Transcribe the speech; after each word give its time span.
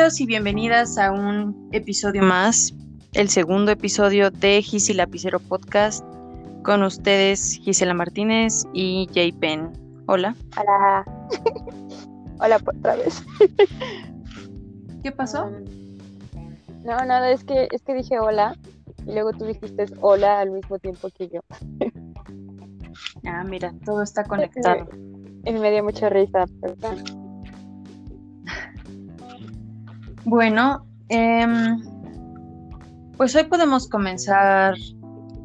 Bienvenidos 0.00 0.20
y 0.22 0.26
bienvenidas 0.26 0.96
a 0.96 1.12
un 1.12 1.68
episodio 1.72 2.22
más, 2.22 2.72
el 3.12 3.28
segundo 3.28 3.70
episodio 3.70 4.30
de 4.30 4.62
Gis 4.62 4.88
Lapicero 4.96 5.38
Podcast. 5.40 6.02
Con 6.64 6.82
ustedes 6.82 7.60
Gisela 7.62 7.92
Martínez 7.92 8.64
y 8.72 9.10
Jay 9.12 9.30
Penn. 9.30 9.70
Hola. 10.06 10.34
Hola. 10.56 11.04
Hola 12.40 12.56
otra 12.56 12.96
vez. 12.96 13.22
¿Qué 15.02 15.12
pasó? 15.12 15.50
No, 16.82 16.96
nada, 17.04 17.30
es 17.30 17.44
que, 17.44 17.68
es 17.70 17.82
que 17.82 17.92
dije 17.92 18.18
hola 18.18 18.56
y 19.06 19.12
luego 19.12 19.32
tú 19.32 19.44
dijiste 19.44 19.84
hola 20.00 20.40
al 20.40 20.50
mismo 20.50 20.78
tiempo 20.78 21.10
que 21.10 21.28
yo. 21.28 21.40
ah, 23.26 23.44
mira, 23.44 23.74
todo 23.84 24.02
está 24.02 24.24
conectado. 24.24 24.88
Y 25.42 25.52
me 25.52 25.70
dio 25.70 25.82
mucha 25.82 26.10
risa, 26.10 26.44
perdón. 26.60 27.19
Bueno, 30.24 30.86
em, 31.08 31.80
pues 33.16 33.34
hoy 33.34 33.44
podemos 33.44 33.88
comenzar 33.88 34.74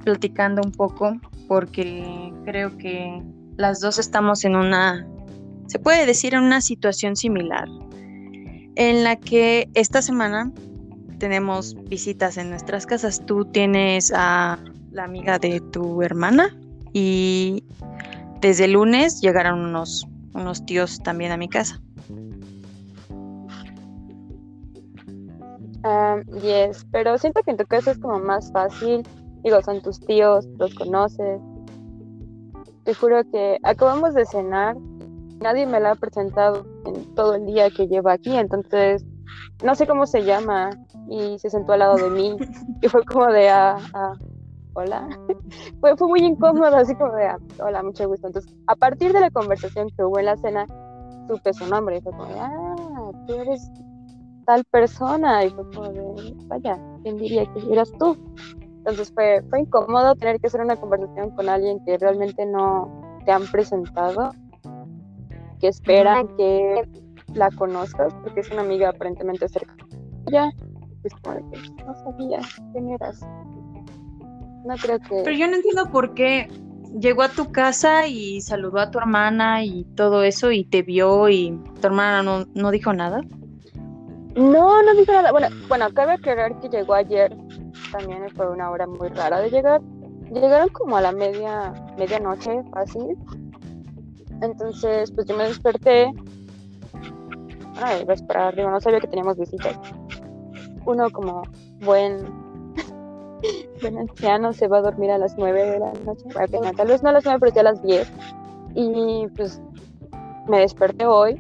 platicando 0.04 0.62
un 0.64 0.72
poco 0.72 1.16
porque 1.48 2.34
creo 2.44 2.78
que 2.78 3.24
las 3.58 3.80
dos 3.80 4.00
estamos 4.00 4.44
en 4.44 4.56
una, 4.56 5.08
se 5.68 5.80
puede 5.80 6.06
decir, 6.06 6.34
en 6.34 6.44
una 6.44 6.60
situación 6.62 7.16
similar, 7.16 7.68
en 8.76 9.04
la 9.04 9.16
que 9.16 9.70
esta 9.74 10.02
semana 10.02 10.52
tenemos 11.20 11.76
visitas 11.90 12.38
en 12.38 12.50
nuestras 12.50 12.86
casas. 12.86 13.26
Tú 13.26 13.46
tienes 13.46 14.12
a 14.14 14.60
la 14.92 15.06
amiga 15.06 15.40
de 15.40 15.62
tu 15.72 16.02
hermana 16.02 16.56
y 16.92 17.64
desde 18.42 18.66
el 18.66 18.74
lunes 18.74 19.22
llegaron 19.22 19.60
unos, 19.60 20.06
unos 20.34 20.66
tíos 20.66 21.00
también 21.02 21.32
a 21.32 21.38
mi 21.38 21.48
casa. 21.48 21.82
Um, 25.86 26.24
yes, 26.42 26.84
pero 26.92 27.16
siento 27.20 27.44
que 27.44 27.52
en 27.52 27.58
tu 27.58 27.66
caso 27.66 27.92
es 27.92 28.00
como 28.00 28.18
más 28.18 28.52
fácil. 28.52 29.08
Digo, 29.44 29.62
son 29.62 29.84
tus 29.84 30.00
tíos, 30.00 30.48
los 30.58 30.74
conoces. 30.74 31.40
Te 32.84 32.94
juro 32.96 33.22
que 33.32 33.60
acabamos 33.62 34.16
de 34.16 34.26
cenar. 34.26 34.76
Nadie 35.42 35.68
me 35.68 35.80
la 35.80 35.92
ha 35.92 35.96
presentado 35.96 36.66
en 36.86 37.14
todo 37.14 37.36
el 37.36 37.46
día 37.46 37.70
que 37.70 37.88
llevo 37.88 38.10
aquí, 38.10 38.36
entonces 38.36 39.06
no 39.64 39.76
sé 39.76 39.86
cómo 39.86 40.08
se 40.08 40.24
llama. 40.24 40.72
Y 41.08 41.38
se 41.38 41.52
sentó 41.52 41.74
al 41.74 41.80
lado 41.80 41.98
de 41.98 42.10
mí. 42.10 42.36
Y 42.82 42.88
fue 42.88 43.06
como 43.06 43.28
de, 43.28 43.50
ah, 43.50 43.78
ah 43.94 44.14
hola. 44.74 45.08
fue, 45.82 45.96
fue 45.96 46.08
muy 46.08 46.22
incómodo, 46.22 46.76
así 46.76 46.96
como 46.96 47.14
de, 47.14 47.28
ah, 47.28 47.38
hola, 47.64 47.84
mucho 47.84 48.08
gusto. 48.08 48.26
Entonces, 48.26 48.52
a 48.66 48.76
partir 48.76 49.14
de 49.14 49.20
la 49.20 49.30
conversación 49.30 49.90
que 49.96 50.04
hubo 50.04 50.18
en 50.18 50.26
la 50.26 50.38
cena, 50.38 50.66
supe 51.28 51.54
su 51.54 51.68
nombre. 51.68 51.98
Y 51.98 52.02
fue 52.02 52.12
como 52.12 52.26
de, 52.26 52.40
ah, 52.40 53.12
tú 53.28 53.34
eres 53.36 53.72
tal 54.46 54.64
persona 54.66 55.44
y 55.44 55.50
fue 55.50 55.70
como 55.72 55.90
de, 55.90 56.36
vaya, 56.48 56.80
¿quién 57.04 57.18
diría 57.18 57.46
que 57.54 57.74
eras 57.74 57.92
tú? 58.00 58.18
Entonces 58.78 59.12
fue, 59.14 59.44
fue 59.50 59.62
incómodo 59.62 60.16
tener 60.16 60.40
que 60.40 60.48
hacer 60.48 60.62
una 60.62 60.76
conversación 60.76 61.32
con 61.32 61.50
alguien 61.50 61.84
que 61.86 61.98
realmente 61.98 62.46
no 62.46 63.20
te 63.26 63.32
han 63.32 63.46
presentado, 63.48 64.32
que 65.60 65.68
esperan 65.68 66.28
que 66.38 66.88
la 67.34 67.50
conozcas, 67.52 68.14
porque 68.24 68.42
es 68.42 68.52
una 68.52 68.62
amiga 68.62 68.90
aparentemente 68.90 69.48
cercana. 69.50 69.88
Ya, 70.32 70.50
es 71.04 71.14
como 71.22 71.36
de 71.36 71.44
que 71.52 71.84
no 71.84 71.96
sabía 71.96 72.40
quién 72.72 72.90
eras. 72.90 73.22
No 74.66 74.76
creo 74.82 75.00
que... 75.00 75.22
Pero 75.24 75.36
yo 75.36 75.48
no 75.48 75.56
entiendo 75.56 75.90
por 75.92 76.14
qué 76.14 76.48
llegó 77.00 77.24
a 77.24 77.30
tu 77.30 77.52
casa 77.52 78.08
y 78.08 78.42
saludó 78.42 78.80
a 78.80 78.92
tu 78.92 79.00
hermana 79.00 79.64
y 79.64 79.86
todo 79.96 80.24
eso 80.24 80.52
y 80.52 80.64
te 80.64 80.82
vio 80.82 81.30
y 81.30 81.60
tu 81.82 81.88
hermana 81.88 82.24
no, 82.24 82.46
no 82.54 82.72
dijo 82.72 82.94
nada. 82.94 83.22
No, 84.36 84.84
no 84.84 84.94
dijo 84.96 85.14
nada. 85.14 85.32
Bueno, 85.32 85.48
bueno, 85.70 85.88
cabe 85.94 86.14
aclarar 86.14 86.60
que 86.60 86.68
llegó 86.68 86.94
ayer. 86.94 87.36
También 87.92 88.30
fue 88.36 88.52
una 88.52 88.70
hora 88.70 88.86
muy 88.86 89.08
rara 89.10 89.40
de 89.40 89.50
llegar. 89.50 89.82
Llegaron 90.32 90.70
como 90.70 90.98
a 90.98 91.02
la 91.02 91.14
media, 91.14 91.74
medianoche, 91.98 92.64
fácil. 92.72 93.18
Entonces, 94.42 95.12
pues 95.12 95.26
yo 95.28 95.38
me 95.38 95.46
desperté. 95.46 96.12
Ay, 97.78 98.02
iba 98.02 98.12
a 98.12 98.16
esperar, 98.16 98.56
digo, 98.56 98.70
no 98.70 98.82
sabía 98.82 99.00
que 99.00 99.08
teníamos 99.08 99.38
visitas. 99.38 99.80
Uno 100.86 101.10
como 101.12 101.44
buen, 101.82 102.26
buen 103.82 103.98
anciano 103.98 104.52
se 104.52 104.68
va 104.68 104.80
a 104.80 104.82
dormir 104.82 105.12
a 105.12 105.18
las 105.18 105.38
nueve 105.38 105.64
de 105.64 105.80
la 105.80 105.94
noche. 106.06 106.26
Bueno, 106.34 106.74
tal 106.76 106.88
vez 106.88 107.02
no 107.04 107.10
a 107.10 107.14
las 107.14 107.24
nueve, 107.24 107.40
pero 107.40 107.54
ya 107.54 107.62
a 107.62 107.66
las 107.66 107.82
diez. 107.82 108.12
Y 108.74 109.28
pues 109.36 109.62
me 110.50 110.60
desperté 110.60 111.06
hoy 111.06 111.40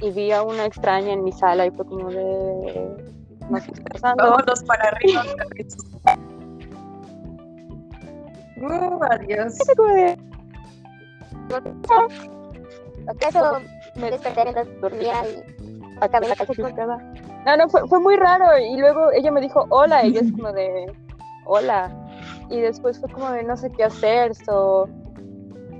y 0.00 0.10
vi 0.10 0.32
a 0.32 0.42
una 0.42 0.66
extraña 0.66 1.12
en 1.12 1.24
mi 1.24 1.32
sala 1.32 1.66
y 1.66 1.70
fue 1.70 1.86
como 1.86 2.10
de 2.10 3.16
no 3.50 3.60
sé 3.60 3.72
pasando. 3.92 4.22
Vámonos 4.22 4.62
para 4.64 4.88
arriba. 4.88 5.22
uh, 8.60 9.04
adiós. 9.10 9.54
¿Acaso 13.08 13.60
me 13.94 14.10
desperté 14.10 14.42
mientras 14.42 14.80
dormía 14.80 15.22
y 15.28 15.86
acabé 16.00 16.28
la 16.28 16.34
No, 17.46 17.56
no, 17.56 17.68
fue, 17.68 17.86
fue 17.88 18.00
muy 18.00 18.16
raro 18.16 18.58
y 18.58 18.76
luego 18.76 19.12
ella 19.12 19.30
me 19.30 19.40
dijo 19.40 19.66
hola 19.70 20.04
y 20.04 20.12
yo 20.12 20.20
es 20.20 20.32
como 20.32 20.52
de 20.52 20.92
hola 21.44 21.90
y 22.50 22.60
después 22.60 22.98
fue 22.98 23.08
como 23.10 23.30
de 23.30 23.44
no 23.44 23.56
sé 23.56 23.70
qué 23.70 23.84
hacer, 23.84 24.34
so 24.34 24.88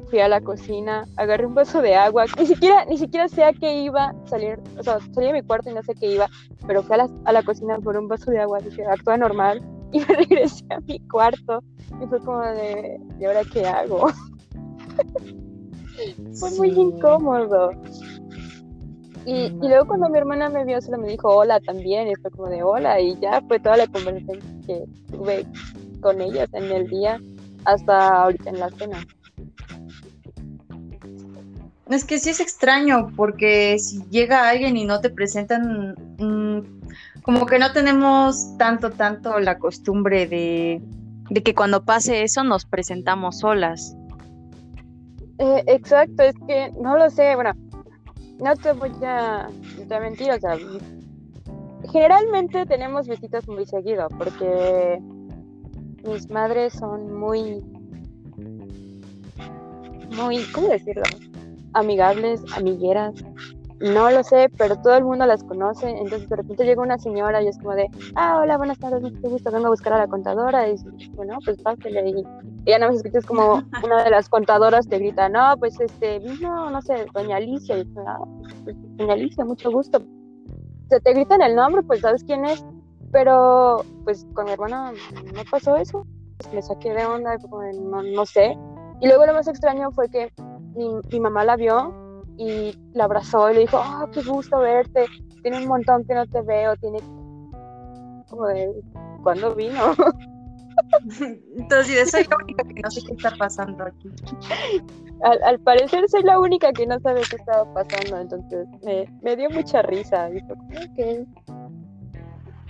fui 0.09 0.21
a 0.21 0.29
la 0.29 0.41
cocina, 0.41 1.07
agarré 1.17 1.47
un 1.47 1.55
vaso 1.55 1.83
de 1.83 1.95
agua, 1.95 2.25
ni 2.39 2.47
siquiera, 2.47 2.85
ni 2.87 2.99
siquiera 2.99 3.29
sé 3.29 3.45
a 3.45 3.53
qué 3.53 3.83
iba 3.83 4.11
a 4.11 4.27
salir, 4.27 4.59
o 4.79 4.83
sea, 4.83 4.99
salí 5.15 5.27
de 5.27 5.33
mi 5.35 5.43
cuarto 5.43 5.71
y 5.71 5.75
no 5.75 5.83
sé 5.83 5.95
qué 5.95 6.15
iba, 6.15 6.29
pero 6.67 6.83
fui 6.83 6.95
a 6.95 6.99
la, 6.99 7.09
a 7.25 7.33
la 7.33 7.43
cocina 7.43 7.79
por 7.79 7.97
un 7.97 8.09
vaso 8.09 8.31
de 8.31 8.41
agua, 8.41 8.61
dije, 8.61 8.85
actúa 8.85 9.17
normal, 9.17 9.63
y 9.93 10.01
me 10.01 10.07
regresé 10.07 10.65
a 10.71 10.81
mi 10.81 10.99
cuarto, 11.09 11.63
y 12.03 12.07
fue 12.07 12.21
como 12.21 12.41
de, 12.41 13.01
¿y 13.19 13.25
ahora 13.25 13.43
qué 13.53 13.67
hago? 13.67 14.09
fue 16.39 16.51
muy 16.53 16.71
incómodo. 16.71 17.73
Y, 19.25 19.47
y, 19.47 19.69
luego 19.69 19.89
cuando 19.89 20.09
mi 20.09 20.19
hermana 20.19 20.49
me 20.49 20.65
vio, 20.65 20.81
solo 20.81 20.99
me 20.99 21.09
dijo 21.09 21.29
hola 21.29 21.59
también, 21.59 22.07
y 22.07 22.15
fue 22.15 22.31
como 22.31 22.49
de 22.49 22.63
hola, 22.63 23.01
y 23.01 23.19
ya 23.19 23.43
fue 23.49 23.59
toda 23.59 23.77
la 23.77 23.89
conversación 23.89 24.39
que 24.65 24.85
tuve 25.11 25.45
con 26.01 26.21
ellas 26.21 26.49
en 26.53 26.71
el 26.71 26.87
día 26.87 27.21
hasta 27.65 28.23
ahorita 28.23 28.51
en 28.51 28.61
la 28.61 28.71
cena. 28.71 29.05
Es 31.89 32.05
que 32.05 32.19
sí 32.19 32.31
es 32.31 32.41
extraño, 32.41 33.13
porque 33.15 33.79
si 33.79 34.03
llega 34.11 34.49
alguien 34.49 34.77
y 34.77 34.85
no 34.85 35.01
te 35.01 35.09
presentan, 35.09 35.95
mm, 36.19 37.23
como 37.23 37.47
que 37.47 37.59
no 37.59 37.73
tenemos 37.73 38.57
tanto, 38.59 38.91
tanto 38.91 39.39
la 39.39 39.59
costumbre 39.59 40.27
de, 40.27 40.83
que 41.43 41.55
cuando 41.55 41.85
pase 41.85 42.25
eso 42.25 42.43
nos 42.43 42.67
presentamos 42.67 43.39
solas. 43.39 43.97
Eh, 45.39 45.63
exacto, 45.67 46.25
es 46.25 46.35
que 46.47 46.73
no 46.81 46.97
lo 46.97 47.09
sé, 47.09 47.37
bueno, 47.37 47.53
no 48.41 48.57
te 48.57 48.73
voy 48.73 48.91
a 49.05 49.49
mentir, 50.01 50.33
o 50.33 50.41
sea, 50.41 50.57
generalmente 51.93 52.67
tenemos 52.67 53.07
visitas 53.07 53.47
muy 53.47 53.65
seguido, 53.65 54.09
porque 54.19 54.99
mis 56.05 56.29
madres 56.31 56.73
son 56.73 57.17
muy, 57.17 57.63
muy, 60.17 60.43
¿cómo 60.53 60.69
decirlo? 60.69 61.05
Amigables, 61.73 62.43
amigueras, 62.57 63.15
no 63.81 64.11
lo 64.11 64.23
sé, 64.23 64.51
pero 64.57 64.77
todo 64.77 64.97
el 64.97 65.05
mundo 65.05 65.27
las 65.27 65.43
conoce, 65.45 65.91
entonces 65.91 66.29
de 66.29 66.37
repente 66.37 66.65
llega 66.65 66.83
una 66.83 66.97
señora 66.97 67.43
y 67.43 67.49
es 67.49 67.59
como 67.59 67.75
de, 67.75 67.91
ah, 68.15 68.41
hola, 68.41 68.57
buenas 68.57 68.79
tardes, 68.79 69.03
mucho 69.03 69.29
gusto, 69.29 69.51
vengo 69.51 69.67
a 69.67 69.71
buscar 69.71 69.93
a 69.93 69.99
la 69.99 70.07
contadora, 70.07 70.69
y 70.69 70.77
bueno, 71.15 71.39
pues 71.45 71.61
pásale, 71.63 72.09
y, 72.09 72.25
ya 72.65 72.79
no 72.79 72.89
me 72.89 72.97
escuchas 72.97 73.27
como 73.27 73.63
una 73.85 74.03
de 74.03 74.11
las 74.11 74.29
contadoras 74.29 74.89
te 74.89 74.99
grita, 74.99 75.29
no, 75.29 75.57
pues 75.59 75.79
este, 75.79 76.21
vino, 76.21 76.71
no 76.71 76.81
sé, 76.81 77.07
doña 77.13 77.37
Alicia, 77.37 77.79
y 77.79 77.95
ah, 78.07 78.19
pues, 78.65 78.77
doña 78.97 79.13
Alicia, 79.13 79.45
mucho 79.45 79.71
gusto. 79.71 80.03
Se 80.89 81.01
te 81.01 81.13
gritan 81.13 81.43
el 81.43 81.55
nombre, 81.55 81.83
pues 81.83 82.01
sabes 82.01 82.25
quién 82.25 82.47
es, 82.47 82.65
pero 83.13 83.85
pues 84.05 84.27
con 84.35 84.47
mi 84.47 84.53
hermana 84.53 84.93
no 84.93 85.43
pasó 85.51 85.77
eso, 85.77 86.07
me 86.55 86.63
saqué 86.63 86.95
de 86.95 87.05
onda, 87.05 87.37
no, 87.79 88.03
no 88.03 88.25
sé, 88.25 88.57
y 89.01 89.07
luego 89.07 89.27
lo 89.27 89.35
más 89.35 89.49
extraño 89.49 89.91
fue 89.91 90.09
que 90.09 90.33
mi, 90.77 91.21
mamá 91.21 91.45
la 91.45 91.57
vio 91.57 92.23
y 92.39 92.77
la 92.93 93.05
abrazó 93.05 93.51
y 93.51 93.55
le 93.55 93.61
dijo, 93.61 93.79
oh, 93.79 94.11
qué 94.11 94.23
gusto 94.23 94.59
verte, 94.59 95.07
tiene 95.43 95.59
un 95.59 95.69
montón 95.69 96.05
que 96.05 96.15
no 96.15 96.27
te 96.27 96.43
veo, 96.43 96.77
tiene 96.77 96.99
como 98.29 98.47
de, 98.47 98.71
¿cuándo 99.23 99.55
vino? 99.55 99.95
Entonces, 101.57 102.11
soy 102.11 102.25
la 102.25 102.37
única 102.37 102.65
que 102.65 102.81
no 102.83 102.91
sé 102.91 103.01
qué 103.07 103.15
está 103.15 103.31
pasando 103.37 103.85
aquí. 103.85 104.11
Al, 105.23 105.59
parecer 105.61 106.07
soy 106.09 106.23
la 106.23 106.39
única 106.39 106.73
que 106.73 106.87
no 106.87 107.01
sabe 107.01 107.23
qué 107.31 107.37
estaba 107.37 107.73
pasando, 107.73 108.19
entonces 108.19 108.69
me, 109.23 109.37
dio 109.37 109.49
mucha 109.51 109.81
risa. 109.83 110.29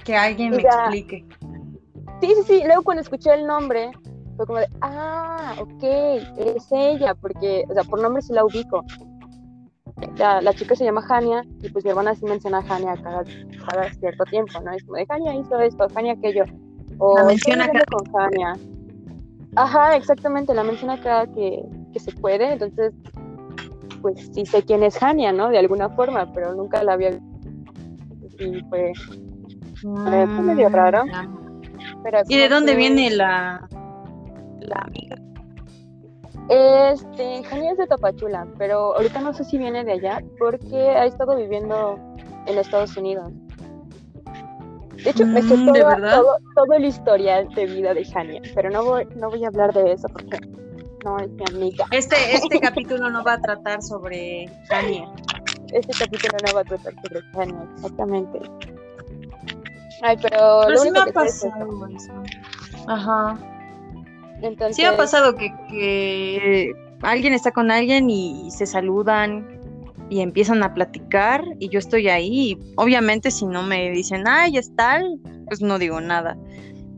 Que 0.05 0.17
alguien 0.17 0.52
me 0.52 0.62
explique. 0.62 1.26
Sí, 2.20 2.29
sí, 2.29 2.43
sí. 2.47 2.62
Luego 2.64 2.82
cuando 2.82 3.02
escuché 3.02 3.35
el 3.35 3.47
nombre, 3.47 3.91
fue 4.37 4.47
como 4.47 4.59
de, 4.59 4.69
ah, 4.81 5.55
ok, 5.61 5.83
es 5.83 6.67
ella, 6.71 7.15
porque, 7.15 7.65
o 7.69 7.75
sea, 7.75 7.85
por 7.85 8.00
nombre 8.00 8.23
sí 8.23 8.33
la 8.33 8.44
ubico. 8.44 8.85
la, 10.17 10.41
la, 10.41 10.53
chica 10.53 10.75
se 10.77 10.85
llama 10.85 11.03
Jania 11.03 11.43
y 11.62 11.71
pues 11.71 11.85
mi 11.85 11.91
hermana 11.91 12.15
sí 12.15 12.25
menciona 12.27 12.59
a 12.59 12.62
Jania 12.62 12.94
cada, 13.03 13.25
cada 13.69 13.93
cierto 13.94 14.25
tiempo, 14.25 14.61
¿no? 14.61 14.73
Es 14.73 14.85
como 14.85 14.97
de 14.97 15.06
Jania 15.06 15.35
hizo 15.35 15.59
esto, 15.61 15.87
Jania 15.94 16.12
aquello. 16.12 16.44
O 16.99 17.17
la 17.17 17.25
menciona 17.25 17.67
cada... 17.67 17.85
con 17.87 18.12
Jania. 18.12 18.53
Ajá, 19.56 19.97
exactamente, 19.97 20.55
la 20.55 20.65
menciona 20.65 21.00
cada 21.00 21.27
que, 21.27 21.62
que 21.93 21.99
se 21.99 22.12
puede, 22.12 22.53
entonces 22.53 22.93
pues 24.03 24.31
sí 24.33 24.47
sé 24.47 24.62
quién 24.62 24.83
es 24.83 24.99
Jania, 24.99 25.33
¿no? 25.33 25.49
De 25.49 25.59
alguna 25.59 25.88
forma, 25.91 26.31
pero 26.33 26.55
nunca 26.55 26.83
la 26.85 26.93
había 26.93 27.11
visto. 27.11 28.44
Y 28.44 28.62
fue, 28.69 28.93
fue 29.81 30.27
medio 30.43 30.69
raro. 30.69 31.05
Pero 32.03 32.19
¿Y 32.29 32.37
de 32.37 32.49
dónde 32.49 32.73
que... 32.73 32.79
viene 32.79 33.11
la, 33.11 33.67
la 34.66 34.80
amiga? 34.82 35.16
Este, 36.48 37.42
Jania 37.44 37.72
es 37.72 37.78
de 37.78 37.86
Tapachula, 37.86 38.46
pero 38.56 38.94
ahorita 38.94 39.20
no 39.20 39.34
sé 39.34 39.44
si 39.44 39.58
viene 39.58 39.84
de 39.84 39.92
allá 39.92 40.22
porque 40.38 40.76
ha 40.76 41.04
estado 41.04 41.36
viviendo 41.36 41.98
en 42.46 42.58
Estados 42.58 42.96
Unidos. 42.96 43.32
De 45.02 45.10
hecho, 45.10 45.26
me 45.26 45.42
sé 45.42 45.56
Mm, 45.56 45.72
¿de 45.72 45.80
todo, 45.80 45.96
todo, 46.10 46.36
todo 46.54 46.72
el 46.74 46.84
historial 46.84 47.48
de 47.54 47.66
vida 47.66 47.94
de 47.94 48.04
Jania, 48.04 48.40
pero 48.54 48.70
no 48.70 48.84
voy, 48.84 49.06
no 49.16 49.28
voy 49.28 49.44
a 49.44 49.48
hablar 49.48 49.72
de 49.72 49.92
eso 49.92 50.08
porque 50.08 50.38
no 51.04 51.18
es 51.18 51.30
mi 51.30 51.44
amiga. 51.48 51.86
Este, 51.90 52.16
este 52.34 52.60
capítulo 52.60 53.10
no 53.10 53.22
va 53.24 53.34
a 53.34 53.40
tratar 53.40 53.82
sobre 53.82 54.50
Tania. 54.68 55.08
Este 55.72 55.92
capítulo 55.98 56.36
no 56.46 56.54
va 56.54 56.60
a 56.60 56.64
tratar 56.64 56.94
sobre 57.02 57.20
Jania, 57.32 57.68
exactamente. 57.74 58.40
Ay, 60.02 60.16
pero, 60.20 60.60
Pero 60.62 60.70
lo 60.70 60.76
sí 60.78 60.90
me 60.90 60.98
ha 61.00 61.04
que 61.04 61.12
pasado 61.12 61.88
eso. 61.88 62.12
Ajá. 62.86 63.38
Entonces, 64.43 64.77
Sí 64.77 64.85
ha 64.85 64.97
pasado 64.97 65.35
que, 65.37 65.53
que 65.69 66.73
alguien 67.03 67.33
está 67.33 67.50
con 67.53 67.71
alguien 67.71 68.11
y 68.11 68.50
se 68.50 68.67
saludan 68.67 69.47
y 70.09 70.21
empiezan 70.21 70.62
a 70.62 70.73
platicar 70.75 71.44
y 71.59 71.69
yo 71.69 71.79
estoy 71.79 72.09
ahí. 72.09 72.53
y 72.53 72.59
obviamente 72.77 73.31
si 73.31 73.47
no 73.47 73.62
me 73.62 73.91
dicen, 73.91 74.25
ay, 74.27 74.56
es 74.59 74.75
tal, 74.77 75.19
pues 75.47 75.61
no 75.61 75.79
digo 75.79 76.00
nada. 76.00 76.37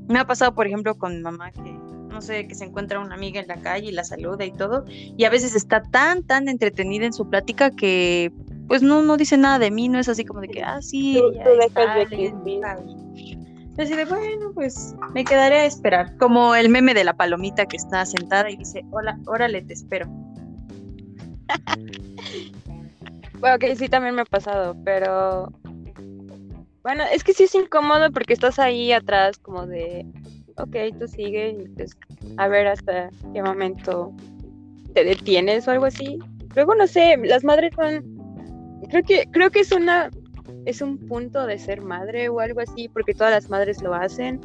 Me 0.08 0.18
ha 0.18 0.26
pasado, 0.26 0.54
por 0.54 0.66
ejemplo, 0.66 0.94
con 0.96 1.14
mi 1.16 1.20
mamá 1.22 1.52
que, 1.52 1.60
no 2.08 2.20
sé, 2.22 2.46
que 2.48 2.54
se 2.54 2.64
encuentra 2.64 2.98
una 2.98 3.14
amiga 3.14 3.40
en 3.40 3.46
la 3.48 3.56
calle 3.56 3.88
y 3.88 3.92
la 3.92 4.04
saluda 4.04 4.44
y 4.44 4.52
todo. 4.52 4.84
Y 4.88 5.24
a 5.24 5.30
veces 5.30 5.54
está 5.54 5.82
tan, 5.82 6.22
tan 6.22 6.48
entretenida 6.48 7.06
en 7.06 7.12
su 7.12 7.28
plática 7.28 7.70
que 7.70 8.32
pues 8.66 8.82
no, 8.82 9.02
no 9.02 9.16
dice 9.16 9.38
nada 9.38 9.58
de 9.58 9.70
mí, 9.70 9.88
no 9.88 9.98
es 9.98 10.08
así 10.10 10.24
como 10.26 10.40
de 10.42 10.48
que, 10.48 10.62
ah, 10.62 10.82
sí, 10.82 11.18
Tú- 11.18 11.32
tú 11.32 11.50
dejas 11.58 11.94
de 11.94 12.02
existir. 12.02 12.60
Tal". 13.78 13.86
Yo 13.86 13.94
así 13.94 13.96
de, 13.96 14.04
bueno, 14.04 14.52
pues 14.54 14.94
me 15.14 15.24
quedaré 15.24 15.60
a 15.60 15.64
esperar. 15.66 16.16
Como 16.18 16.54
el 16.54 16.68
meme 16.68 16.94
de 16.94 17.04
la 17.04 17.14
palomita 17.14 17.66
que 17.66 17.76
está 17.76 18.04
sentada 18.04 18.50
y 18.50 18.56
dice, 18.56 18.84
hola, 18.90 19.18
órale, 19.26 19.62
te 19.62 19.74
espero. 19.74 20.06
Bueno, 23.40 23.56
que 23.60 23.76
sí 23.76 23.88
también 23.88 24.16
me 24.16 24.22
ha 24.22 24.24
pasado, 24.24 24.76
pero 24.84 25.52
bueno, 26.82 27.04
es 27.12 27.22
que 27.22 27.32
sí 27.34 27.44
es 27.44 27.54
incómodo 27.54 28.10
porque 28.10 28.32
estás 28.32 28.58
ahí 28.58 28.92
atrás 28.92 29.38
como 29.38 29.66
de, 29.66 30.04
ok, 30.56 30.98
tú 30.98 31.06
sigue 31.06 31.50
y 31.50 31.68
pues 31.68 31.96
a 32.36 32.48
ver 32.48 32.66
hasta 32.66 33.10
qué 33.32 33.42
momento 33.42 34.12
te 34.94 35.04
detienes 35.04 35.68
o 35.68 35.70
algo 35.70 35.84
así. 35.84 36.18
Luego 36.56 36.74
no 36.74 36.86
sé, 36.86 37.16
las 37.18 37.44
madres 37.44 37.72
son, 37.76 38.02
creo 38.88 39.04
que 39.04 39.28
creo 39.30 39.50
que 39.50 39.60
es 39.60 39.70
una 39.70 40.10
es 40.68 40.82
un 40.82 40.98
punto 40.98 41.46
de 41.46 41.58
ser 41.58 41.80
madre 41.80 42.28
o 42.28 42.40
algo 42.40 42.60
así 42.60 42.90
porque 42.90 43.14
todas 43.14 43.32
las 43.32 43.48
madres 43.48 43.80
lo 43.82 43.94
hacen. 43.94 44.38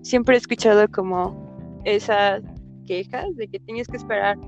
Siempre 0.00 0.34
he 0.34 0.38
escuchado 0.38 0.88
como 0.88 1.80
esas 1.84 2.42
quejas 2.86 3.26
de 3.36 3.48
que 3.48 3.58
tienes 3.60 3.86
que 3.86 3.98
esperar 3.98 4.38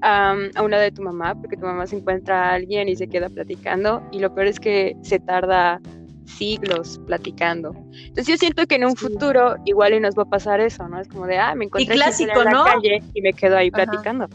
a 0.00 0.34
una 0.62 0.78
de 0.78 0.90
tu 0.92 1.02
mamá, 1.02 1.34
porque 1.34 1.56
tu 1.58 1.66
mamá 1.66 1.86
se 1.86 1.96
encuentra 1.96 2.50
a 2.50 2.54
alguien 2.54 2.88
y 2.88 2.96
se 2.96 3.06
queda 3.06 3.28
platicando, 3.28 4.02
y 4.12 4.18
lo 4.18 4.34
peor 4.34 4.46
es 4.48 4.58
que 4.60 4.96
se 5.02 5.18
tarda 5.18 5.80
siglos 6.26 7.00
platicando. 7.06 7.74
Entonces 7.92 8.26
yo 8.26 8.36
siento 8.36 8.66
que 8.66 8.76
en 8.76 8.84
un 8.84 8.96
Sí. 8.96 9.06
futuro 9.06 9.56
igual 9.66 9.92
y 9.94 10.00
nos 10.00 10.14
va 10.14 10.22
a 10.22 10.28
pasar 10.28 10.60
eso, 10.60 10.88
¿no? 10.88 11.00
Es 11.00 11.08
como 11.08 11.26
de, 11.26 11.38
ah, 11.38 11.54
me 11.54 11.66
encontré 11.66 11.94
clásico, 11.94 12.38
en 12.38 12.44
la 12.44 12.50
¿no? 12.50 12.64
calle 12.64 13.02
y 13.12 13.20
me 13.22 13.32
quedo 13.34 13.56
ahí 13.56 13.70
Ajá. 13.72 13.84
platicando. 13.84 14.28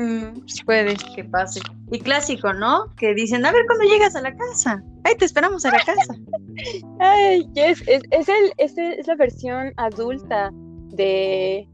Mm, 0.00 0.40
puede 0.64 0.96
que 1.14 1.24
pase. 1.24 1.60
Y 1.90 1.98
clásico, 2.00 2.54
¿no? 2.54 2.94
Que 2.96 3.12
dicen, 3.12 3.44
a 3.44 3.52
ver 3.52 3.66
cuando 3.66 3.84
llegas 3.84 4.16
a 4.16 4.22
la 4.22 4.34
casa. 4.34 4.82
Ay, 5.04 5.14
te 5.16 5.26
esperamos 5.26 5.64
a 5.66 5.70
la 5.70 5.80
casa. 5.84 6.14
Ay, 6.98 7.46
yes, 7.52 7.82
es, 7.86 8.02
es, 8.10 8.28
el, 8.28 8.52
es, 8.56 8.78
el- 8.78 8.92
es 8.98 9.06
la 9.06 9.14
versión 9.16 9.74
adulta 9.76 10.50
de 10.88 11.68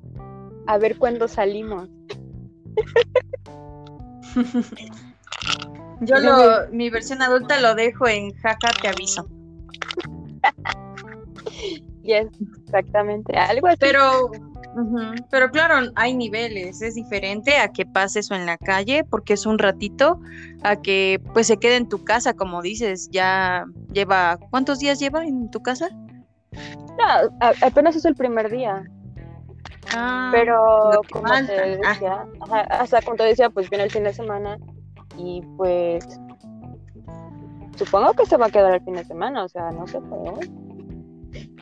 a 0.67 0.79
ver 0.79 0.99
cuándo 0.99 1.29
salimos. 1.29 1.89
Yo 6.01 6.17
lo, 6.19 6.69
mi 6.73 6.91
versión 6.91 7.23
adulta 7.23 7.61
lo 7.61 7.75
dejo 7.77 8.09
en 8.09 8.33
jaja, 8.35 8.71
te 8.81 8.89
aviso. 8.89 9.29
Yes, 12.03 12.29
exactamente, 12.67 13.37
algo 13.37 13.67
así. 13.67 13.79
Pero, 13.81 14.31
pero 15.31 15.51
claro, 15.51 15.91
hay 15.95 16.15
niveles. 16.15 16.83
Es 16.83 16.95
diferente 16.95 17.59
a 17.59 17.69
que 17.69 17.87
pase 17.87 18.21
eso 18.21 18.35
en 18.35 18.47
la 18.47 18.59
calle, 18.59 19.05
porque 19.05 19.33
es 19.35 19.47
un 19.47 19.59
ratito, 19.59 20.21
a 20.63 20.77
que 20.77 21.21
pues 21.33 21.47
se 21.47 21.57
quede 21.57 21.77
en 21.77 21.89
tu 21.89 22.05
casa, 22.05 22.35
como 22.35 22.61
dices, 22.63 23.09
ya 23.11 23.65
lleva, 23.93 24.39
¿cuántos 24.51 24.79
días 24.79 24.99
lleva 24.99 25.25
en 25.25 25.51
tu 25.51 25.63
casa? 25.63 25.89
No, 26.53 27.05
a- 27.41 27.53
apenas 27.63 27.97
es 27.97 28.05
el 28.05 28.15
primer 28.15 28.51
día. 28.51 28.85
Ah, 29.95 30.31
Pero 30.33 31.03
como 31.11 31.27
te 31.47 31.79
Ah. 31.85 32.27
ajá, 32.41 32.61
hasta 32.71 33.01
como 33.03 33.17
te 33.17 33.23
decía, 33.25 33.51
pues 33.51 33.71
viene 33.71 33.85
el 33.85 33.91
fin 33.91 34.03
de 34.05 34.13
semana 34.13 34.59
y 35.17 35.43
pues 35.57 36.05
supongo 37.77 38.13
que 38.15 38.27
se 38.27 38.37
va 38.37 38.47
a 38.47 38.51
quedar 38.51 38.75
el 38.75 38.81
fin 38.83 38.95
de 38.95 39.05
semana, 39.05 39.45
o 39.45 39.49
sea, 39.49 39.71
no 39.71 39.87
sé, 39.87 40.01
pero 40.11 40.39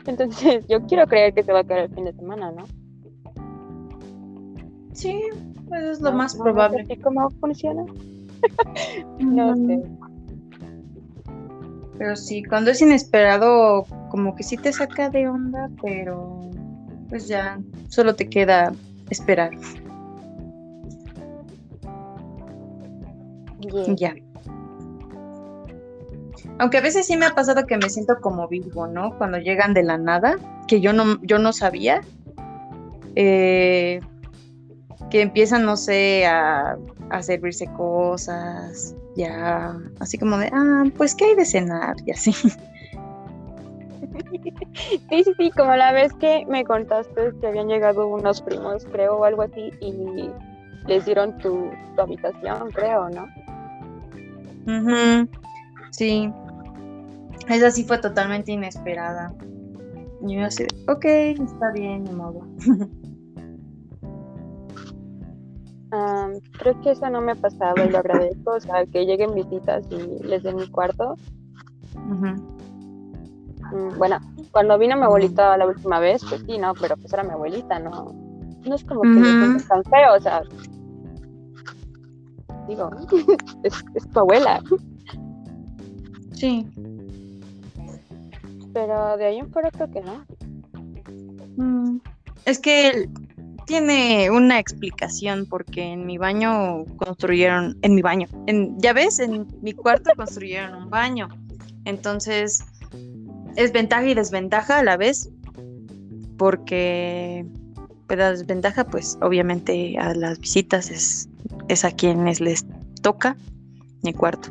entonces 0.07 0.65
yo 0.69 0.81
quiero 0.87 1.05
creer 1.07 1.33
que 1.33 1.43
se 1.43 1.51
va 1.53 1.59
a 1.59 1.63
quedar 1.63 1.81
el 1.81 1.89
fin 1.93 2.05
de 2.05 2.13
semana, 2.13 2.51
¿no? 2.51 2.63
Sí, 4.95 5.21
pues 5.67 5.83
es 5.83 6.01
lo 6.01 6.11
No- 6.11 6.17
más 6.17 6.35
no 6.35 6.43
probable. 6.43 6.85
sé 6.85 6.97
cómo 6.99 7.29
funciona. 7.39 7.83
No 9.19 9.55
sé. 9.55 9.81
Pero 11.97 12.15
sí, 12.15 12.43
cuando 12.43 12.71
es 12.71 12.81
inesperado, 12.81 13.85
como 14.09 14.35
que 14.35 14.43
sí 14.43 14.57
te 14.57 14.71
saca 14.73 15.09
de 15.09 15.27
onda, 15.29 15.69
pero 15.81 16.41
pues 17.09 17.27
ya 17.27 17.59
solo 17.89 18.15
te 18.15 18.27
queda 18.29 18.73
esperar. 19.09 19.51
Yeah. 23.61 23.95
Ya. 23.95 24.15
Aunque 26.59 26.77
a 26.77 26.81
veces 26.81 27.07
sí 27.07 27.17
me 27.17 27.25
ha 27.25 27.33
pasado 27.35 27.65
que 27.65 27.77
me 27.77 27.89
siento 27.89 28.19
como 28.21 28.47
vivo, 28.47 28.87
¿no? 28.87 29.17
Cuando 29.17 29.37
llegan 29.39 29.73
de 29.73 29.83
la 29.83 29.97
nada, 29.97 30.37
que 30.67 30.79
yo 30.81 30.93
no, 30.93 31.19
yo 31.23 31.39
no 31.39 31.51
sabía. 31.53 32.01
eh, 33.15 34.01
que 35.09 35.21
empiezan, 35.21 35.65
no 35.65 35.77
sé, 35.77 36.25
a, 36.25 36.77
a 37.09 37.21
servirse 37.23 37.67
cosas, 37.77 38.95
ya, 39.15 39.77
así 39.99 40.17
como 40.17 40.37
de, 40.37 40.49
ah, 40.53 40.83
pues, 40.97 41.15
¿qué 41.15 41.25
hay 41.25 41.35
de 41.35 41.45
cenar? 41.45 41.95
Y 42.05 42.11
así. 42.11 42.31
Sí, 45.09 45.23
sí, 45.23 45.33
sí, 45.37 45.51
como 45.51 45.75
la 45.75 45.91
vez 45.93 46.13
que 46.15 46.45
me 46.47 46.63
contaste 46.65 47.31
que 47.39 47.47
habían 47.47 47.67
llegado 47.67 48.07
unos 48.07 48.41
primos, 48.41 48.85
creo, 48.91 49.17
o 49.17 49.23
algo 49.23 49.43
así, 49.43 49.71
y 49.79 50.29
les 50.87 51.05
dieron 51.05 51.37
tu, 51.39 51.69
tu 51.95 52.01
habitación, 52.01 52.71
creo, 52.71 53.09
¿no? 53.09 53.25
Ujú, 54.67 55.29
Sí. 55.91 56.31
Esa 57.47 57.71
sí 57.71 57.83
fue 57.83 57.99
totalmente 57.99 58.51
inesperada. 58.51 59.33
Y 60.25 60.35
yo 60.35 60.45
así, 60.45 60.63
de, 60.63 60.91
ok, 60.91 61.05
está 61.05 61.71
bien, 61.71 62.03
ni 62.03 62.11
modo. 62.11 62.41
Am, 65.95 66.33
creo 66.57 66.79
que 66.81 66.91
eso 66.91 67.09
no 67.09 67.21
me 67.21 67.31
ha 67.31 67.35
pasado 67.35 67.85
y 67.85 67.89
lo 67.89 67.99
agradezco, 67.99 68.51
o 68.55 68.59
sea, 68.59 68.85
que 68.85 69.05
lleguen 69.05 69.33
visitas 69.33 69.85
y 69.89 70.23
les 70.27 70.43
den 70.43 70.57
mi 70.57 70.67
cuarto. 70.67 71.15
Mm, 73.71 73.97
Bueno, 73.97 74.17
cuando 74.51 74.77
vino 74.77 74.97
mi 74.97 75.03
abuelita 75.03 75.55
la 75.57 75.65
última 75.67 75.99
vez, 75.99 76.23
pues 76.27 76.41
sí, 76.45 76.57
no, 76.57 76.73
pero 76.73 76.97
pues 76.97 77.13
era 77.13 77.23
mi 77.23 77.31
abuelita, 77.31 77.79
no, 77.79 78.13
no 78.65 78.75
es 78.75 78.83
como 78.83 79.01
que 79.01 79.07
me 79.07 79.19
Ujú. 79.21 79.37
sienta 79.37 79.67
tan 79.67 79.83
feo, 79.85 80.15
o 80.15 80.19
sea, 80.19 80.41
digo, 82.67 82.89
es, 83.63 83.73
es 83.93 84.09
tu 84.11 84.19
abuela, 84.19 84.61
Sí. 86.33 86.67
pero 88.73 89.15
de 89.17 89.25
ahí 89.25 89.37
en 89.37 89.49
fuera 89.49 89.71
creo 89.71 89.89
que 89.89 90.01
no. 90.01 90.25
Mm, 91.55 91.99
Es 92.45 92.59
que 92.59 93.07
tiene 93.65 94.29
una 94.29 94.59
explicación 94.59 95.45
porque 95.47 95.83
en 95.83 96.05
mi 96.05 96.17
baño 96.17 96.85
construyeron, 96.97 97.77
en 97.81 97.95
mi 97.95 98.01
baño, 98.01 98.27
en, 98.47 98.79
ya 98.79 98.93
ves, 98.93 99.19
en 99.19 99.47
mi 99.61 99.73
cuarto 99.73 100.11
construyeron 100.15 100.75
un 100.75 100.89
baño. 100.89 101.29
Entonces, 101.85 102.63
es 103.55 103.71
ventaja 103.71 104.05
y 104.05 104.13
desventaja 104.13 104.79
a 104.79 104.83
la 104.83 104.97
vez, 104.97 105.29
porque 106.37 107.45
pues, 108.07 108.19
la 108.19 108.31
desventaja, 108.31 108.85
pues 108.85 109.17
obviamente 109.21 109.97
a 109.97 110.13
las 110.13 110.39
visitas 110.39 110.89
es, 110.89 111.85
a 111.85 111.91
quienes 111.91 112.41
les 112.41 112.65
toca 113.01 113.35
mi 114.03 114.13
cuarto. 114.13 114.49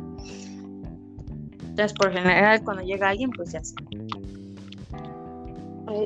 Entonces, 1.61 1.93
por 1.93 2.11
general, 2.11 2.63
cuando 2.63 2.83
llega 2.83 3.09
alguien, 3.09 3.31
pues 3.31 3.51
ya 3.51 3.63
sé. 3.63 3.75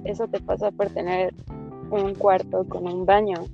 Eso 0.06 0.28
te 0.28 0.40
pasa 0.42 0.72
por 0.72 0.90
tener 0.90 1.34
un 1.92 2.16
cuarto 2.16 2.66
con 2.68 2.88
un 2.88 3.06
baño. 3.06 3.46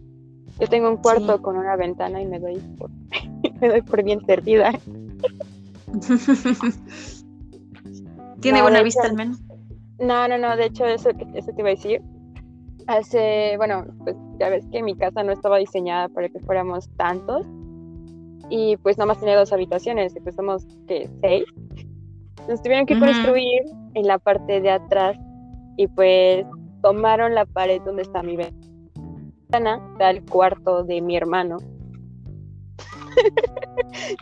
Yo 0.60 0.68
tengo 0.68 0.89
un 0.89 0.98
cuarto 0.98 1.42
con 1.42 1.58
una 1.58 1.75
ventana 1.75 2.22
y 2.22 2.25
me 2.25 2.39
doy 2.39 2.58
por, 2.77 2.89
me 3.62 3.68
doy 3.68 3.82
por 3.82 4.04
bien 4.04 4.25
servida. 4.25 4.72
¿Tiene 8.42 8.62
buena 8.62 8.82
vista 8.82 9.08
al 9.08 9.15
menos? 9.15 9.42
No, 10.00 10.27
no, 10.27 10.38
no, 10.38 10.56
de 10.56 10.65
hecho 10.65 10.86
eso, 10.86 11.10
eso 11.34 11.51
te 11.51 11.62
iba 11.62 11.70
a 11.70 11.74
decir. 11.74 12.01
Hace, 12.88 13.56
bueno, 13.58 13.86
pues 14.04 14.15
ya 14.39 14.50
ves 14.50 14.65
que 14.72 14.84
mi 14.84 14.96
casa 14.96 15.24
no 15.24 15.32
estaba 15.32 15.58
diseñada 15.58 16.10
para 16.10 16.30
que 16.30 16.39
fuéramos 16.39 16.89
tantos 16.98 17.46
y 18.50 18.77
pues 18.77 18.98
nada 18.98 19.08
más 19.08 19.20
tenía 19.20 19.38
dos 19.38 19.51
habitaciones 19.51 20.15
y 20.15 20.20
pues 20.20 20.36
somos, 20.36 20.68
¿qué? 20.88 21.10
¿Seis? 21.22 21.46
Nos 22.48 22.62
tuvieron 22.62 22.86
que 22.86 23.00
construir 23.00 23.63
en 23.96 24.06
la 24.06 24.20
parte 24.20 24.62
de 24.62 24.70
atrás 24.70 25.18
y 25.77 25.88
pues 25.88 26.46
tomaron 26.86 27.34
la 27.34 27.48
pared 27.48 27.82
donde 27.82 28.04
está 28.04 28.22
mi 28.22 28.38
ventana, 28.38 29.82
del 29.98 30.24
cuarto 30.24 30.84
de 30.84 31.01
mi 31.01 31.18
hermano. 31.18 31.58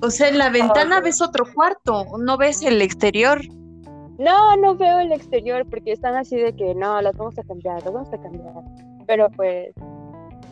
o 0.00 0.10
sea, 0.10 0.28
en 0.28 0.38
la 0.38 0.48
ventana 0.48 1.00
ves 1.00 1.20
otro 1.20 1.44
cuarto, 1.52 2.06
no 2.20 2.36
ves 2.36 2.62
el 2.62 2.80
exterior. 2.82 3.40
No, 4.16 4.56
no 4.58 4.76
veo 4.76 5.00
el 5.00 5.10
exterior 5.10 5.66
porque 5.68 5.90
están 5.90 6.14
así 6.14 6.36
de 6.36 6.54
que 6.54 6.72
no, 6.76 7.02
las 7.02 7.16
vamos 7.16 7.36
a 7.36 7.42
cambiar, 7.42 7.82
las 7.82 7.92
vamos 7.92 8.12
a 8.12 8.18
cambiar. 8.18 8.54
Pero 9.08 9.28
pues 9.30 9.74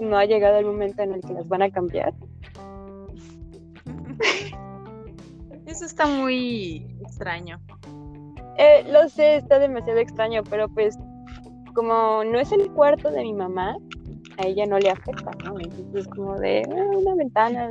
no 0.01 0.19
ha 0.19 0.25
llegado 0.25 0.59
el 0.59 0.67
momento 0.67 1.01
en 1.01 1.13
el 1.13 1.21
que 1.21 1.33
las 1.33 1.47
van 1.47 1.63
a 1.63 1.71
cambiar. 1.71 2.13
Eso 5.67 5.85
está 5.85 6.09
muy 6.09 6.89
extraño. 7.03 7.61
Eh, 8.59 8.85
lo 8.91 9.09
sé, 9.09 9.37
está 9.37 9.59
demasiado 9.59 9.99
extraño, 9.99 10.43
pero 10.49 10.69
pues 10.69 10.99
como 11.75 12.25
no 12.25 12.39
es 12.39 12.53
el 12.53 12.71
cuarto 12.73 13.11
de 13.11 13.23
mi 13.23 13.35
mamá, 13.35 13.77
a 14.39 14.47
ella 14.47 14.65
no 14.67 14.79
le 14.79 14.91
afecta, 14.91 15.31
¿no? 15.45 15.59
Entonces 15.61 16.07
es 16.07 16.09
como 16.09 16.39
de 16.39 16.63
ah, 16.71 16.97
una 16.97 17.15
ventana. 17.15 17.69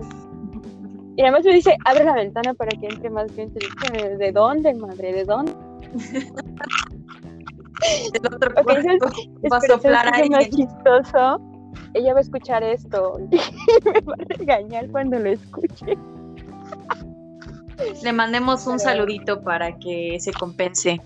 Y 1.18 1.22
además 1.22 1.44
me 1.46 1.54
dice, 1.54 1.76
abre 1.86 2.04
la 2.04 2.14
ventana 2.14 2.54
para 2.54 2.70
que 2.78 2.88
entre 2.88 3.10
más 3.10 3.32
gente. 3.34 3.60
¿De 4.18 4.32
dónde, 4.32 4.74
madre? 4.76 5.14
¿De 5.14 5.26
dónde? 5.26 5.54
El 8.14 8.34
otro 8.34 8.54
cuarto 8.54 9.08
va 9.52 9.58
a 9.58 9.62
soplar 9.62 10.08
a 10.08 10.26
más 10.30 10.50
chistoso. 10.50 11.42
Ella 11.94 12.14
va 12.14 12.20
a 12.20 12.22
escuchar 12.22 12.64
esto 12.64 13.18
y 13.32 13.36
me 13.86 14.02
va 14.02 14.14
a 14.14 14.26
regañar 14.38 14.90
cuando 14.92 15.20
lo 15.20 15.30
escuche. 15.30 15.98
Le 18.04 18.14
mandemos 18.14 18.68
un 18.68 18.80
saludito 18.80 19.42
para 19.42 19.78
que 19.78 20.18
se 20.20 20.32
compense. 20.32 21.02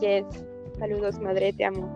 Yes. 0.00 0.24
Saludos, 0.78 1.18
madre, 1.18 1.52
te 1.52 1.64
amo. 1.64 1.88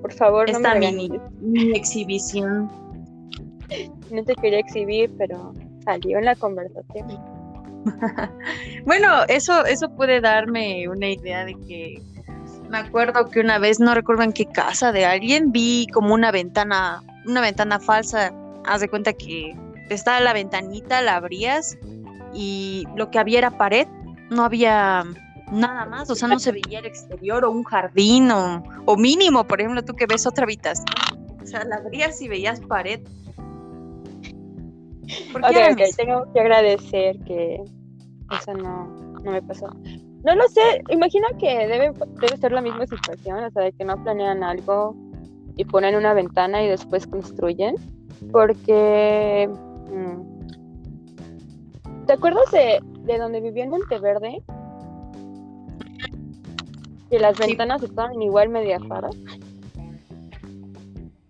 Por 0.00 0.12
favor, 0.12 0.50
no 0.50 0.60
me 0.60 0.78
mini, 0.78 1.10
mi 1.40 1.72
exhibición. 1.76 2.70
No 4.10 4.24
te 4.24 4.34
quería 4.34 4.58
exhibir, 4.58 5.10
pero 5.16 5.54
salió 5.84 6.18
en 6.18 6.26
la 6.26 6.34
conversación. 6.34 7.08
bueno, 8.84 9.24
eso, 9.28 9.64
eso 9.64 9.88
puede 9.90 10.20
darme 10.20 10.88
una 10.88 11.08
idea 11.08 11.44
de 11.44 11.54
que 11.66 12.02
me 12.68 12.78
acuerdo 12.78 13.28
que 13.30 13.40
una 13.40 13.58
vez, 13.58 13.80
no 13.80 13.94
recuerdo 13.94 14.22
en 14.22 14.32
qué 14.32 14.46
casa 14.46 14.92
de 14.92 15.04
alguien, 15.04 15.52
vi 15.52 15.86
como 15.92 16.14
una 16.14 16.30
ventana, 16.30 17.02
una 17.26 17.40
ventana 17.40 17.80
falsa. 17.80 18.32
Haz 18.64 18.80
de 18.80 18.88
cuenta 18.88 19.12
que 19.12 19.56
estaba 19.88 20.20
la 20.20 20.32
ventanita, 20.32 21.02
la 21.02 21.16
abrías 21.16 21.76
y 22.34 22.86
lo 22.96 23.10
que 23.10 23.18
había 23.18 23.38
era 23.38 23.50
pared, 23.50 23.86
no 24.30 24.44
había 24.44 25.04
nada 25.50 25.84
más, 25.84 26.08
o 26.10 26.14
sea, 26.14 26.28
no 26.28 26.38
se 26.38 26.52
veía 26.52 26.78
el 26.78 26.86
exterior 26.86 27.44
o 27.44 27.50
un 27.50 27.62
jardín 27.64 28.30
o, 28.30 28.96
mínimo, 28.96 29.44
por 29.44 29.60
ejemplo, 29.60 29.84
tú 29.84 29.94
que 29.94 30.06
ves 30.06 30.26
otra 30.26 30.44
habitación, 30.44 30.86
o 31.42 31.46
sea, 31.46 31.64
la 31.64 31.76
abrías 31.76 32.20
y 32.22 32.28
veías 32.28 32.60
pared. 32.60 33.00
¿Por 35.32 35.42
qué 35.42 35.90
tengo 35.96 36.32
que 36.32 36.40
agradecer 36.40 37.18
que 37.24 37.62
eso 38.30 38.54
no, 38.54 38.86
no 39.22 39.30
me 39.30 39.42
pasó. 39.42 39.68
No 40.24 40.34
lo 40.34 40.48
sé, 40.48 40.82
imagino 40.90 41.26
que 41.38 41.66
debe, 41.66 41.92
debe 42.20 42.36
ser 42.36 42.52
la 42.52 42.60
misma 42.60 42.86
situación, 42.86 43.42
o 43.44 43.50
sea, 43.50 43.64
de 43.64 43.72
que 43.72 43.84
no 43.84 44.02
planean 44.02 44.42
algo 44.42 44.94
y 45.56 45.64
ponen 45.64 45.96
una 45.96 46.14
ventana 46.14 46.62
y 46.62 46.68
después 46.68 47.06
construyen, 47.06 47.74
porque... 48.30 49.50
¿Te 52.06 52.12
acuerdas 52.14 52.50
de, 52.50 52.80
de 53.04 53.18
donde 53.18 53.40
vivía 53.40 53.64
en 53.64 53.70
Monteverde? 53.70 54.42
Que 57.10 57.18
las 57.18 57.38
ventanas 57.38 57.82
estaban 57.82 58.20
igual 58.20 58.48
media 58.48 58.78
raras. 58.78 59.14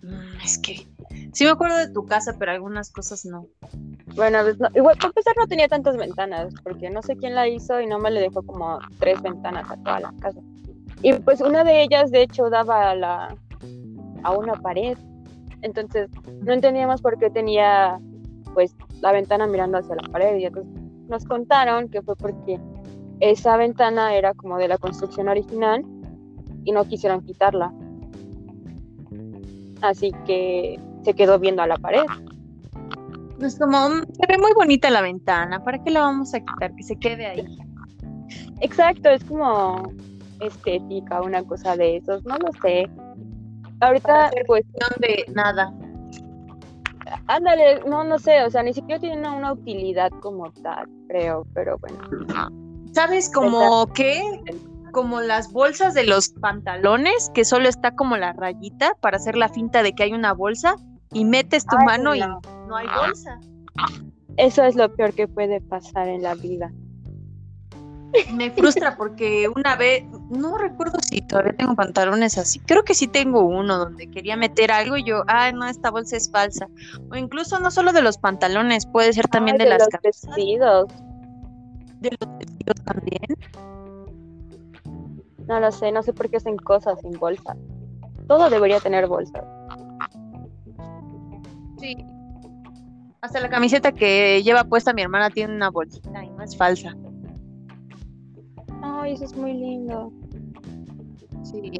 Mm, 0.02 0.40
es 0.44 0.58
que 0.58 0.86
sí 1.32 1.44
me 1.44 1.50
acuerdo 1.50 1.76
de 1.76 1.88
tu 1.88 2.06
casa, 2.06 2.36
pero 2.38 2.52
algunas 2.52 2.90
cosas 2.90 3.24
no. 3.24 3.46
Bueno, 4.14 4.38
pues 4.42 4.56
igual, 4.74 4.96
para 4.96 5.08
empezar 5.08 5.34
no 5.38 5.46
tenía 5.46 5.68
tantas 5.68 5.96
ventanas, 5.96 6.54
porque 6.62 6.90
no 6.90 7.02
sé 7.02 7.16
quién 7.16 7.34
la 7.34 7.48
hizo 7.48 7.80
y 7.80 7.86
no 7.86 7.98
me 7.98 8.10
le 8.10 8.20
dejó 8.20 8.42
como 8.42 8.78
tres 8.98 9.20
ventanas 9.22 9.70
a 9.70 9.76
toda 9.76 10.00
la 10.00 10.14
casa. 10.20 10.40
Y 11.02 11.14
pues 11.14 11.40
una 11.40 11.64
de 11.64 11.82
ellas, 11.82 12.10
de 12.10 12.22
hecho, 12.22 12.48
daba 12.48 12.90
a, 12.90 12.94
la, 12.94 13.36
a 14.22 14.32
una 14.32 14.54
pared. 14.54 14.96
Entonces, 15.62 16.10
no 16.42 16.52
entendíamos 16.52 17.02
por 17.02 17.18
qué 17.18 17.30
tenía 17.30 17.98
pues 18.54 18.74
la 19.00 19.12
ventana 19.12 19.46
mirando 19.46 19.78
hacia 19.78 19.96
la 19.96 20.08
pared 20.10 20.36
y 20.36 20.46
entonces 20.46 20.72
nos 21.08 21.24
contaron 21.24 21.88
que 21.88 22.02
fue 22.02 22.16
porque 22.16 22.60
esa 23.20 23.56
ventana 23.56 24.14
era 24.14 24.34
como 24.34 24.58
de 24.58 24.68
la 24.68 24.78
construcción 24.78 25.28
original 25.28 25.84
y 26.64 26.72
no 26.72 26.84
quisieron 26.84 27.22
quitarla. 27.22 27.72
Así 29.80 30.12
que 30.26 30.78
se 31.02 31.14
quedó 31.14 31.38
viendo 31.38 31.62
a 31.62 31.66
la 31.66 31.76
pared. 31.76 32.04
Pues 33.38 33.58
como 33.58 33.88
se 33.88 34.26
ve 34.28 34.38
muy 34.38 34.52
bonita 34.54 34.88
la 34.90 35.02
ventana, 35.02 35.62
¿para 35.62 35.82
qué 35.82 35.90
la 35.90 36.00
vamos 36.00 36.32
a 36.34 36.40
quitar? 36.40 36.74
Que 36.74 36.82
se 36.82 36.96
quede 36.96 37.26
ahí. 37.26 37.58
Exacto, 38.60 39.08
es 39.10 39.24
como 39.24 39.92
estética, 40.40 41.22
una 41.22 41.42
cosa 41.42 41.76
de 41.76 41.96
esos, 41.96 42.24
no 42.24 42.36
lo 42.38 42.52
sé. 42.62 42.88
Ahorita, 43.80 44.30
pues. 44.46 44.64
de 45.00 45.24
nada. 45.34 45.74
Ándale, 47.26 47.80
no, 47.86 48.04
no 48.04 48.18
sé, 48.18 48.42
o 48.44 48.50
sea, 48.50 48.62
ni 48.62 48.72
siquiera 48.72 49.00
tiene 49.00 49.16
una, 49.16 49.52
utilidad 49.52 50.10
como 50.20 50.50
tal, 50.52 50.88
creo, 51.08 51.46
pero 51.54 51.78
bueno. 51.78 52.50
¿Sabes 52.92 53.30
como 53.30 53.86
qué? 53.92 54.22
Como 54.92 55.20
las 55.20 55.52
bolsas 55.52 55.94
de 55.94 56.04
los 56.04 56.30
pantalones, 56.30 57.30
que 57.34 57.44
solo 57.44 57.68
está 57.68 57.94
como 57.94 58.16
la 58.16 58.32
rayita 58.32 58.94
para 59.00 59.16
hacer 59.16 59.36
la 59.36 59.48
finta 59.48 59.82
de 59.82 59.94
que 59.94 60.02
hay 60.02 60.12
una 60.12 60.32
bolsa 60.32 60.76
y 61.12 61.24
metes 61.24 61.66
tu 61.66 61.76
mano 61.78 62.14
y 62.14 62.20
no 62.20 62.76
hay 62.76 62.86
bolsa. 62.86 63.40
Eso 64.36 64.64
es 64.64 64.76
lo 64.76 64.94
peor 64.94 65.14
que 65.14 65.28
puede 65.28 65.60
pasar 65.60 66.08
en 66.08 66.22
la 66.22 66.34
vida. 66.34 66.72
Me 68.32 68.50
frustra 68.50 68.96
porque 68.96 69.48
una 69.54 69.76
vez, 69.76 70.04
no 70.28 70.58
recuerdo 70.58 70.98
si 71.00 71.22
todavía 71.22 71.54
tengo 71.54 71.74
pantalones 71.74 72.36
así, 72.36 72.58
creo 72.60 72.84
que 72.84 72.94
sí 72.94 73.08
tengo 73.08 73.40
uno 73.40 73.78
donde 73.78 74.10
quería 74.10 74.36
meter 74.36 74.70
algo 74.70 74.96
y 74.96 75.04
yo, 75.04 75.24
ay 75.28 75.52
no, 75.54 75.66
esta 75.66 75.90
bolsa 75.90 76.16
es 76.16 76.30
falsa. 76.30 76.68
O 77.10 77.16
incluso 77.16 77.58
no 77.58 77.70
solo 77.70 77.92
de 77.92 78.02
los 78.02 78.18
pantalones, 78.18 78.86
puede 78.86 79.12
ser 79.12 79.28
también 79.28 79.56
de, 79.56 79.64
de, 79.64 79.70
las 79.70 79.80
los 79.80 80.02
vestidos. 80.02 80.88
De 82.00 82.10
los 82.20 82.38
vestidos 82.38 82.76
también. 82.84 83.22
No 85.46 85.60
lo 85.60 85.72
sé, 85.72 85.90
no 85.90 86.02
sé 86.02 86.12
por 86.12 86.28
qué 86.28 86.36
hacen 86.36 86.56
cosas 86.56 87.00
sin 87.00 87.12
bolsa. 87.12 87.56
Todo 88.28 88.50
debería 88.50 88.80
tener 88.80 89.06
bolsas. 89.06 89.44
Sí. 91.78 91.96
Hasta 93.22 93.40
la 93.40 93.48
camiseta 93.48 93.92
que 93.92 94.42
lleva 94.42 94.64
puesta 94.64 94.92
mi 94.92 95.02
hermana 95.02 95.30
tiene 95.30 95.54
una 95.54 95.70
bolsita 95.70 96.24
y 96.24 96.30
no 96.30 96.42
es 96.42 96.56
falsa. 96.56 96.94
Ay, 99.02 99.14
eso 99.14 99.24
es 99.24 99.36
muy 99.36 99.52
lindo. 99.52 100.12
Sí. 101.42 101.72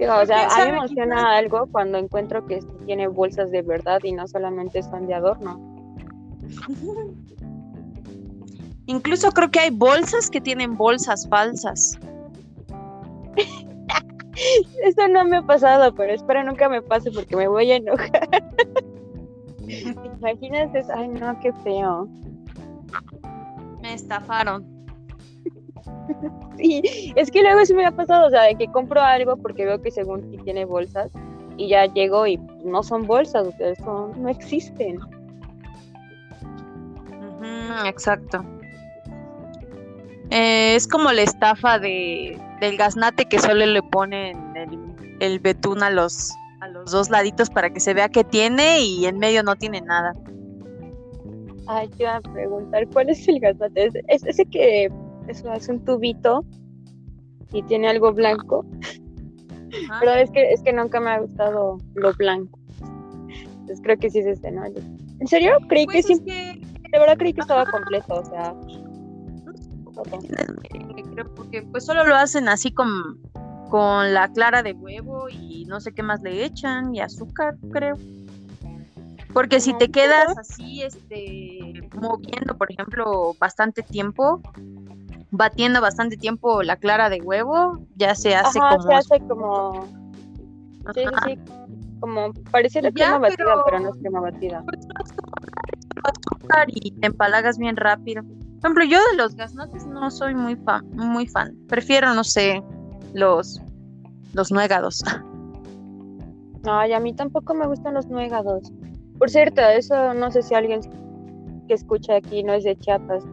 o 0.00 0.26
sea, 0.26 0.46
a 0.48 0.64
mí 0.64 0.70
me 0.72 0.78
emociona 0.78 1.36
algo 1.36 1.66
cuando 1.70 1.98
encuentro 1.98 2.46
que 2.46 2.60
tiene 2.86 3.06
bolsas 3.06 3.50
de 3.50 3.60
verdad 3.60 4.00
y 4.02 4.12
no 4.12 4.26
solamente 4.26 4.78
están 4.78 5.06
de 5.06 5.12
adorno. 5.12 5.60
Incluso 8.86 9.30
creo 9.32 9.50
que 9.50 9.60
hay 9.60 9.70
bolsas 9.70 10.30
que 10.30 10.40
tienen 10.40 10.74
bolsas 10.78 11.28
falsas. 11.28 11.98
Eso 14.82 15.08
no 15.08 15.26
me 15.26 15.36
ha 15.36 15.42
pasado, 15.42 15.94
pero 15.94 16.14
espero 16.14 16.42
nunca 16.44 16.70
me 16.70 16.80
pase 16.80 17.10
porque 17.10 17.36
me 17.36 17.46
voy 17.46 17.72
a 17.72 17.76
enojar. 17.76 18.42
Imagínate, 20.18 20.82
ay 20.94 21.08
no, 21.08 21.38
qué 21.40 21.52
feo. 21.62 22.08
Me 23.86 23.94
estafaron. 23.94 24.66
Sí, 26.56 27.12
es 27.14 27.30
que 27.30 27.42
luego 27.42 27.64
sí 27.64 27.74
me 27.74 27.86
ha 27.86 27.92
pasado, 27.92 28.26
o 28.26 28.30
sea, 28.30 28.42
de 28.42 28.56
que 28.56 28.66
compro 28.68 29.00
algo 29.00 29.36
porque 29.36 29.64
veo 29.64 29.80
que 29.80 29.90
según 29.90 30.28
sí 30.30 30.38
tiene 30.42 30.64
bolsas 30.64 31.12
y 31.56 31.68
ya 31.68 31.86
llego 31.86 32.26
y 32.26 32.38
no 32.64 32.82
son 32.82 33.06
bolsas, 33.06 33.46
o 33.46 33.52
sea, 33.52 33.74
son, 33.76 34.20
no 34.20 34.28
existen. 34.28 34.98
exacto. 37.84 38.44
Eh, 40.30 40.74
es 40.74 40.88
como 40.88 41.12
la 41.12 41.22
estafa 41.22 41.78
de, 41.78 42.40
del 42.60 42.76
gaznate 42.76 43.26
que 43.26 43.38
solo 43.38 43.66
le 43.66 43.82
ponen 43.82 44.56
el, 44.56 45.16
el 45.20 45.38
betún 45.38 45.82
a 45.84 45.90
los, 45.90 46.32
a 46.60 46.68
los 46.68 46.90
dos 46.90 47.10
laditos 47.10 47.50
para 47.50 47.70
que 47.70 47.78
se 47.78 47.94
vea 47.94 48.08
que 48.08 48.24
tiene 48.24 48.80
y 48.80 49.06
en 49.06 49.18
medio 49.18 49.44
no 49.44 49.54
tiene 49.54 49.80
nada. 49.80 50.14
Ay, 51.66 51.88
te 51.88 52.04
iba 52.04 52.16
a 52.16 52.20
preguntar, 52.20 52.86
¿cuál 52.92 53.10
es 53.10 53.26
el 53.28 53.40
gaznate? 53.40 53.90
¿Es, 54.08 54.24
ese 54.24 54.44
que 54.46 54.90
eso 55.28 55.52
es 55.52 55.68
un 55.68 55.84
tubito 55.84 56.44
y 57.52 57.62
tiene 57.64 57.88
algo 57.88 58.12
blanco? 58.12 58.64
Pero 60.00 60.12
es 60.14 60.30
que, 60.30 60.52
es 60.52 60.62
que 60.62 60.72
nunca 60.72 61.00
me 61.00 61.10
ha 61.10 61.20
gustado 61.20 61.78
lo 61.94 62.12
blanco. 62.14 62.58
Entonces 63.60 63.80
creo 63.82 63.98
que 63.98 64.10
sí 64.10 64.20
es 64.20 64.26
este, 64.26 64.50
¿no? 64.50 64.64
¿En 64.64 65.26
serio? 65.26 65.58
Creí 65.68 65.86
que 65.86 66.02
pues 66.02 66.06
sí. 66.06 66.20
De 66.24 66.98
verdad 66.98 67.18
creí 67.18 67.32
que 67.32 67.40
estaba 67.40 67.66
completo, 67.66 68.14
o 68.14 68.24
sea. 68.24 68.54
Creo 71.14 71.34
porque 71.34 71.62
pues 71.62 71.84
solo 71.84 72.04
lo 72.04 72.14
hacen 72.14 72.48
así 72.48 72.70
con, 72.70 73.20
con 73.70 74.14
la 74.14 74.28
clara 74.28 74.62
de 74.62 74.72
huevo 74.72 75.28
y 75.28 75.64
no 75.66 75.80
sé 75.80 75.92
qué 75.92 76.02
más 76.02 76.22
le 76.22 76.44
echan 76.44 76.94
y 76.94 77.00
azúcar, 77.00 77.56
creo. 77.72 77.96
Porque 79.36 79.60
si 79.60 79.74
te 79.74 79.90
quedas 79.90 80.34
así, 80.38 80.82
este, 80.82 81.90
moviendo, 81.92 82.56
por 82.56 82.72
ejemplo, 82.72 83.34
bastante 83.38 83.82
tiempo, 83.82 84.40
batiendo 85.30 85.82
bastante 85.82 86.16
tiempo 86.16 86.62
la 86.62 86.76
clara 86.76 87.10
de 87.10 87.20
huevo, 87.20 87.78
ya 87.96 88.14
se 88.14 88.34
hace 88.34 88.58
como. 88.58 88.80
se 88.80 88.94
hace 88.94 89.20
como. 89.28 89.88
Sí, 90.94 91.04
sí, 91.26 91.38
como 92.00 92.32
pareciera 92.50 92.90
crema 92.90 93.18
batida, 93.18 93.62
pero 93.66 93.80
no 93.80 93.90
es 93.90 93.96
crema 93.98 94.20
batida. 94.22 94.64
Pues 94.64 96.14
y 96.68 96.92
te 96.92 97.06
empalagas 97.08 97.58
bien 97.58 97.76
rápido. 97.76 98.22
Por 98.22 98.58
ejemplo, 98.60 98.84
yo 98.84 98.98
de 99.10 99.18
los 99.18 99.34
gaznates 99.34 99.86
no 99.86 100.10
soy 100.10 100.34
muy 100.34 100.56
fan, 100.56 100.82
muy 100.92 101.26
fan. 101.26 101.54
Prefiero, 101.68 102.14
no 102.14 102.24
sé, 102.24 102.62
los 103.12 103.60
los 104.32 104.50
nuegados. 104.50 105.04
Ay, 106.64 106.94
a 106.94 107.00
mí 107.00 107.12
tampoco 107.12 107.52
me 107.52 107.66
gustan 107.66 107.92
los 107.92 108.06
nuegados. 108.06 108.72
Por 109.18 109.30
cierto, 109.30 109.62
eso 109.62 110.14
no 110.14 110.30
sé 110.30 110.42
si 110.42 110.54
alguien 110.54 110.80
que 111.66 111.74
escucha 111.74 112.16
aquí 112.16 112.42
no 112.42 112.52
es 112.54 112.64
de 112.64 112.76
Chiapas 112.76 113.24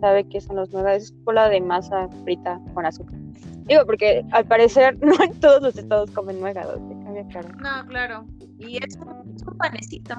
sabe 0.00 0.24
qué 0.28 0.40
son 0.40 0.56
los 0.56 0.70
nuegados. 0.72 1.04
Es 1.04 1.14
cola 1.24 1.48
de 1.48 1.60
masa 1.60 2.08
frita 2.24 2.60
con 2.74 2.86
azúcar. 2.86 3.18
Digo, 3.66 3.84
porque 3.84 4.24
al 4.32 4.46
parecer 4.46 4.98
no 5.02 5.14
en 5.22 5.38
todos 5.40 5.62
los 5.62 5.76
estados 5.76 6.10
comen 6.10 6.40
nuegados. 6.40 6.80
cambia 7.04 7.26
claro. 7.28 7.48
No, 7.58 7.86
claro. 7.86 8.26
Y 8.58 8.78
es 8.78 8.96
un, 8.96 9.56
panecito. 9.56 10.14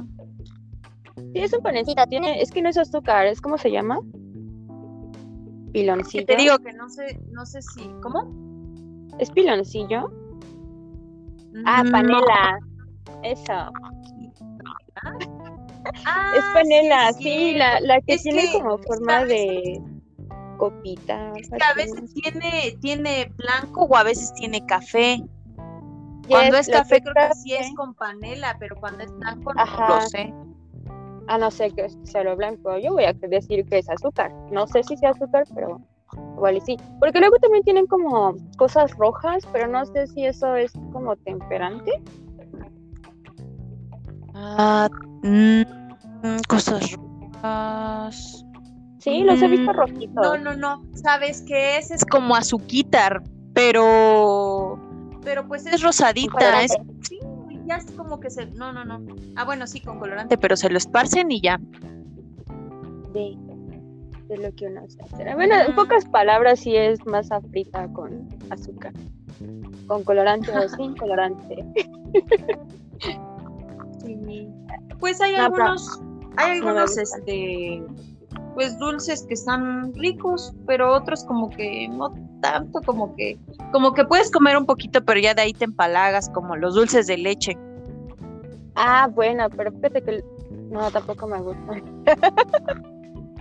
Sí, 1.34 1.40
es 1.42 1.54
un 1.54 1.62
panecito. 1.62 2.04
Tiene, 2.08 2.42
es 2.42 2.52
que 2.52 2.62
no 2.62 2.70
es 2.70 2.78
azúcar, 2.78 3.28
es 3.28 3.42
como 3.42 3.58
se 3.58 3.72
llama. 3.72 4.00
Piloncillo. 5.72 6.26
te 6.26 6.36
digo 6.36 6.58
que 6.60 6.74
no 6.74 6.90
sé, 6.90 7.20
no 7.32 7.46
sé 7.46 7.62
si. 7.62 7.82
¿Cómo? 8.02 9.08
¿Es 9.20 9.30
piloncillo? 9.30 10.12
Ah, 11.66 11.84
panela. 11.92 12.60
Eso. 13.24 13.72
Ah, 16.06 16.34
es 16.36 16.44
panela, 16.54 17.14
sí, 17.14 17.56
la, 17.56 17.80
la, 17.80 18.02
que 18.02 18.18
tiene 18.18 18.52
como 18.52 18.78
forma 18.80 19.26
de 19.26 19.82
copita. 20.58 21.34
Es 21.36 21.50
que 21.50 21.64
a 21.64 21.74
veces 21.74 22.14
tiene, 22.14 22.78
tiene 22.82 23.32
blanco 23.38 23.86
o 23.86 23.96
a 23.96 24.04
veces 24.04 24.32
tiene 24.34 24.64
café. 24.66 25.24
Cuando 26.28 26.58
es 26.58 26.70
café 26.70 27.02
creo 27.02 27.14
que 27.16 27.34
sí 27.36 27.54
es 27.54 27.74
con 27.76 27.96
panela, 27.96 28.56
pero 28.60 28.76
cuando 28.76 29.04
es 29.04 29.12
blanco 29.14 29.54
no 29.54 29.66
lo 29.66 30.02
sé. 30.02 30.32
A 31.28 31.38
no 31.38 31.50
ser 31.50 31.74
que 31.74 31.88
sea 32.04 32.24
lo 32.24 32.36
blanco, 32.36 32.78
yo 32.78 32.94
voy 32.94 33.06
a 33.06 33.14
decir 33.14 33.66
que 33.66 33.80
es 33.80 33.90
azúcar. 33.90 34.32
No 34.52 34.68
sé 34.68 34.84
si 34.84 34.98
sea 34.98 35.12
azúcar, 35.12 35.46
pero 35.56 35.82
igual 36.36 36.58
y 36.58 36.62
sí. 36.62 36.78
Porque 37.00 37.20
luego 37.20 37.38
también 37.38 37.64
tienen 37.64 37.88
como 37.88 38.36
cosas 38.58 38.96
rojas, 38.98 39.44
pero 39.52 39.68
no 39.68 39.86
sé 39.86 40.08
si 40.08 40.26
eso 40.26 40.56
es 40.56 40.72
como 40.92 41.16
temperante. 41.16 41.92
Ah, 44.42 44.90
mm, 45.24 45.64
cosas 46.48 46.94
rojas. 46.94 48.46
Sí, 49.00 49.24
los 49.24 49.42
he 49.42 49.48
visto 49.48 49.72
mm, 49.72 49.76
rojitos. 49.76 50.14
No, 50.16 50.38
no, 50.38 50.56
no. 50.56 50.84
¿Sabes 50.94 51.42
qué 51.42 51.78
es? 51.78 51.92
Es 51.92 52.06
como 52.06 52.36
azuquitar, 52.36 53.22
pero. 53.54 54.80
Pero 55.24 55.48
pues 55.48 55.66
es 55.66 55.82
rosadita. 55.82 56.64
Es, 56.64 56.78
sí, 57.02 57.20
ya 57.66 57.78
es 57.78 57.92
como 57.92 58.20
que 58.20 58.30
se. 58.30 58.46
No, 58.48 58.72
no, 58.72 58.86
no. 58.86 59.06
Ah, 59.36 59.44
bueno, 59.44 59.68
sí, 59.68 59.82
con 59.82 60.00
colorante, 60.00 60.38
pero 60.38 60.56
se 60.56 60.70
lo 60.70 60.78
esparcen 60.78 61.32
y 61.32 61.42
ya. 61.42 61.60
De, 63.14 63.36
de 64.28 64.38
lo 64.38 64.54
que 64.56 64.68
uno 64.68 64.84
hace. 64.86 65.34
Bueno, 65.34 65.56
en 65.56 65.76
pocas 65.76 66.06
palabras, 66.06 66.60
sí 66.60 66.76
es 66.76 67.06
más 67.06 67.30
frita 67.52 67.88
con 67.94 68.28
azúcar. 68.50 68.94
Con 69.88 70.04
colorante 70.04 70.52
o 70.58 70.70
sin 70.78 70.96
colorante. 70.96 71.66
Pues 75.00 75.22
hay 75.22 75.36
algunos, 75.36 76.02
hay 76.38 76.58
algunos, 76.58 76.98
este, 76.98 77.84
pues 78.54 78.78
dulces 78.78 79.26
que 79.28 79.34
están 79.34 79.94
ricos, 79.94 80.54
pero 80.66 80.94
otros 80.94 81.24
como 81.24 81.50
que 81.50 81.88
no 81.90 82.14
tanto, 82.42 82.82
como 82.82 83.16
que, 83.16 83.38
como 83.72 83.94
que 83.94 84.06
puedes 84.06 84.32
comer 84.32 84.58
un 84.58 84.66
poquito, 84.66 85.04
pero 85.04 85.20
ya 85.20 85.34
de 85.34 85.44
ahí 85.44 85.54
te 85.54 85.66
empalagas, 85.66 86.30
como 86.30 86.56
los 86.56 86.76
dulces 86.76 87.08
de 87.08 87.18
leche. 87.18 87.58
Ah, 88.76 89.10
bueno, 89.14 89.50
pero 89.50 89.72
fíjate 89.72 90.02
que 90.02 90.24
no, 90.70 90.90
tampoco 90.92 91.28
me 91.28 91.40
gusta. 91.42 91.82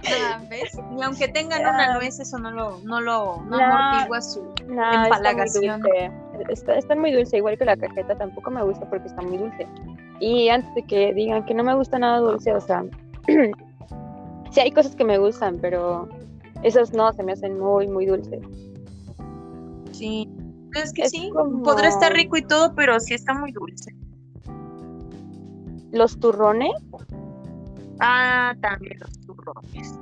Ah, 0.06 0.40
¿Ves? 0.48 0.78
Y 0.96 1.02
aunque 1.02 1.28
tengan 1.28 1.60
una 1.74 1.94
nuez, 1.94 2.20
eso 2.20 2.38
no 2.38 2.50
lo, 2.50 2.78
no 2.84 3.00
lo, 3.00 3.42
no, 3.42 3.58
amortigua 3.58 4.20
su 4.20 4.54
empalagación. 4.68 5.82
Está, 6.48 6.76
está, 6.76 6.94
muy 6.94 7.12
dulce, 7.12 7.36
igual 7.36 7.58
que 7.58 7.64
la 7.64 7.76
cajeta, 7.76 8.16
tampoco 8.16 8.50
me 8.50 8.62
gusta 8.62 8.88
porque 8.88 9.08
está 9.08 9.22
muy 9.22 9.38
dulce. 9.38 9.66
Y 10.20 10.48
antes 10.48 10.74
de 10.74 10.82
que 10.84 11.14
digan 11.14 11.44
que 11.44 11.54
no 11.54 11.64
me 11.64 11.74
gusta 11.74 11.98
nada 11.98 12.18
dulce, 12.18 12.52
o 12.52 12.60
sea, 12.60 12.84
sí 14.50 14.60
hay 14.60 14.70
cosas 14.70 14.96
que 14.96 15.04
me 15.04 15.18
gustan, 15.18 15.58
pero 15.60 16.08
esas 16.62 16.92
no, 16.92 17.12
se 17.12 17.22
me 17.22 17.32
hacen 17.32 17.58
muy, 17.58 17.86
muy 17.86 18.06
dulces. 18.06 18.40
Sí, 19.92 20.28
es 20.74 20.92
que 20.92 21.08
sí, 21.08 21.30
podrá 21.64 21.88
estar 21.88 22.12
rico 22.12 22.36
y 22.36 22.42
todo, 22.42 22.74
pero 22.74 22.98
sí 23.00 23.14
está 23.14 23.34
muy 23.34 23.52
dulce. 23.52 23.94
¿Los 25.92 26.18
turrones? 26.20 26.72
Ah, 28.00 28.54
también 28.60 28.98
los 29.00 29.18
turrones. 29.20 29.98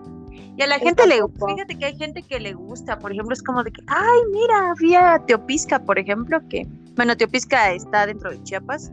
Y 0.56 0.62
a 0.62 0.66
la 0.66 0.78
gente 0.78 1.06
le 1.06 1.20
gusta, 1.20 1.46
fíjate 1.46 1.78
que 1.78 1.84
hay 1.84 1.96
gente 1.96 2.22
que 2.22 2.40
le 2.40 2.54
gusta, 2.54 2.98
por 2.98 3.12
ejemplo, 3.12 3.34
es 3.34 3.42
como 3.42 3.62
de 3.62 3.72
que, 3.72 3.82
ay, 3.86 4.20
mira, 4.32 4.70
había 4.70 5.22
Teopisca, 5.26 5.80
por 5.80 5.98
ejemplo, 5.98 6.40
que, 6.48 6.66
bueno, 6.94 7.16
Teopisca 7.16 7.72
está 7.72 8.06
dentro 8.06 8.30
de 8.30 8.42
Chiapas, 8.42 8.90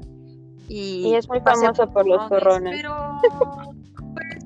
y, 0.67 1.13
es 1.13 1.28
muy 1.28 1.39
famoso 1.39 1.89
por 1.91 2.08
los 2.08 2.28
turrones. 2.30 2.82
Pero 2.82 3.19
pues, 4.13 4.43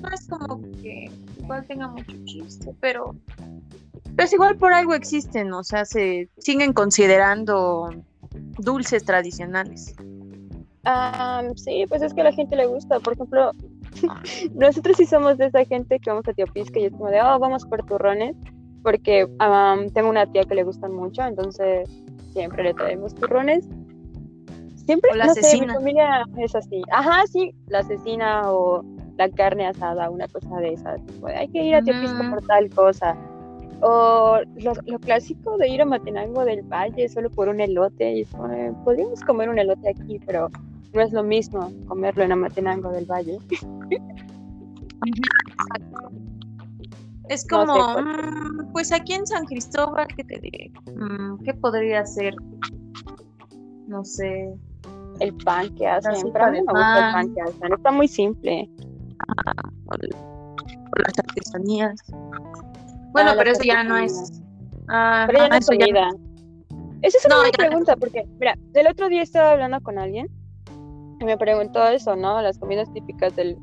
no 0.00 0.08
es 0.08 0.28
como 0.28 0.60
que 0.80 1.10
igual 1.38 1.66
tenga 1.66 1.88
mucho 1.88 2.12
chiste, 2.24 2.74
pero 2.80 3.14
pues 4.16 4.32
igual 4.32 4.56
por 4.56 4.72
algo 4.72 4.94
existen, 4.94 5.52
o 5.52 5.64
sea, 5.64 5.84
se 5.84 6.28
siguen 6.38 6.72
considerando 6.72 7.90
dulces 8.58 9.04
tradicionales. 9.04 9.94
Ah, 10.84 11.42
sí, 11.56 11.84
pues 11.88 12.02
es 12.02 12.12
que 12.12 12.20
a 12.20 12.24
la 12.24 12.32
gente 12.32 12.56
le 12.56 12.66
gusta. 12.66 13.00
Por 13.00 13.14
ejemplo, 13.14 13.52
nosotros 14.54 14.96
sí 14.96 15.06
somos 15.06 15.38
de 15.38 15.46
esa 15.46 15.64
gente 15.64 15.98
que 15.98 16.10
vamos 16.10 16.26
a 16.28 16.32
Teopisca 16.32 16.78
y 16.78 16.86
es 16.86 16.92
como 16.92 17.08
de, 17.08 17.20
oh, 17.20 17.38
vamos 17.38 17.64
por 17.66 17.84
turrones, 17.84 18.36
porque 18.82 19.26
tengo 19.94 20.08
una 20.08 20.26
tía 20.26 20.44
que 20.44 20.54
le 20.54 20.64
gustan 20.64 20.92
mucho, 20.92 21.22
entonces 21.22 21.88
siempre 22.32 22.64
le 22.64 22.74
traemos 22.74 23.14
turrones. 23.14 23.68
Siempre, 24.86 25.14
la 25.14 25.26
no 25.26 25.32
asesina. 25.32 25.66
mi 25.66 25.74
familia 25.74 26.24
es 26.38 26.56
así. 26.56 26.82
Ajá, 26.90 27.24
sí, 27.28 27.54
la 27.68 27.80
asesina 27.80 28.50
o 28.50 28.84
la 29.16 29.28
carne 29.28 29.66
asada, 29.66 30.10
una 30.10 30.26
cosa 30.26 30.56
de 30.56 30.72
esas. 30.72 31.00
hay 31.36 31.48
que 31.48 31.62
ir 31.62 31.74
a 31.76 31.82
Teopisco 31.82 32.18
por 32.30 32.44
tal 32.46 32.68
cosa. 32.70 33.16
O 33.80 34.38
lo, 34.56 34.98
clásico 35.00 35.56
de 35.56 35.68
ir 35.68 35.82
a 35.82 35.84
Matenango 35.84 36.44
del 36.44 36.62
Valle 36.62 37.08
solo 37.08 37.30
por 37.30 37.48
un 37.48 37.60
elote. 37.60 38.12
Y 38.12 38.24
podríamos 38.84 39.20
comer 39.20 39.48
un 39.48 39.58
elote 39.58 39.90
aquí, 39.90 40.18
pero 40.24 40.50
no 40.92 41.00
es 41.00 41.12
lo 41.12 41.22
mismo 41.22 41.72
comerlo 41.86 42.22
en 42.22 42.32
Amatenango 42.32 42.90
del 42.90 43.06
Valle. 43.06 43.38
Es 47.28 47.46
como, 47.48 47.74
mm, 47.74 48.72
pues 48.72 48.92
aquí 48.92 49.14
en 49.14 49.26
San 49.26 49.46
Cristóbal, 49.46 50.06
¿qué 50.08 50.24
te 50.24 50.38
diré? 50.38 50.70
Mm, 50.94 51.42
¿Qué 51.44 51.54
podría 51.54 52.04
ser? 52.04 52.34
No 53.86 54.04
sé, 54.04 54.54
el 55.20 55.34
pan 55.36 55.74
que 55.76 55.86
hacen. 55.86 56.30
Pero 56.32 56.44
a 56.44 56.50
mí 56.50 56.58
me 56.58 56.72
gusta 56.72 57.08
el 57.08 57.12
pan 57.14 57.34
que 57.34 57.40
hacen. 57.40 57.72
Está 57.72 57.90
muy 57.90 58.08
simple. 58.08 58.68
Ah, 59.28 59.52
las 59.96 61.18
artesanías. 61.18 62.00
Bueno, 63.12 63.30
ah, 63.30 63.34
pero 63.38 63.52
eso 63.52 63.62
ya 63.62 63.82
no 63.82 63.96
es. 63.96 64.42
Ah, 64.88 65.24
pero 65.26 65.38
ya 65.38 65.48
no 65.48 65.56
es 65.56 65.66
comida. 65.66 66.10
Esa 67.00 67.18
es 67.18 67.26
una 67.26 67.36
buena 67.36 67.52
pregunta, 67.52 67.96
porque, 67.96 68.24
mira, 68.38 68.56
el 68.74 68.86
otro 68.86 69.08
día 69.08 69.22
estaba 69.22 69.52
hablando 69.52 69.80
con 69.80 69.98
alguien 69.98 70.28
Me 71.24 71.36
preguntó 71.38 71.86
eso, 71.86 72.16
¿no? 72.16 72.40
Las 72.42 72.58
comidas 72.58 72.92
típicas 72.92 73.34
del, 73.36 73.56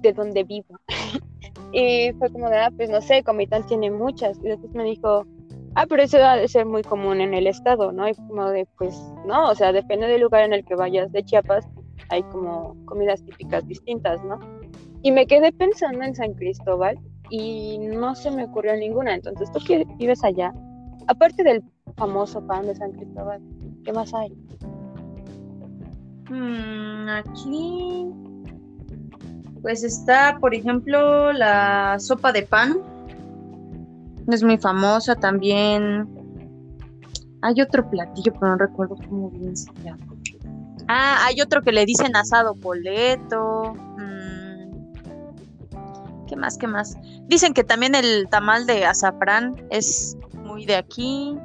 de 0.00 0.12
donde 0.12 0.44
vivo. 0.44 0.78
y 1.72 2.12
fue 2.18 2.30
como 2.30 2.48
de, 2.48 2.58
ah, 2.58 2.70
pues 2.76 2.90
no 2.90 3.00
sé, 3.00 3.22
Comitán 3.22 3.66
tiene 3.66 3.90
muchas. 3.90 4.38
Y 4.38 4.48
después 4.48 4.72
me 4.74 4.84
dijo, 4.84 5.26
ah, 5.74 5.86
pero 5.88 6.02
eso 6.02 6.18
debe 6.18 6.48
ser 6.48 6.66
muy 6.66 6.82
común 6.82 7.20
en 7.20 7.34
el 7.34 7.46
estado, 7.46 7.92
¿no? 7.92 8.08
Y 8.08 8.14
como 8.14 8.50
de, 8.50 8.66
pues 8.78 9.00
no, 9.26 9.50
o 9.50 9.54
sea, 9.54 9.72
depende 9.72 10.06
del 10.06 10.22
lugar 10.22 10.42
en 10.44 10.52
el 10.52 10.64
que 10.64 10.74
vayas 10.74 11.10
de 11.12 11.24
Chiapas, 11.24 11.66
hay 12.10 12.22
como 12.24 12.76
comidas 12.84 13.24
típicas 13.24 13.66
distintas, 13.66 14.22
¿no? 14.24 14.38
Y 15.02 15.12
me 15.12 15.26
quedé 15.26 15.52
pensando 15.52 16.02
en 16.04 16.14
San 16.14 16.34
Cristóbal 16.34 16.98
y 17.30 17.78
no 17.78 18.14
se 18.14 18.30
me 18.30 18.44
ocurrió 18.44 18.76
ninguna. 18.76 19.14
Entonces, 19.14 19.50
tú 19.52 19.58
que 19.64 19.84
vives 19.96 20.22
allá, 20.24 20.52
aparte 21.08 21.42
del 21.42 21.62
famoso 21.96 22.46
pan 22.46 22.66
de 22.66 22.74
San 22.74 22.92
Cristóbal, 22.92 23.42
¿qué 23.84 23.92
más 23.92 24.14
hay? 24.14 24.32
Mm, 26.30 27.08
aquí, 27.08 28.06
pues 29.62 29.84
está, 29.84 30.38
por 30.40 30.54
ejemplo, 30.54 31.32
la 31.32 31.96
sopa 31.98 32.32
de 32.32 32.42
pan. 32.42 32.78
Es 34.28 34.42
muy 34.42 34.58
famosa 34.58 35.14
también. 35.14 36.08
Hay 37.42 37.60
otro 37.60 37.88
platillo, 37.90 38.32
pero 38.32 38.52
no 38.52 38.56
recuerdo 38.56 38.96
cómo 39.08 39.30
bien 39.30 39.56
se 39.56 39.70
llama. 39.84 40.06
Ah, 40.88 41.18
hay 41.24 41.40
otro 41.40 41.62
que 41.62 41.72
le 41.72 41.84
dicen 41.84 42.16
asado 42.16 42.54
poleto. 42.54 43.74
¿Qué 46.26 46.36
más? 46.36 46.56
¿Qué 46.58 46.66
más? 46.66 46.96
Dicen 47.26 47.54
que 47.54 47.64
también 47.64 47.94
el 47.94 48.28
tamal 48.28 48.66
de 48.66 48.86
azafrán 48.86 49.54
es 49.70 50.16
muy 50.42 50.64
de 50.64 50.76
aquí. 50.76 51.36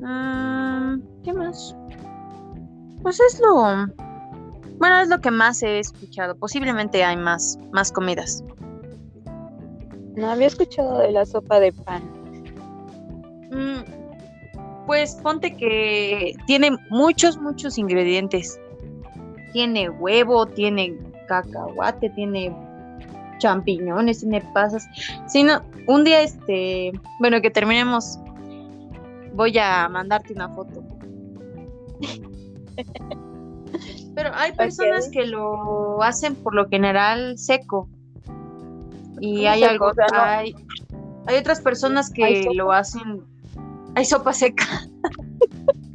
Mm, 0.00 1.00
¿Qué 1.24 1.32
más? 1.32 1.74
Pues 3.06 3.20
es 3.20 3.38
lo. 3.38 3.86
Bueno, 4.80 4.98
es 4.98 5.06
lo 5.06 5.20
que 5.20 5.30
más 5.30 5.62
he 5.62 5.78
escuchado. 5.78 6.34
Posiblemente 6.34 7.04
hay 7.04 7.16
más, 7.16 7.56
más 7.70 7.92
comidas. 7.92 8.42
No 10.16 10.28
había 10.28 10.48
escuchado 10.48 10.98
de 10.98 11.12
la 11.12 11.24
sopa 11.24 11.60
de 11.60 11.72
pan. 11.72 12.02
Mm, 13.52 14.86
pues 14.88 15.14
ponte 15.22 15.56
que 15.56 16.34
tiene 16.48 16.76
muchos, 16.90 17.38
muchos 17.40 17.78
ingredientes. 17.78 18.58
Tiene 19.52 19.88
huevo, 19.88 20.44
tiene 20.44 20.98
cacahuate, 21.28 22.10
tiene 22.10 22.52
champiñones, 23.38 24.18
tiene 24.18 24.40
pasas. 24.52 24.84
Si 25.28 25.44
no, 25.44 25.62
un 25.86 26.02
día, 26.02 26.22
este, 26.22 26.90
bueno, 27.20 27.40
que 27.40 27.52
terminemos, 27.52 28.18
voy 29.32 29.56
a 29.58 29.88
mandarte 29.88 30.32
una 30.32 30.48
foto. 30.48 30.82
Pero 34.14 34.30
hay 34.34 34.52
personas 34.52 35.08
que 35.10 35.26
lo 35.26 36.02
hacen 36.02 36.34
por 36.34 36.54
lo 36.54 36.68
general 36.68 37.38
seco. 37.38 37.88
Y 39.20 39.46
hay 39.46 39.64
algo, 39.64 39.92
hay, 40.12 40.54
hay 41.26 41.36
otras 41.36 41.60
personas 41.60 42.10
que 42.10 42.48
lo 42.54 42.72
hacen, 42.72 43.22
hay 43.94 44.04
sopa 44.04 44.32
seca. 44.32 44.66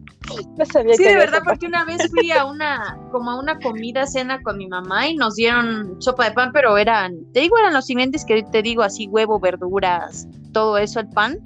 sí, 0.95 1.03
de 1.03 1.15
verdad, 1.15 1.41
porque 1.43 1.67
una 1.67 1.85
vez 1.85 2.09
fui 2.09 2.31
a 2.31 2.45
una, 2.51 2.97
como 3.11 3.31
a 3.31 3.39
una 3.39 3.59
comida, 3.59 4.05
cena 4.05 4.41
con 4.41 4.57
mi 4.57 4.67
mamá 4.67 5.07
y 5.07 5.15
nos 5.15 5.35
dieron 5.35 6.01
sopa 6.01 6.25
de 6.25 6.31
pan, 6.31 6.51
pero 6.53 6.77
eran, 6.77 7.15
te 7.33 7.41
digo, 7.41 7.57
eran 7.57 7.73
los 7.73 7.89
ingredientes 7.89 8.25
que 8.25 8.43
te 8.43 8.61
digo, 8.61 8.83
así 8.83 9.07
huevo, 9.07 9.39
verduras, 9.39 10.27
todo 10.51 10.77
eso, 10.77 10.99
el 10.99 11.09
pan, 11.09 11.39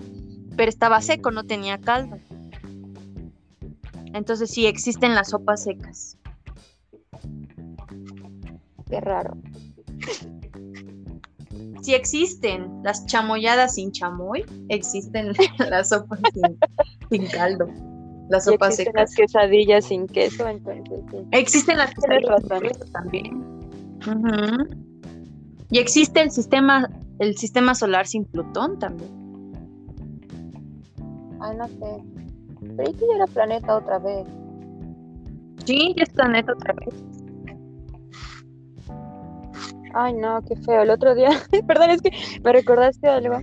pero 0.55 0.69
estaba 0.69 1.01
seco, 1.01 1.31
no 1.31 1.43
tenía 1.43 1.77
caldo. 1.79 2.17
Entonces 4.15 4.49
sí 4.49 4.65
existen 4.65 5.13
las 5.13 5.31
sopas 5.31 5.63
secas. 5.63 6.17
Qué 8.89 9.01
raro. 9.01 9.35
Sí 11.81 11.93
existen 11.93 12.81
las 12.81 13.05
chamoyadas 13.07 13.75
sin 13.75 13.91
chamoy, 13.91 14.45
existen 14.69 15.33
las 15.69 15.89
sopas 15.89 16.21
sin 17.09 17.27
caldo. 17.27 17.67
Las 18.29 18.45
sopas 18.45 18.79
existen 18.79 18.93
las 18.95 19.13
quesadillas 19.13 19.85
sin 19.85 20.07
queso, 20.07 20.47
entonces 20.47 20.85
Existen 21.31 21.77
las 21.77 21.93
quesadillas 21.93 22.41
sin 22.41 22.59
queso 22.61 22.85
también. 22.93 23.45
Y 25.71 25.77
existe 25.77 26.21
el 26.21 26.31
sistema, 26.31 26.89
el 27.19 27.35
sistema 27.35 27.75
solar 27.75 28.07
sin 28.07 28.23
Plutón 28.23 28.79
también. 28.79 29.11
Ay, 31.41 31.57
no 31.57 31.67
sé. 31.67 32.24
Creí 32.75 32.93
que 32.93 33.07
ya 33.07 33.15
era 33.15 33.27
planeta 33.27 33.77
otra 33.77 33.99
vez. 33.99 34.27
Sí, 35.65 35.93
ya 35.95 36.03
es 36.03 36.09
planeta 36.09 36.53
otra 36.53 36.73
vez. 36.73 37.03
Ay, 39.93 40.13
no, 40.13 40.41
qué 40.41 40.55
feo. 40.57 40.81
El 40.81 40.89
otro 40.89 41.15
día, 41.15 41.29
perdón, 41.67 41.91
es 41.91 42.01
que 42.01 42.11
me 42.43 42.51
recordaste 42.51 43.07
algo. 43.07 43.39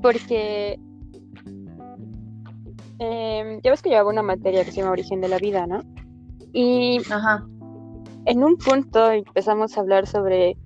Porque 0.00 0.78
eh, 2.98 3.60
ya 3.62 3.70
ves 3.70 3.82
que 3.82 3.90
yo 3.90 3.98
hago 3.98 4.10
una 4.10 4.22
materia 4.22 4.64
que 4.64 4.70
se 4.70 4.78
llama 4.78 4.92
Origen 4.92 5.20
de 5.20 5.28
la 5.28 5.38
Vida, 5.38 5.66
¿no? 5.66 5.82
Y 6.52 7.00
en 8.24 8.42
un 8.42 8.56
punto 8.56 9.10
empezamos 9.10 9.76
a 9.76 9.80
hablar 9.80 10.06
sobre 10.06 10.56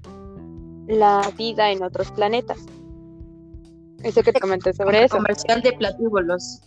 la 0.86 1.22
vida 1.36 1.70
en 1.70 1.82
otros 1.82 2.12
planetas. 2.12 2.64
Eso 4.02 4.22
que 4.22 4.32
te 4.32 4.40
comenté 4.40 4.72
sobre 4.72 5.04
eso. 5.04 5.16
Comercial 5.16 5.60
de 5.62 5.72
platíbulos. 5.72 6.60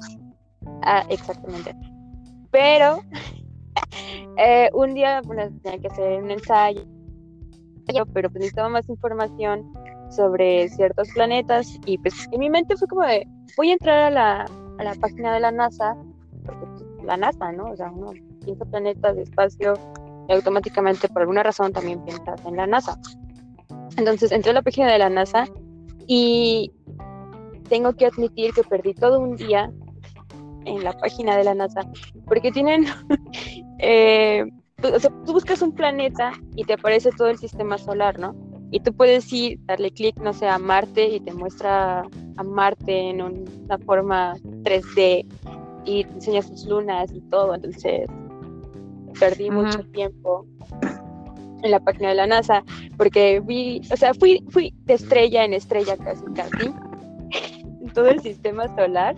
Ah, 0.84 1.06
exactamente. 1.10 1.76
Pero 2.52 3.02
eh, 4.38 4.70
un 4.74 4.94
día 4.94 5.22
bueno, 5.26 5.50
tenía 5.62 5.80
que 5.80 5.88
hacer 5.88 6.24
un 6.24 6.32
ensayo, 6.32 6.86
pero 8.14 8.30
pues 8.30 8.36
necesitaba 8.36 8.70
más 8.70 8.88
información 8.90 9.74
sobre 10.10 10.70
ciertos 10.70 11.10
planetas 11.10 11.80
y 11.86 11.98
pues 11.98 12.28
en 12.32 12.40
mi 12.40 12.50
mente 12.50 12.78
fue 12.78 12.88
como 12.88 13.02
de, 13.02 13.28
voy 13.58 13.72
a 13.72 13.74
entrar 13.74 14.00
a 14.00 14.10
la, 14.10 14.46
a 14.78 14.84
la 14.84 14.94
página 14.96 15.34
de 15.34 15.40
la 15.40 15.52
NASA, 15.52 15.96
porque 16.46 16.66
pues, 16.66 17.06
la 17.06 17.18
NASA, 17.18 17.52
¿no? 17.52 17.72
O 17.72 17.76
sea, 17.76 17.92
uno 17.92 18.12
piensa 18.44 18.66
planetas 18.66 19.16
de 19.16 19.24
espacio 19.24 19.74
y 20.30 20.34
automáticamente 20.34 21.08
por 21.08 21.22
alguna 21.22 21.44
razón 21.44 21.74
también 21.74 22.04
piensas 22.06 22.44
en 22.46 22.56
la 22.56 22.68
NASA. 22.68 22.98
Entonces 23.98 24.32
entré 24.32 24.52
a 24.52 24.56
la 24.56 24.62
página 24.62 24.92
de 24.92 25.00
la 25.00 25.10
NASA 25.10 25.46
y 26.08 26.72
tengo 27.70 27.94
que 27.94 28.06
admitir 28.06 28.54
que 28.54 28.64
perdí 28.64 28.94
todo 28.94 29.20
un 29.20 29.36
día 29.36 29.72
en 30.66 30.84
la 30.84 30.94
página 30.94 31.38
de 31.38 31.44
la 31.44 31.54
NASA 31.54 31.82
porque 32.26 32.52
tienen, 32.52 32.86
eh, 33.80 34.46
o 34.84 35.00
sea, 35.00 35.12
tú 35.26 35.34
buscas 35.34 35.62
un 35.62 35.74
planeta 35.74 36.34
y 36.56 36.64
te 36.64 36.74
aparece 36.74 37.12
todo 37.12 37.30
el 37.30 37.38
sistema 37.38 37.78
solar, 37.78 38.20
¿no? 38.20 38.36
Y 38.72 38.80
tú 38.80 38.92
puedes 38.92 39.32
ir, 39.32 39.60
darle 39.66 39.92
clic, 39.92 40.18
no 40.18 40.34
sé, 40.34 40.48
a 40.48 40.58
Marte 40.58 41.08
y 41.08 41.20
te 41.20 41.32
muestra 41.32 42.02
a 42.38 42.44
Marte 42.44 43.10
en 43.10 43.22
una 43.22 43.78
forma 43.86 44.34
3D 44.64 45.28
y 45.86 46.04
te 46.04 46.14
enseña 46.14 46.42
sus 46.42 46.66
lunas 46.66 47.12
y 47.14 47.22
todo. 47.30 47.54
Entonces 47.54 48.08
perdí 49.20 49.52
mucho 49.52 49.84
tiempo 49.92 50.48
en 51.62 51.72
la 51.72 51.80
página 51.80 52.10
de 52.10 52.16
la 52.16 52.28
NASA 52.28 52.64
porque 52.98 53.40
vi, 53.42 53.82
o 53.92 53.96
sea, 53.96 54.14
fui, 54.14 54.44
fui 54.50 54.74
de 54.86 54.96
estrella 54.96 55.46
en 55.46 55.54
estrella 55.54 55.96
casi, 55.98 56.24
casi, 56.34 56.74
todo 57.94 58.08
el 58.08 58.22
sistema 58.22 58.76
solar 58.76 59.16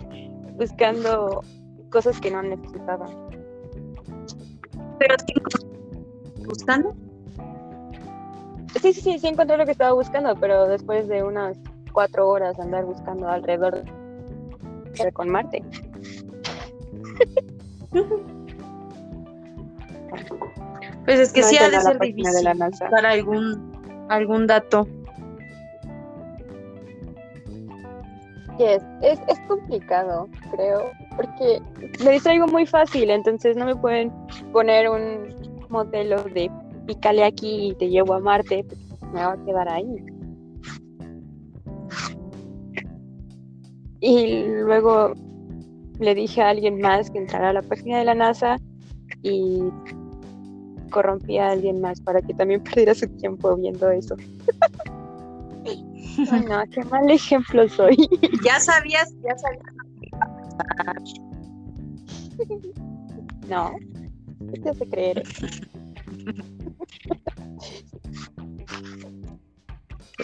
buscando 0.56 1.42
cosas 1.90 2.20
que 2.20 2.30
no 2.30 2.42
necesitaba. 2.42 3.06
¿Pero 4.98 5.14
buscando? 6.46 6.94
Sí, 8.80 8.92
sí, 8.92 9.00
sí, 9.00 9.18
sí 9.18 9.26
encontré 9.26 9.56
lo 9.56 9.64
que 9.64 9.72
estaba 9.72 9.92
buscando, 9.92 10.34
pero 10.36 10.66
después 10.66 11.08
de 11.08 11.22
unas 11.22 11.56
cuatro 11.92 12.28
horas 12.28 12.58
andar 12.58 12.84
buscando 12.84 13.28
alrededor 13.28 13.82
de 13.82 15.12
con 15.12 15.28
Marte. 15.28 15.62
Pues 21.04 21.20
es 21.20 21.32
que 21.32 21.42
sí 21.42 21.56
ha 21.56 21.70
de 21.70 21.80
ser 21.80 21.98
difícil 22.00 22.48
buscar 22.58 23.06
algún, 23.06 24.06
algún 24.08 24.46
dato. 24.46 24.86
Es, 28.64 28.82
es 29.02 29.40
complicado, 29.48 30.28
creo, 30.52 30.90
porque 31.16 31.60
me 32.04 32.12
distraigo 32.12 32.46
muy 32.46 32.66
fácil, 32.66 33.10
entonces 33.10 33.56
no 33.56 33.66
me 33.66 33.76
pueden 33.76 34.12
poner 34.52 34.88
un 34.88 35.34
modelo 35.68 36.22
de 36.24 36.50
pícale 36.86 37.24
aquí 37.24 37.68
y 37.68 37.74
te 37.74 37.88
llevo 37.88 38.14
a 38.14 38.20
Marte, 38.20 38.64
me 39.12 39.20
va 39.20 39.32
a 39.32 39.44
quedar 39.44 39.68
ahí. 39.68 39.96
Y 44.00 44.44
luego 44.44 45.14
le 45.98 46.14
dije 46.14 46.42
a 46.42 46.50
alguien 46.50 46.80
más 46.80 47.10
que 47.10 47.18
entrara 47.18 47.50
a 47.50 47.52
la 47.52 47.62
página 47.62 47.98
de 47.98 48.04
la 48.04 48.14
NASA 48.14 48.56
y 49.22 49.62
corrompí 50.90 51.38
a 51.38 51.50
alguien 51.50 51.80
más 51.80 52.00
para 52.00 52.22
que 52.22 52.34
también 52.34 52.62
perdiera 52.64 52.94
su 52.94 53.08
tiempo 53.16 53.56
viendo 53.56 53.90
eso. 53.90 54.16
Ay, 56.18 56.44
no, 56.48 56.62
qué 56.70 56.84
mal 56.84 57.10
ejemplo 57.10 57.68
soy. 57.68 57.96
Ya 58.44 58.60
sabías, 58.60 59.12
ya 59.22 59.36
sabías. 59.38 59.62
No, 63.48 63.72
¿qué 64.52 64.60
te 64.60 64.70
hace 64.70 64.88
creer? 64.88 65.22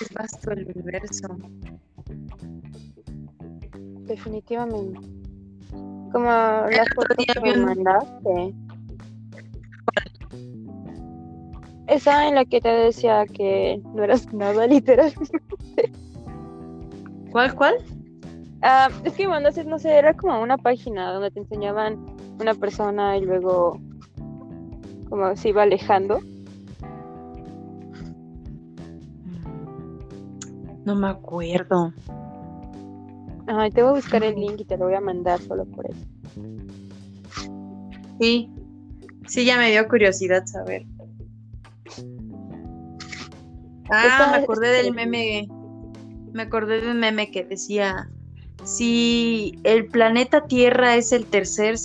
es 0.01 0.13
vasto 0.13 0.51
el 0.53 0.67
universo. 0.75 1.29
Definitivamente. 4.07 5.01
Como 6.13 6.29
las 6.29 6.89
fotos 6.95 7.17
que 7.33 7.41
me 7.41 7.57
mandaste. 7.57 8.55
Esa 11.87 12.29
en 12.29 12.37
la 12.37 12.45
que 12.45 12.61
te 12.61 12.68
decía 12.68 13.27
que 13.27 13.81
no 13.95 14.05
eras 14.05 14.33
nada 14.33 14.66
literalmente. 14.68 15.92
¿Cuál, 17.31 17.55
cuál? 17.55 17.75
Ah, 18.62 18.88
es 19.05 19.14
que 19.14 19.27
mandaste, 19.27 19.64
no 19.64 19.79
sé, 19.79 19.97
era 19.97 20.14
como 20.14 20.40
una 20.40 20.57
página 20.57 21.12
donde 21.12 21.31
te 21.31 21.40
enseñaban 21.40 21.99
una 22.38 22.55
persona 22.55 23.16
y 23.16 23.23
luego 23.23 23.81
como 25.09 25.35
se 25.37 25.49
iba 25.49 25.62
alejando. 25.62 26.21
No 30.85 30.95
me 30.95 31.09
acuerdo. 31.09 31.92
Ay, 33.47 33.71
te 33.71 33.83
voy 33.83 33.90
a 33.90 33.95
buscar 33.95 34.23
el 34.23 34.37
link 34.37 34.61
y 34.61 34.64
te 34.64 34.77
lo 34.77 34.87
voy 34.87 34.95
a 34.95 35.01
mandar 35.01 35.40
solo 35.40 35.64
por 35.64 35.87
eso. 35.87 36.01
Sí, 38.21 38.49
sí, 39.27 39.45
ya 39.45 39.59
me 39.59 39.71
dio 39.71 39.88
curiosidad 39.88 40.45
saber. 40.47 40.87
Ah, 43.90 44.29
me 44.31 44.38
acordé 44.38 44.71
del 44.71 44.95
meme. 44.95 45.49
Me 46.33 46.42
acordé 46.42 46.81
del 46.81 46.97
meme 46.97 47.31
que 47.31 47.45
decía: 47.45 48.09
si 48.64 49.59
el 49.64 49.87
planeta 49.87 50.47
Tierra 50.47 50.97
es 50.97 51.12
el 51.12 51.27
tercer, 51.27 51.77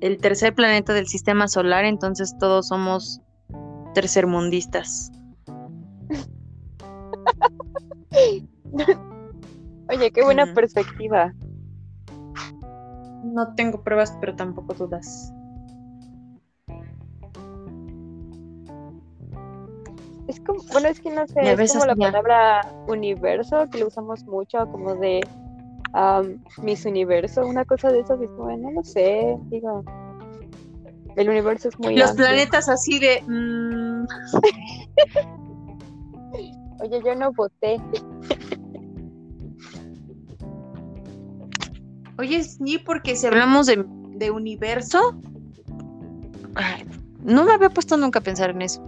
el 0.00 0.18
tercer 0.18 0.54
planeta 0.54 0.92
del 0.92 1.06
sistema 1.06 1.48
solar, 1.48 1.84
entonces 1.84 2.36
todos 2.38 2.68
somos 2.68 3.20
tercermundistas. 3.94 5.10
Oye, 9.90 10.10
qué 10.10 10.22
buena 10.22 10.52
perspectiva. 10.54 11.32
No 13.24 13.54
tengo 13.54 13.82
pruebas, 13.82 14.14
pero 14.20 14.36
tampoco 14.36 14.74
dudas. 14.74 15.32
Bueno, 20.72 20.88
es 20.88 21.00
que 21.00 21.10
no 21.10 21.26
sé, 21.26 21.52
es 21.52 21.72
como 21.72 21.86
la 21.86 21.96
palabra 21.96 22.60
universo 22.86 23.68
que 23.70 23.78
lo 23.78 23.88
usamos 23.88 24.24
mucho, 24.24 24.66
como 24.70 24.94
de 24.94 25.20
um, 25.94 26.38
Miss 26.62 26.84
Universo, 26.84 27.46
una 27.46 27.64
cosa 27.64 27.90
de 27.90 28.00
eso, 28.00 28.14
es 28.14 28.30
como, 28.30 28.56
no 28.56 28.70
lo 28.70 28.84
sé, 28.84 29.36
digo, 29.50 29.84
el 31.16 31.28
universo 31.28 31.68
es 31.68 31.78
muy 31.78 31.96
Los 31.96 32.12
planetas 32.12 32.68
así 32.68 32.98
de... 32.98 33.22
Mm. 33.26 34.06
Oye, 36.80 37.02
yo 37.04 37.14
no 37.16 37.32
voté. 37.32 37.80
Oye, 42.18 42.44
sí, 42.44 42.78
porque 42.78 43.16
si 43.16 43.26
hablamos 43.26 43.66
de, 43.66 43.84
de 44.14 44.30
universo, 44.30 45.20
no 47.24 47.44
me 47.44 47.52
había 47.52 47.70
puesto 47.70 47.96
nunca 47.96 48.20
a 48.20 48.22
pensar 48.22 48.50
en 48.50 48.62
eso. 48.62 48.84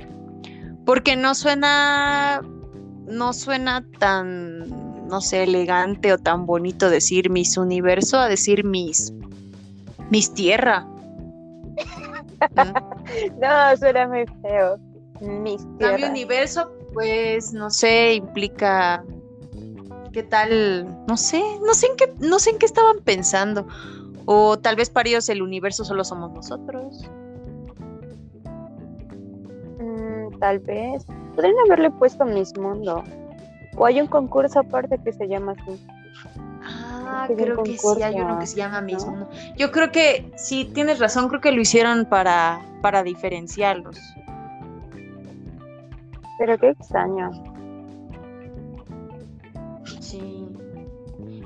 Porque 0.91 1.15
no 1.15 1.37
suena, 1.37 2.43
no 3.07 3.33
suena 3.33 3.87
tan, 4.01 5.07
no 5.07 5.21
sé, 5.21 5.45
elegante 5.45 6.13
o 6.13 6.19
tan 6.19 6.47
bonito 6.47 6.91
decir 6.91 7.31
mis 7.31 7.57
universo 7.57 8.19
a 8.19 8.27
decir 8.27 8.65
mis, 8.65 9.13
mis 10.11 10.35
tierra. 10.35 10.89
no, 13.41 13.77
suena 13.79 14.09
muy 14.09 14.27
feo. 14.43 14.81
Mis 15.21 15.63
tierra. 15.79 15.91
Cambio 15.93 16.09
universo, 16.09 16.73
pues, 16.93 17.53
no 17.53 17.71
sé, 17.71 18.15
implica 18.15 19.05
qué 20.13 20.25
tal, 20.25 20.89
no 21.07 21.17
sé, 21.17 21.41
no 21.65 21.73
sé 21.73 21.87
en 21.87 21.97
qué, 21.99 22.13
no 22.19 22.41
sé 22.41 22.51
en 22.51 22.59
qué 22.59 22.67
estaban 22.67 22.99
pensando. 23.05 23.65
O 24.25 24.59
tal 24.59 24.75
vez 24.75 24.91
para 24.91 25.09
ellos 25.09 25.29
el 25.29 25.41
universo 25.41 25.85
solo 25.85 26.03
somos 26.03 26.33
nosotros. 26.33 27.09
Tal 30.41 30.59
vez. 30.59 31.07
Podrían 31.37 31.55
haberle 31.67 31.91
puesto 31.91 32.25
Miss 32.25 32.57
Mundo. 32.59 33.05
O 33.77 33.87
hay 33.87 34.01
un 34.01 34.09
concurso 34.09 34.61
aparte 34.61 34.99
que 35.03 35.13
se 35.13 35.29
llama 35.29 35.53
así. 35.53 35.81
Ah, 36.63 37.29
creo 37.29 37.63
que 37.63 37.79
sí, 37.79 38.03
hay 38.03 38.21
uno 38.21 38.39
que 38.39 38.47
se 38.47 38.57
llama 38.57 38.81
Miss 38.81 39.07
Mundo. 39.07 39.29
Yo 39.57 39.71
creo 39.71 39.93
que 39.93 40.33
sí, 40.37 40.65
tienes 40.75 40.99
razón, 40.99 41.29
creo 41.29 41.41
que 41.41 41.53
lo 41.53 41.61
hicieron 41.61 42.07
para, 42.07 42.61
para 42.83 43.03
diferenciarlos. 43.03 43.99
Pero 46.39 46.59
qué 46.59 46.71
extraño. 46.71 47.31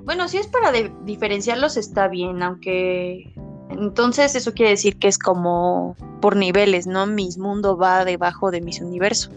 Bueno, 0.04 0.28
si 0.28 0.37
es 0.37 0.46
para 0.48 0.70
diferenciarlos 1.04 1.76
está 1.78 2.09
bien, 2.09 2.42
aunque 2.42 3.33
entonces 3.70 4.35
eso 4.35 4.53
quiere 4.53 4.70
decir 4.70 4.98
que 4.98 5.09
es 5.09 5.18
como 5.18 5.96
por 6.20 6.37
niveles, 6.37 6.87
¿no? 6.87 7.07
Mis 7.07 7.38
mundo 7.38 7.77
va 7.77 8.05
debajo 8.05 8.50
de 8.50 8.61
mis 8.61 8.81
universo. 8.81 9.31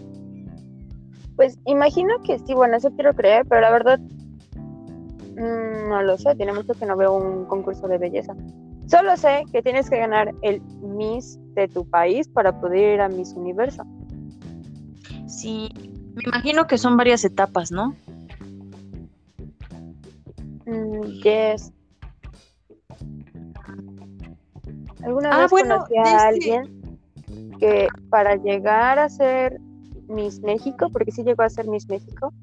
Pues 1.35 1.57
imagino 1.65 2.21
que 2.23 2.39
sí, 2.39 2.53
bueno, 2.53 2.77
eso 2.77 2.89
quiero 2.91 3.13
creer, 3.13 3.45
pero 3.47 3.61
la 3.61 3.71
verdad 3.71 3.99
mm, 3.99 5.89
no 5.89 6.01
lo 6.01 6.17
sé, 6.17 6.35
tiene 6.35 6.53
mucho 6.53 6.73
que 6.73 6.85
no 6.85 6.97
veo 6.97 7.13
un 7.13 7.45
concurso 7.45 7.87
de 7.87 7.97
belleza. 7.97 8.35
Solo 8.87 9.17
sé 9.17 9.43
que 9.51 9.61
tienes 9.61 9.89
que 9.89 9.97
ganar 9.97 10.33
el 10.41 10.61
Miss 10.81 11.37
de 11.55 11.67
tu 11.67 11.85
país 11.89 12.27
para 12.27 12.57
poder 12.59 12.95
ir 12.95 13.01
a 13.01 13.09
Miss 13.09 13.33
Universo. 13.33 13.83
Sí, 15.27 15.69
me 16.15 16.23
imagino 16.25 16.67
que 16.67 16.77
son 16.77 16.95
varias 16.95 17.25
etapas, 17.25 17.71
¿no? 17.71 17.95
Mm, 20.65 21.01
yes. 21.21 21.71
¿Alguna 25.03 25.29
ah, 25.31 25.41
vez 25.41 25.51
conocí 25.51 25.97
a 25.97 26.29
este 26.29 26.55
alguien 26.55 26.99
que 27.59 27.87
para 28.09 28.35
llegar 28.35 28.99
a 28.99 29.09
ser 29.09 29.59
Miss 30.07 30.39
México, 30.41 30.89
porque 30.91 31.11
sí 31.11 31.23
llegó 31.23 31.43
a 31.43 31.49
ser 31.49 31.67
Miss 31.67 31.87
México, 31.87 32.33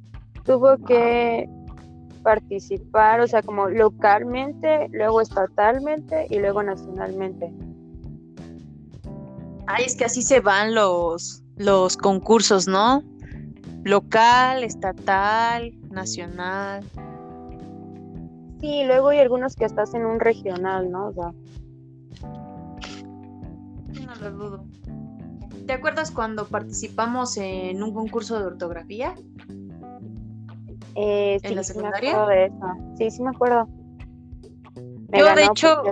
tuvo 0.45 0.77
que 0.79 1.49
participar, 2.23 3.21
o 3.21 3.27
sea, 3.27 3.43
como 3.43 3.69
localmente, 3.69 4.89
luego 4.91 5.21
estatalmente 5.21 6.27
y 6.31 6.39
luego 6.39 6.63
nacionalmente. 6.63 7.53
Ay, 9.67 9.85
es 9.87 9.97
que 9.97 10.05
así 10.05 10.23
se 10.23 10.41
van 10.41 10.75
los, 10.75 11.43
los 11.57 11.97
concursos, 11.97 12.69
¿no? 12.69 13.03
Local, 13.85 14.65
estatal, 14.65 15.73
nacional. 15.91 16.85
Sí, 18.61 18.85
luego 18.85 19.09
hay 19.09 19.19
algunos 19.19 19.57
que 19.57 19.65
estás 19.65 19.95
en 19.95 20.07
un 20.07 20.21
regional, 20.21 20.91
¿no? 20.91 21.09
O 21.09 21.13
sea. 21.13 21.33
No 24.21 24.31
lo 24.31 24.37
dudo. 24.37 24.65
¿Te 25.67 25.73
acuerdas 25.73 26.11
cuando 26.11 26.47
participamos 26.47 27.37
en 27.37 27.83
un 27.83 27.95
concurso 27.95 28.39
de 28.39 28.47
ortografía? 28.47 29.15
Eh, 30.95 31.39
¿En 31.43 31.57
la 31.57 31.63
secundaria? 31.63 32.51
Sí, 32.99 33.11
sí 33.11 33.23
me 33.23 33.31
acuerdo. 33.31 33.69
Yo 35.17 35.35
de 35.35 35.45
hecho, 35.45 35.83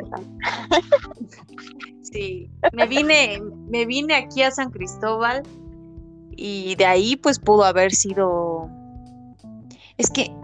sí, 2.03 2.51
me 2.73 2.87
vine, 2.87 3.41
me 3.69 3.87
vine 3.87 4.15
aquí 4.15 4.43
a 4.43 4.51
San 4.51 4.71
Cristóbal 4.71 5.43
y 6.37 6.75
de 6.75 6.87
ahí 6.87 7.17
pues 7.17 7.39
pudo 7.39 7.65
haber 7.65 7.93
sido, 7.93 8.69
es 9.97 10.11
que 10.11 10.35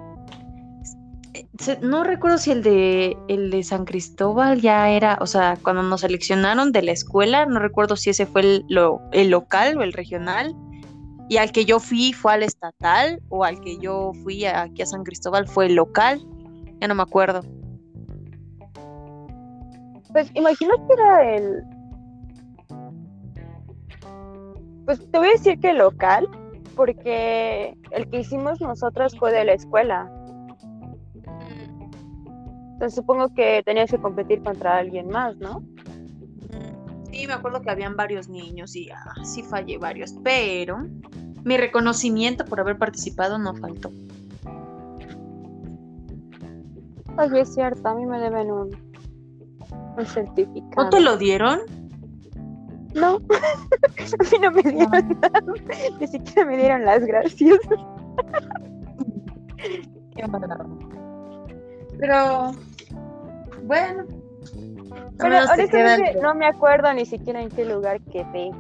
no 1.83 2.05
recuerdo 2.05 2.39
si 2.39 2.53
el 2.53 2.63
de 2.63 3.17
el 3.29 3.51
de 3.51 3.63
San 3.63 3.85
Cristóbal 3.85 4.61
ya 4.61 4.91
era, 4.91 5.19
o 5.21 5.27
sea, 5.27 5.59
cuando 5.63 5.83
nos 5.83 6.03
seleccionaron 6.03 6.73
de 6.73 6.83
la 6.83 6.93
escuela, 6.93 7.47
no 7.47 7.59
recuerdo 7.59 7.97
si 7.97 8.11
ese 8.11 8.27
fue 8.27 8.43
el, 8.43 8.65
el 9.13 9.31
local 9.31 9.77
o 9.77 9.83
el 9.83 9.93
regional, 9.93 10.55
y 11.29 11.37
al 11.37 11.53
que 11.53 11.65
yo 11.65 11.81
fui 11.81 12.13
fue 12.13 12.35
al 12.35 12.43
estatal, 12.43 13.21
o 13.29 13.45
al 13.45 13.61
que 13.61 13.77
yo 13.79 14.13
fui 14.23 14.45
aquí 14.45 14.83
a 14.83 14.87
San 14.87 15.03
Cristóbal 15.03 15.47
fue 15.49 15.67
el 15.67 15.75
local, 15.75 16.25
ya 16.81 16.89
no 16.89 16.95
me 16.95 17.03
acuerdo. 17.03 17.43
Pues 20.13 20.31
imagino 20.35 20.75
que 20.87 20.93
era 20.95 21.37
el... 21.37 21.63
Pues 24.87 24.99
te 25.11 25.19
voy 25.19 25.29
a 25.29 25.33
decir 25.33 25.61
que 25.61 25.75
local, 25.75 26.27
porque 26.77 27.77
el 27.91 28.09
que 28.09 28.21
hicimos 28.21 28.61
nosotros 28.61 29.15
fue 29.19 29.33
de 29.33 29.45
la 29.45 29.53
escuela, 29.53 30.11
entonces 32.79 32.95
supongo 32.95 33.35
que 33.35 33.61
tenías 33.65 33.91
que 33.91 33.99
competir 33.99 34.41
contra 34.41 34.79
alguien 34.79 35.09
más, 35.09 35.37
¿no? 35.39 35.65
Sí, 37.11 37.27
me 37.27 37.33
acuerdo 37.33 37.61
que 37.61 37.73
habían 37.73 37.97
varios 37.97 38.29
niños 38.29 38.77
y 38.77 38.89
ah, 38.91 39.25
sí 39.25 39.43
fallé 39.43 39.79
varios, 39.79 40.15
pero 40.23 40.87
mi 41.43 41.57
reconocimiento 41.57 42.45
por 42.45 42.61
haber 42.61 42.79
participado 42.79 43.37
no 43.37 43.53
faltó. 43.57 43.91
Oye, 47.17 47.41
es 47.41 47.53
cierto, 47.53 47.89
a 47.89 47.97
mí 47.97 48.07
me 48.07 48.21
deben 48.21 48.53
un, 48.53 48.71
un 49.97 50.07
certificado. 50.07 50.85
¿No 50.85 50.89
te 50.89 51.01
lo 51.01 51.17
dieron? 51.17 51.59
No, 52.95 53.17
a 53.19 54.23
mí 54.23 54.39
no 54.41 54.53
me 54.53 54.63
dieron 54.63 55.19
nada, 55.21 55.43
ni 55.99 56.07
siquiera 56.07 56.45
me 56.45 56.57
dieron 56.57 56.85
las 56.85 57.05
gracias. 57.05 57.59
Qué 60.15 60.23
Pero, 61.99 62.53
bueno. 63.63 64.05
Pero 65.19 65.37
honestamente 65.53 66.15
no 66.23 66.35
me 66.35 66.47
acuerdo 66.47 66.93
ni 66.93 67.05
siquiera 67.05 67.43
en 67.43 67.51
qué 67.51 67.65
lugar 67.65 68.01
quedé. 68.13 68.51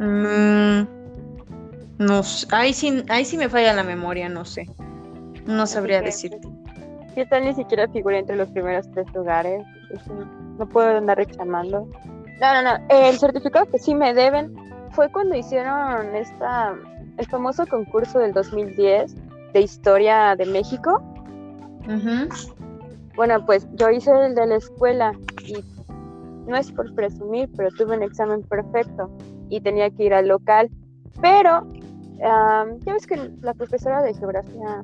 Mm, 0.00 0.86
no 1.98 2.20
ahí 2.52 2.72
sí, 2.72 3.02
ahí 3.08 3.24
sí 3.24 3.36
me 3.36 3.48
falla 3.48 3.72
la 3.72 3.82
memoria, 3.82 4.28
no 4.28 4.44
sé. 4.44 4.66
No 5.46 5.66
sabría 5.66 6.02
decirte. 6.02 6.46
¿Qué 7.14 7.24
tal 7.26 7.44
ni 7.44 7.54
siquiera 7.54 7.88
figuré 7.88 8.18
entre 8.18 8.36
los 8.36 8.48
primeros 8.50 8.88
tres 8.92 9.06
lugares? 9.14 9.64
No 10.58 10.68
puedo 10.68 10.96
andar 10.96 11.16
reclamando. 11.16 11.88
No, 12.40 12.54
no, 12.54 12.62
no. 12.62 12.86
El 12.88 13.18
certificado 13.18 13.66
que 13.66 13.78
sí 13.78 13.94
me 13.94 14.14
deben 14.14 14.54
fue 14.92 15.10
cuando 15.10 15.34
hicieron 15.34 16.14
esta, 16.14 16.76
el 17.16 17.26
famoso 17.26 17.66
concurso 17.66 18.18
del 18.18 18.32
2010 18.32 19.14
de 19.52 19.60
historia 19.60 20.36
de 20.36 20.46
México. 20.46 21.02
Bueno, 23.16 23.44
pues 23.46 23.66
yo 23.74 23.90
hice 23.90 24.10
el 24.26 24.34
de 24.34 24.46
la 24.46 24.56
escuela 24.56 25.12
y 25.44 25.56
no 26.46 26.56
es 26.56 26.70
por 26.72 26.94
presumir, 26.94 27.48
pero 27.56 27.70
tuve 27.70 27.96
un 27.96 28.02
examen 28.02 28.42
perfecto 28.42 29.10
y 29.48 29.60
tenía 29.60 29.90
que 29.90 30.04
ir 30.04 30.14
al 30.14 30.28
local. 30.28 30.70
Pero 31.20 31.66
ya 32.20 32.92
ves 32.92 33.06
que 33.06 33.30
la 33.40 33.54
profesora 33.54 34.02
de 34.02 34.14
geografía 34.14 34.82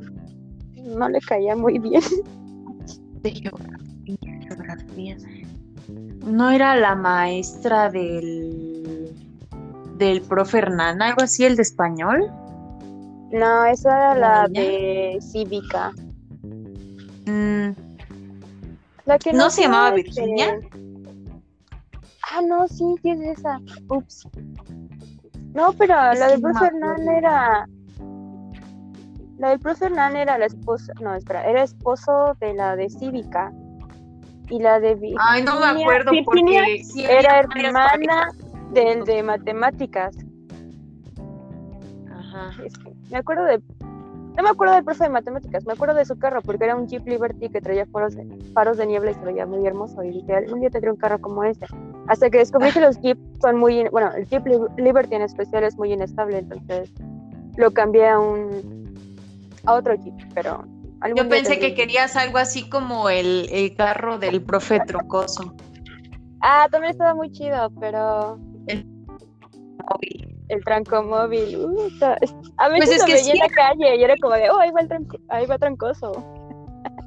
no 0.84 1.08
le 1.08 1.20
caía 1.20 1.56
muy 1.56 1.78
bien. 1.78 2.02
De 3.22 3.30
geografía, 3.30 5.16
¿No 6.26 6.50
era 6.50 6.76
la 6.76 6.94
maestra 6.94 7.88
del 7.88 9.14
del 9.96 10.20
profe 10.22 10.58
Hernán, 10.58 11.00
algo 11.00 11.22
así, 11.22 11.44
el 11.44 11.56
de 11.56 11.62
español? 11.62 12.30
No, 13.34 13.64
esa 13.64 13.88
era 13.88 14.14
la, 14.14 14.48
de 14.48 15.18
cívica. 15.20 15.90
Mm. 17.26 17.70
La 19.06 19.18
que 19.18 19.32
no, 19.32 19.50
se 19.50 19.62
llamaba 19.62 19.90
Virginia. 19.90 20.60
Ah, 22.30 22.40
no, 22.46 22.68
sí, 22.68 22.84
sí 23.02 23.10
es 23.10 23.38
esa. 23.38 23.58
Ups. 23.88 24.28
No, 25.52 25.72
pero 25.72 25.94
la 25.94 26.28
del 26.28 26.40
profe 26.40 26.66
Hernán 26.66 27.08
era. 27.08 27.66
La 29.38 29.48
del 29.48 29.58
profe 29.58 29.86
Hernán 29.86 30.14
era 30.14 30.38
la 30.38 30.46
esposa. 30.46 30.92
No, 31.00 31.16
espera, 31.16 31.44
era 31.44 31.64
esposo 31.64 32.36
de 32.38 32.54
la 32.54 32.76
de 32.76 32.88
Cívica. 32.88 33.52
Y 34.48 34.60
la 34.60 34.78
de 34.78 34.94
Virginia. 34.94 35.20
Ay, 35.28 35.42
no 35.42 35.58
me 35.58 35.66
acuerdo 35.66 36.12
Virginia 36.12 36.62
porque. 36.62 37.12
era 37.12 37.40
hermana 37.40 38.28
del 38.70 39.04
de 39.04 39.24
matemáticas. 39.24 40.14
Ajá. 42.08 42.52
Me 43.14 43.20
acuerdo 43.20 43.44
de 43.44 43.62
no 44.36 44.42
me 44.42 44.48
acuerdo 44.48 44.74
del 44.74 44.82
profe 44.82 45.04
de 45.04 45.10
matemáticas, 45.10 45.64
me 45.64 45.74
acuerdo 45.74 45.94
de 45.94 46.04
su 46.04 46.18
carro 46.18 46.42
porque 46.42 46.64
era 46.64 46.74
un 46.74 46.88
Jeep 46.88 47.06
Liberty 47.06 47.48
que 47.48 47.60
traía 47.60 47.86
faros 47.86 48.16
de, 48.16 48.26
faros 48.52 48.76
de 48.76 48.86
niebla 48.86 49.12
y 49.12 49.14
se 49.14 49.20
veía 49.20 49.46
muy 49.46 49.64
hermoso. 49.64 50.02
Y 50.02 50.10
dije, 50.10 50.34
algún 50.34 50.58
día 50.58 50.70
tendré 50.70 50.90
un 50.90 50.96
carro 50.96 51.20
como 51.20 51.44
ese. 51.44 51.64
Hasta 52.08 52.28
que 52.28 52.38
descubrí 52.38 52.72
que 52.72 52.80
los 52.80 53.00
Jeep 53.00 53.16
son 53.40 53.58
muy, 53.58 53.88
bueno, 53.90 54.10
el 54.16 54.26
Jeep 54.26 54.44
Liberty 54.76 55.14
en 55.14 55.22
especial 55.22 55.62
es 55.62 55.76
muy 55.76 55.92
inestable, 55.92 56.38
entonces 56.38 56.92
lo 57.56 57.70
cambié 57.70 58.08
a 58.08 58.18
un, 58.18 58.98
a 59.64 59.74
otro 59.74 59.94
Jeep, 59.94 60.14
pero... 60.34 60.64
Yo 61.14 61.28
pensé 61.28 61.60
que 61.60 61.76
querías 61.76 62.16
algo 62.16 62.38
así 62.38 62.68
como 62.68 63.08
el, 63.10 63.48
el 63.52 63.76
carro 63.76 64.18
del 64.18 64.42
profe 64.42 64.80
Trocoso. 64.80 65.54
Ah, 66.40 66.66
también 66.72 66.90
estaba 66.90 67.14
muy 67.14 67.30
chido, 67.30 67.70
pero... 67.78 68.40
El 68.66 68.84
el 70.54 70.64
trancomóvil. 70.64 71.56
Uh, 71.58 71.88
a 72.56 72.68
veces 72.68 72.88
pues 72.88 73.00
lo 73.00 73.06
veía 73.06 73.32
en 73.32 73.38
la 73.38 73.48
calle 73.48 73.96
y 73.96 74.04
era 74.04 74.14
como 74.20 74.34
de, 74.34 74.50
oh, 74.50 74.58
ahí 74.58 74.70
va, 74.70 74.80
el 74.80 75.06
ahí 75.28 75.46
va 75.46 75.58
trancoso. 75.58 76.12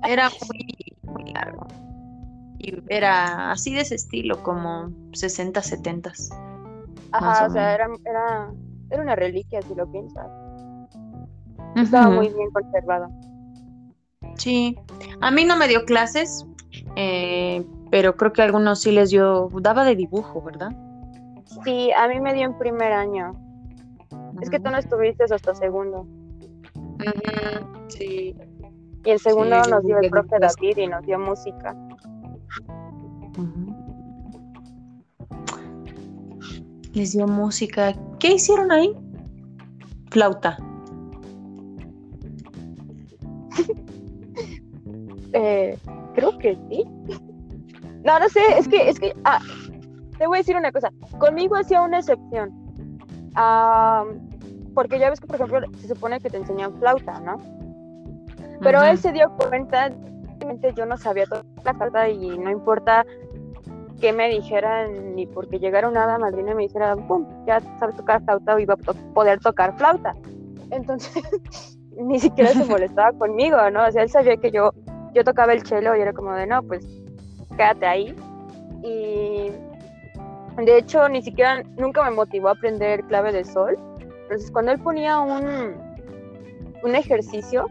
Era 0.07 0.29
muy, 0.29 0.97
muy 1.03 1.31
largo. 1.33 1.67
Y 2.59 2.73
era 2.89 3.51
así 3.51 3.73
de 3.73 3.81
ese 3.81 3.95
estilo, 3.95 4.41
como 4.43 4.91
60, 5.13 5.61
70. 5.61 6.11
Ajá, 7.11 7.47
o, 7.47 7.49
sea, 7.51 7.73
era, 7.73 7.87
era, 8.05 8.51
era, 8.89 9.01
una 9.01 9.15
reliquia 9.15 9.61
si 9.61 9.75
lo 9.75 9.89
piensas. 9.91 10.27
Estaba 11.75 12.09
muy 12.09 12.29
bien 12.29 12.49
conservado. 12.51 13.07
Sí, 14.35 14.77
a 15.21 15.31
mí 15.31 15.45
no 15.45 15.57
me 15.57 15.67
dio 15.67 15.85
clases, 15.85 16.45
eh, 16.95 17.65
pero 17.91 18.15
creo 18.17 18.33
que 18.33 18.41
a 18.41 18.45
algunos 18.45 18.81
sí 18.81 18.91
les 18.91 19.09
dio, 19.09 19.49
daba 19.61 19.83
de 19.83 19.95
dibujo, 19.95 20.41
¿verdad? 20.41 20.71
Sí, 21.63 21.91
a 21.91 22.07
mí 22.07 22.19
me 22.19 22.33
dio 22.33 22.45
en 22.45 22.57
primer 22.57 22.91
año. 22.91 23.33
Es 24.41 24.49
que 24.49 24.59
tú 24.59 24.69
no 24.69 24.77
estuviste 24.77 25.23
hasta 25.23 25.55
segundo. 25.55 26.05
Sí. 27.87 28.35
Y 29.05 29.09
el 29.09 29.19
segundo 29.19 29.61
nos 29.69 29.83
dio 29.83 29.99
el 29.99 30.09
profe 30.09 30.37
David 30.39 30.77
y 30.77 30.87
nos 30.87 31.05
dio 31.05 31.17
música. 31.17 31.75
Les 36.93 37.13
dio 37.13 37.27
música. 37.27 37.93
¿Qué 38.19 38.33
hicieron 38.33 38.71
ahí? 38.71 38.93
Flauta. 40.09 40.57
eh, 45.33 45.77
creo 46.15 46.37
que 46.39 46.57
sí. 46.69 46.83
No, 48.03 48.19
no 48.19 48.29
sé, 48.29 48.39
es 48.57 48.67
que, 48.67 48.89
es 48.89 48.99
que, 48.99 49.15
ah, 49.25 49.39
te 50.17 50.27
voy 50.27 50.37
a 50.37 50.41
decir 50.41 50.55
una 50.55 50.71
cosa, 50.71 50.91
conmigo 51.19 51.55
hacía 51.55 51.81
una 51.81 51.99
excepción. 51.99 52.51
porque 54.73 54.99
ya 54.99 55.09
ves 55.09 55.19
que, 55.19 55.27
por 55.27 55.35
ejemplo, 55.37 55.61
se 55.79 55.87
supone 55.87 56.19
que 56.19 56.29
te 56.29 56.37
enseñan 56.37 56.77
flauta, 56.79 57.19
¿no? 57.19 57.37
Pero 58.61 58.81
él 58.83 58.97
se 58.97 59.11
dio 59.11 59.29
cuenta, 59.49 59.89
yo 60.75 60.85
no 60.85 60.97
sabía 60.97 61.25
tocar 61.25 61.45
la 61.63 61.73
flauta 61.73 62.09
y 62.09 62.37
no 62.37 62.49
importa 62.49 63.05
que 63.99 64.13
me 64.13 64.29
dijeran, 64.29 65.15
ni 65.15 65.25
porque 65.25 65.59
llegara 65.59 65.87
una 65.87 66.17
madrina 66.17 66.51
y 66.51 66.55
me 66.55 66.63
dijera, 66.63 66.95
pum, 66.95 67.25
ya 67.45 67.59
sabes 67.79 67.95
tocar 67.95 68.23
flauta 68.23 68.59
y 68.59 68.63
iba 68.63 68.75
a 68.75 68.93
poder 69.13 69.39
tocar 69.39 69.75
flauta. 69.77 70.15
Entonces, 70.71 71.23
ni 71.97 72.19
siquiera 72.19 72.51
se 72.51 72.65
molestaba 72.69 73.11
conmigo, 73.17 73.57
¿no? 73.71 73.85
O 73.85 73.91
sea, 73.91 74.03
él 74.03 74.09
sabía 74.09 74.37
que 74.37 74.51
yo, 74.51 74.71
yo 75.13 75.23
tocaba 75.23 75.53
el 75.53 75.65
cello 75.65 75.95
y 75.95 76.01
era 76.01 76.13
como 76.13 76.33
de, 76.33 76.45
no, 76.45 76.61
pues 76.63 76.85
quédate 77.55 77.85
ahí. 77.85 78.15
Y 78.83 79.51
de 80.65 80.77
hecho, 80.77 81.07
ni 81.07 81.21
siquiera, 81.21 81.63
nunca 81.77 82.03
me 82.03 82.11
motivó 82.11 82.49
a 82.49 82.51
aprender 82.51 83.03
clave 83.05 83.31
de 83.31 83.45
sol. 83.45 83.77
Entonces, 84.23 84.49
cuando 84.51 84.71
él 84.71 84.79
ponía 84.79 85.19
un, 85.19 85.75
un 86.83 86.95
ejercicio 86.95 87.67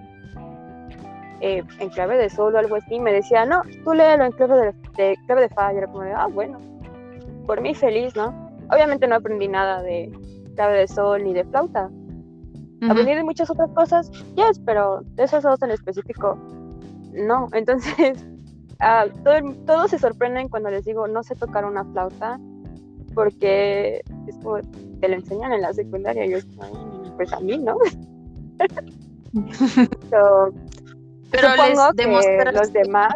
eh, 1.41 1.65
en 1.81 1.89
clave 1.91 2.17
de 2.17 2.31
sol 2.31 2.55
o 2.55 2.59
algo 2.59 2.77
así, 2.77 3.01
me 3.01 3.13
decía, 3.13 3.45
no, 3.45 3.63
tú 3.85 3.93
léelo 3.93 4.25
en 4.25 4.33
clave 4.33 4.73
de, 4.97 5.17
clave 5.27 5.43
de 5.43 5.49
fa. 5.49 5.75
Y 5.75 5.79
era 5.79 5.87
como, 5.89 6.03
de, 6.03 6.13
ah, 6.13 6.29
bueno, 6.29 6.61
por 7.47 7.61
mí 7.61 7.75
feliz, 7.75 8.15
¿no? 8.15 8.35
Obviamente 8.71 9.07
no 9.09 9.17
aprendí 9.17 9.49
nada 9.49 9.83
de 9.83 10.13
clave 10.55 10.79
de 10.79 10.89
sol 10.89 11.25
ni 11.25 11.33
de 11.35 11.45
flauta. 11.45 11.91
Aprendí 12.89 13.15
de 13.15 13.25
muchas 13.25 13.51
otras 13.51 13.71
cosas, 13.71 14.11
yes, 14.35 14.61
pero 14.65 15.01
de 15.15 15.25
esas 15.25 15.43
dos 15.43 15.61
en 15.63 15.71
específico, 15.71 16.39
no. 17.13 17.49
Entonces, 17.53 18.25
ah, 18.81 19.07
todos 19.67 19.91
se 19.91 19.99
sorprenden 19.99 20.49
cuando 20.49 20.71
les 20.71 20.85
digo, 20.85 21.09
no 21.09 21.23
sé 21.23 21.35
tocar 21.35 21.65
una 21.65 21.85
flauta 21.85 22.39
porque 23.17 24.03
es 24.29 24.37
como 24.43 24.61
te 25.01 25.09
lo 25.09 25.15
enseñan 25.15 25.55
en 25.55 25.63
la 25.63 25.73
secundaria 25.73 26.27
y 26.27 26.33
yo 26.33 26.39
pues 27.17 27.33
a 27.33 27.41
mí 27.41 27.57
no 27.59 27.79
pero 31.31 31.51
supongo 31.51 31.93
les 31.97 32.27
que 32.27 32.53
los 32.53 32.73
demás 32.73 33.15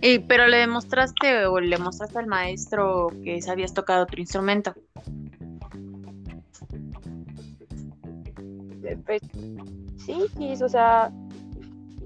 y, 0.00 0.20
pero 0.20 0.46
le 0.46 0.58
demostraste 0.58 1.46
o 1.46 1.60
le 1.60 1.76
mostraste 1.76 2.18
al 2.18 2.26
maestro 2.26 3.08
que 3.24 3.42
sabías 3.42 3.74
tocar 3.74 4.00
otro 4.00 4.20
instrumento. 4.20 4.72
Pues, 9.04 9.20
sí, 9.96 10.24
sí, 10.36 10.62
o 10.62 10.68
sea 10.68 11.10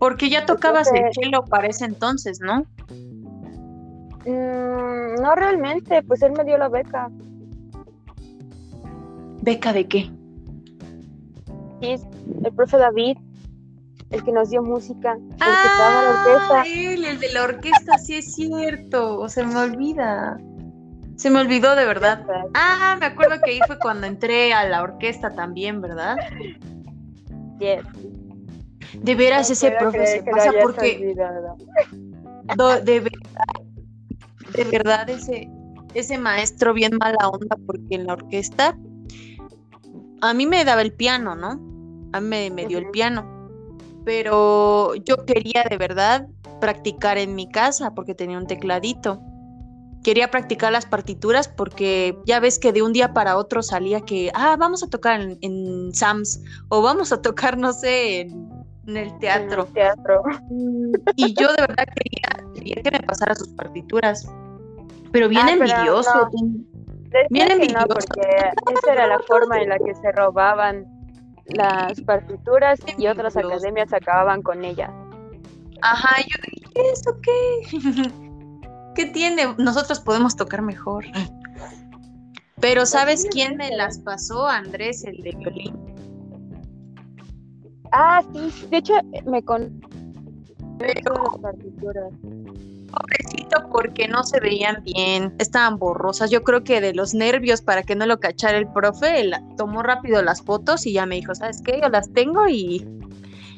porque 0.03 0.29
ya 0.29 0.47
tocabas 0.47 0.91
el 0.93 1.13
cello 1.13 1.45
para 1.45 1.69
ese 1.69 1.85
entonces, 1.85 2.41
¿no? 2.41 2.67
Mm, 4.27 5.20
no 5.20 5.35
realmente, 5.35 6.03
pues 6.03 6.23
él 6.23 6.33
me 6.33 6.45
dio 6.45 6.59
la 6.59 6.68
beca. 6.68 7.11
¿Beca 9.43 9.73
de 9.73 9.89
qué? 9.89 10.11
Sí, 11.81 11.97
el 12.45 12.53
profe 12.55 12.77
David, 12.77 13.18
el 14.11 14.23
que 14.23 14.33
nos 14.33 14.51
dio 14.51 14.62
música, 14.62 15.14
el 15.14 15.33
ah, 15.41 15.61
que 15.62 15.68
estaba 15.68 16.03
la 16.03 16.11
orquesta. 16.11 16.62
Él, 16.66 17.05
el 17.05 17.18
de 17.18 17.33
la 17.33 17.43
orquesta, 17.43 17.99
sí 17.99 18.14
es 18.16 18.35
cierto, 18.35 19.29
se 19.29 19.45
me 19.45 19.57
olvida. 19.57 20.39
Se 21.16 21.31
me 21.31 21.41
olvidó 21.41 21.75
de 21.75 21.85
verdad. 21.85 22.25
Ah, 22.55 22.97
me 22.99 23.07
acuerdo 23.07 23.41
que 23.43 23.51
ahí 23.51 23.61
fue 23.66 23.79
cuando 23.79 24.07
entré 24.07 24.53
a 24.53 24.68
la 24.68 24.83
orquesta 24.83 25.31
también, 25.31 25.81
¿verdad? 25.81 26.16
Yes. 27.59 27.85
De 28.95 29.14
veras 29.14 29.51
ese 29.51 29.70
profe 29.73 30.07
se 30.07 30.23
pasa 30.23 30.53
porque 30.62 30.99
de 30.99 31.14
verdad, 31.14 31.57
de 34.55 34.65
verdad 34.65 35.09
ese, 35.11 35.49
ese 35.95 36.19
maestro 36.19 36.75
bien 36.75 36.97
mala 36.99 37.29
onda 37.29 37.57
porque 37.67 37.95
en 37.95 38.07
la 38.07 38.15
orquesta 38.15 38.77
a 40.23 40.35
mí 40.35 40.47
me 40.47 40.65
daba 40.65 40.83
el 40.83 40.93
piano, 40.93 41.35
¿no? 41.35 41.61
A 42.13 42.21
mí 42.21 42.51
me, 42.51 42.67
dio 42.67 42.79
el 42.79 42.91
piano. 42.91 43.51
Pero 44.05 44.95
yo 44.95 45.27
quería 45.27 45.65
de 45.69 45.77
verdad 45.77 46.29
practicar 46.61 47.19
en 47.19 47.35
mi 47.35 47.51
casa 47.51 47.93
porque 47.95 48.15
tenía 48.15 48.39
un 48.39 48.47
tecladito. 48.47 49.21
Quería 50.05 50.31
practicar 50.31 50.73
las 50.73 50.87
partituras 50.87 51.49
porque 51.49 52.17
ya 52.25 52.41
ves 52.41 52.59
que 52.59 52.73
de 52.73 52.83
un 52.83 52.93
día 52.93 53.13
para 53.13 53.37
otro 53.37 53.63
salía 53.63 54.01
que, 54.01 54.31
ah, 54.35 54.57
vamos 54.59 54.83
a 54.83 54.89
tocar 54.89 55.21
en, 55.21 55.95
Sams 55.95 56.41
o 56.69 56.83
vamos 56.83 57.13
a 57.13 57.21
tocar, 57.21 57.59
no 57.59 57.73
sé, 57.73 58.21
en, 58.21 58.97
el 58.97 59.17
teatro. 59.19 59.67
teatro. 59.67 60.23
Y 61.17 61.35
yo 61.35 61.49
de 61.49 61.63
verdad 61.63 61.87
quería, 61.97 62.53
quería 62.55 62.83
que 62.83 62.91
me 62.93 63.01
pasara 63.01 63.35
sus 63.35 63.49
partituras. 63.49 64.27
Pero 65.13 65.29
bien 65.29 65.47
ah, 65.47 65.53
envidioso. 65.53 66.31
Bien 67.31 67.51
envidioso. 67.51 67.87
porque 67.89 68.21
esa 68.75 68.93
era 68.93 69.07
la 69.07 69.19
forma 69.21 69.61
en 69.61 69.69
la 69.69 69.79
que 69.79 69.95
se 69.95 70.13
robaban 70.13 70.87
las 71.47 72.01
partituras 72.03 72.81
y 72.97 73.07
otras 73.07 73.37
academias 73.37 73.93
acababan 73.93 74.43
con 74.43 74.65
ellas. 74.65 74.91
Ajá, 75.83 76.23
yo 76.23 76.37
dije, 76.51 76.91
¿eso 76.93 77.17
qué? 77.21 78.11
¿Qué 78.95 79.07
tiene? 79.07 79.55
Nosotros 79.59 80.01
podemos 80.01 80.37
tocar 80.37 80.63
mejor. 80.63 81.05
Pero 82.61 82.83
pues 82.83 82.91
¿sabes 82.91 83.27
quién 83.31 83.57
me 83.57 83.71
las 83.77 83.99
pasó? 83.99 84.47
Andrés, 84.47 85.05
el 85.05 85.17
de 85.17 85.33
violín. 85.33 85.77
Ah, 87.91 88.23
sí, 88.33 88.67
de 88.71 88.77
hecho 88.79 88.95
me 89.27 89.43
con 89.43 89.81
las 90.79 91.39
partituras 91.41 92.13
pobrecito 92.93 93.68
porque 93.70 94.07
no 94.07 94.22
se 94.24 94.40
veían 94.40 94.82
bien, 94.84 95.34
estaban 95.38 95.78
borrosas. 95.78 96.30
Yo 96.30 96.43
creo 96.43 96.62
que 96.62 96.80
de 96.80 96.95
los 96.95 97.14
nervios 97.14 97.62
para 97.62 97.82
que 97.82 97.97
no 97.97 98.07
lo 98.07 98.20
cachara 98.20 98.59
el 98.59 98.68
profe, 98.68 99.20
él 99.20 99.34
tomó 99.57 99.82
rápido 99.82 100.22
las 100.22 100.43
fotos 100.43 100.86
y 100.86 100.93
ya 100.93 101.07
me 101.07 101.16
dijo, 101.16 101.34
¿sabes 101.34 101.62
qué? 101.62 101.80
Yo 101.82 101.88
las 101.88 102.12
tengo 102.12 102.47
y, 102.49 102.86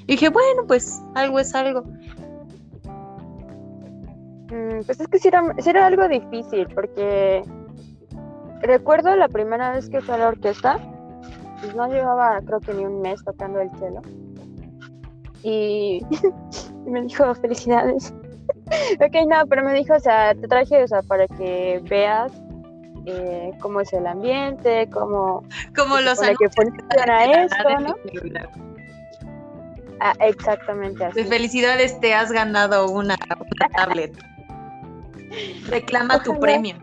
dije, 0.07 0.29
bueno, 0.29 0.67
pues 0.67 1.03
algo 1.15 1.39
es 1.39 1.55
algo. 1.55 1.83
Mm, 4.51 4.85
pues 4.87 5.01
es 5.01 5.09
que 5.09 5.19
sí 5.19 5.29
era, 5.29 5.87
algo 5.87 6.09
difícil 6.09 6.67
porque 6.75 7.43
recuerdo 8.61 9.15
la 9.17 9.29
primera 9.29 9.73
vez 9.73 9.89
que 9.89 10.01
fui 10.01 10.15
a 10.15 10.19
la 10.19 10.29
orquesta, 10.29 10.79
pues 11.61 11.75
no 11.75 11.89
llevaba 11.89 12.41
creo 12.43 12.61
que 12.61 12.75
ni 12.75 12.85
un 12.85 13.01
mes 13.01 13.23
tocando 13.25 13.61
el 13.61 13.71
cielo. 13.79 14.01
Y 15.43 16.01
me 16.87 17.03
dijo, 17.03 17.35
felicidades. 17.35 18.15
ok, 19.01 19.15
no, 19.27 19.47
pero 19.47 19.63
me 19.63 19.75
dijo, 19.75 19.95
o 19.95 20.01
sea, 20.01 20.35
te 20.35 20.49
traje, 20.49 20.83
o 20.83 20.89
sea, 20.89 21.03
para 21.03 21.27
que 21.27 21.83
veas 21.85 22.33
eh, 23.07 23.51
cómo 23.61 23.81
es 23.81 23.93
el 23.93 24.07
ambiente, 24.07 24.89
cómo, 24.91 25.43
como 25.77 26.01
los 26.01 26.19
que 26.21 26.49
funciona 26.57 27.45
esto, 27.45 27.81
¿no? 27.81 27.95
Ah, 30.01 30.15
exactamente 30.21 31.05
así. 31.05 31.23
De 31.23 31.29
felicidades, 31.29 32.01
te 32.01 32.15
has 32.15 32.33
ganado 32.33 32.91
una, 32.91 33.19
tablet. 33.77 34.17
Reclama 35.69 36.23
tu 36.23 36.41
premio. 36.41 36.77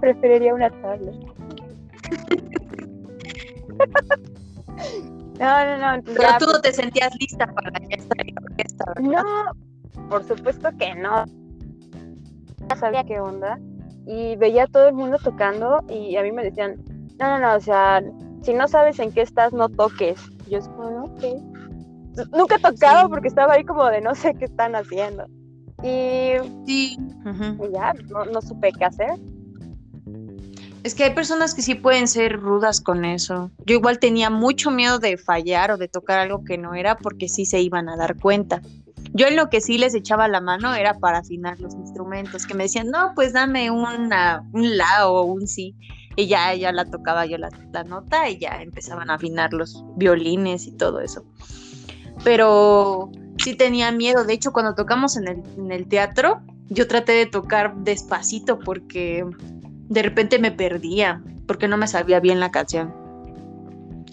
Preferiría 0.00 0.52
una 0.54 0.68
tablet. 0.70 1.14
no, 5.38 5.64
no, 5.64 5.78
no. 5.78 6.02
Pero 6.04 6.28
tú 6.38 6.46
no 6.46 6.52
pues 6.52 6.62
te 6.62 6.72
sentías 6.72 7.14
lista 7.18 7.46
para 7.46 7.70
esta 7.90 8.14
orquesta, 8.44 8.84
No, 9.00 9.22
por 10.08 10.24
supuesto 10.24 10.70
que 10.78 10.94
no. 10.94 11.24
No 12.68 12.76
sabía 12.76 13.04
qué 13.04 13.20
onda. 13.20 13.58
Y 14.06 14.36
veía 14.36 14.64
a 14.64 14.66
todo 14.66 14.88
el 14.88 14.94
mundo 14.94 15.18
tocando 15.22 15.84
y 15.88 16.16
a 16.16 16.22
mí 16.22 16.32
me 16.32 16.42
decían, 16.42 16.82
no, 17.18 17.28
no, 17.28 17.38
no, 17.38 17.54
o 17.56 17.60
sea, 17.60 18.02
si 18.42 18.52
no 18.52 18.66
sabes 18.66 18.98
en 18.98 19.12
qué 19.12 19.22
estás, 19.22 19.52
no 19.52 19.68
toques. 19.68 20.20
yo 20.48 20.58
es 20.58 20.68
como, 20.68 21.04
ok. 21.04 21.22
Nunca 22.32 22.56
he 22.56 22.58
tocado 22.58 23.08
porque 23.08 23.28
estaba 23.28 23.54
ahí 23.54 23.64
como 23.64 23.86
de 23.86 24.00
no 24.00 24.14
sé 24.14 24.34
qué 24.34 24.44
están 24.46 24.74
haciendo. 24.74 25.26
Y, 25.82 26.34
sí. 26.66 26.98
ya, 27.72 27.92
no, 28.10 28.24
no 28.26 28.42
supe 28.42 28.72
qué 28.72 28.84
hacer. 28.84 29.18
Es 30.82 30.96
que 30.96 31.04
hay 31.04 31.14
personas 31.14 31.54
que 31.54 31.62
sí 31.62 31.76
pueden 31.76 32.08
ser 32.08 32.40
rudas 32.40 32.80
con 32.80 33.04
eso. 33.04 33.52
Yo 33.64 33.76
igual 33.76 34.00
tenía 34.00 34.30
mucho 34.30 34.70
miedo 34.72 34.98
de 34.98 35.16
fallar 35.16 35.70
o 35.70 35.76
de 35.76 35.86
tocar 35.86 36.18
algo 36.18 36.42
que 36.44 36.58
no 36.58 36.74
era 36.74 36.98
porque 36.98 37.28
sí 37.28 37.46
se 37.46 37.60
iban 37.60 37.88
a 37.88 37.96
dar 37.96 38.18
cuenta. 38.18 38.60
Yo 39.14 39.26
en 39.26 39.36
lo 39.36 39.50
que 39.50 39.60
sí 39.60 39.76
les 39.76 39.94
echaba 39.94 40.26
la 40.26 40.40
mano 40.40 40.74
era 40.74 40.94
para 40.94 41.18
afinar 41.18 41.60
los 41.60 41.74
instrumentos, 41.74 42.46
que 42.46 42.54
me 42.54 42.64
decían, 42.64 42.88
no, 42.88 43.12
pues 43.14 43.32
dame 43.32 43.70
un 43.70 44.08
la 44.08 45.08
o 45.08 45.22
un 45.22 45.46
si. 45.46 45.76
Y 46.16 46.26
ya, 46.26 46.54
la 46.72 46.84
tocaba 46.84 47.26
yo 47.26 47.38
la, 47.38 47.50
nota 47.84 48.28
y 48.28 48.38
ya 48.38 48.62
empezaban 48.62 49.10
a 49.10 49.14
afinar 49.14 49.52
los 49.52 49.84
violines 49.96 50.66
y 50.66 50.72
todo 50.72 51.00
eso. 51.00 51.24
Pero 52.24 53.10
sí 53.38 53.54
tenía 53.54 53.92
miedo. 53.92 54.24
De 54.24 54.34
hecho, 54.34 54.52
cuando 54.52 54.74
tocamos 54.74 55.16
en 55.16 55.28
el, 55.28 55.42
en 55.58 55.72
el 55.72 55.88
teatro, 55.88 56.40
yo 56.68 56.86
traté 56.86 57.12
de 57.12 57.26
tocar 57.26 57.74
despacito 57.76 58.58
porque 58.58 59.24
de 59.88 60.02
repente 60.02 60.38
me 60.38 60.52
perdía, 60.52 61.22
porque 61.46 61.68
no 61.68 61.76
me 61.76 61.86
sabía 61.86 62.20
bien 62.20 62.40
la 62.40 62.50
canción. 62.50 62.94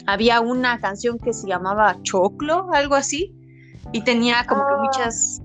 Había 0.05 0.41
una 0.41 0.79
canción 0.79 1.17
que 1.19 1.33
se 1.33 1.47
llamaba 1.47 1.97
Choclo, 2.01 2.67
algo 2.73 2.95
así, 2.95 3.38
y 3.91 4.01
tenía 4.03 4.45
como 4.45 4.65
que 4.65 4.73
ah. 4.73 4.81
muchas 4.81 5.41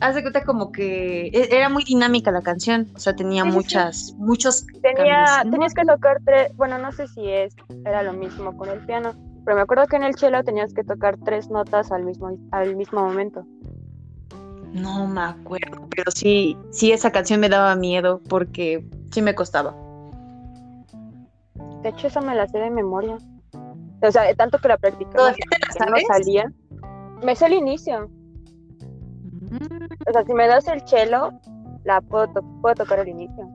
haz 0.00 0.14
de 0.14 0.22
cuenta 0.22 0.44
como 0.44 0.70
que 0.72 1.28
e, 1.28 1.48
era 1.50 1.68
muy 1.68 1.84
dinámica 1.84 2.30
la 2.30 2.42
canción, 2.42 2.90
o 2.94 2.98
sea, 2.98 3.14
tenía 3.14 3.44
muchas, 3.44 4.14
muchos 4.18 4.66
Tenía, 4.82 5.42
tenías 5.50 5.74
que 5.74 5.84
tocar 5.84 6.18
tres, 6.24 6.54
bueno, 6.56 6.78
no 6.78 6.92
sé 6.92 7.08
si 7.08 7.28
es, 7.28 7.54
era 7.84 8.02
lo 8.02 8.12
mismo 8.12 8.56
con 8.56 8.68
el 8.68 8.80
piano, 8.80 9.12
pero 9.44 9.56
me 9.56 9.62
acuerdo 9.62 9.86
que 9.86 9.96
en 9.96 10.04
el 10.04 10.14
cello 10.14 10.42
tenías 10.44 10.74
que 10.74 10.84
tocar 10.84 11.16
tres 11.24 11.48
notas 11.48 11.90
al 11.92 12.04
mismo, 12.04 12.36
al 12.50 12.76
mismo 12.76 13.02
momento. 13.02 13.46
No 14.72 15.06
me 15.06 15.22
acuerdo, 15.22 15.88
pero 15.94 16.10
sí, 16.10 16.56
sí 16.70 16.92
esa 16.92 17.12
canción 17.12 17.40
me 17.40 17.48
daba 17.48 17.76
miedo 17.76 18.20
porque 18.28 18.84
sí 19.12 19.22
me 19.22 19.34
costaba. 19.34 19.74
De 21.82 21.90
hecho, 21.90 22.08
esa 22.08 22.20
me 22.20 22.34
la 22.34 22.48
sé 22.48 22.58
de 22.58 22.70
memoria. 22.70 23.18
O 24.00 24.10
sea, 24.10 24.34
tanto 24.34 24.58
que 24.58 24.68
la 24.68 24.76
practicaba 24.76 25.32
que 25.32 25.90
no 25.90 25.96
salía. 26.08 26.52
Me 27.22 27.36
sé 27.36 27.46
el 27.46 27.54
inicio. 27.54 28.10
O 30.06 30.12
sea, 30.12 30.24
si 30.24 30.34
me 30.34 30.46
das 30.46 30.66
el 30.68 30.82
chelo, 30.84 31.30
la 31.84 32.00
puedo, 32.00 32.32
puedo 32.60 32.74
tocar 32.74 33.00
el 33.00 33.08
inicio. 33.08 33.48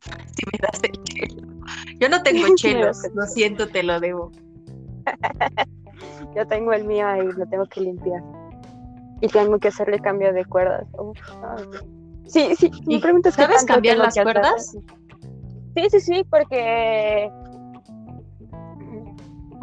Si 0.00 0.44
me 0.52 0.58
das 0.60 0.80
el 0.82 1.02
chelo. 1.04 1.56
Yo 1.98 2.08
no 2.08 2.22
tengo 2.22 2.46
chelos, 2.56 2.98
lo 3.14 3.26
siento, 3.26 3.68
te 3.68 3.82
lo 3.82 4.00
debo. 4.00 4.30
Yo 6.36 6.46
tengo 6.46 6.72
el 6.72 6.84
mío 6.84 7.06
ahí, 7.06 7.26
lo 7.36 7.46
tengo 7.46 7.66
que 7.66 7.80
limpiar. 7.80 8.22
Y 9.20 9.28
tengo 9.28 9.58
que 9.58 9.68
hacerle 9.68 9.98
cambio 9.98 10.32
de 10.32 10.44
cuerdas. 10.44 10.86
sí, 12.26 12.54
sí, 12.56 12.70
me 12.86 13.00
preguntas 13.00 13.34
¿Sabes 13.34 13.64
cambiar 13.64 13.96
las 13.96 14.14
cuerdas? 14.14 14.76
Sí, 15.74 15.86
sí, 15.90 16.00
sí, 16.00 16.24
porque 16.30 17.30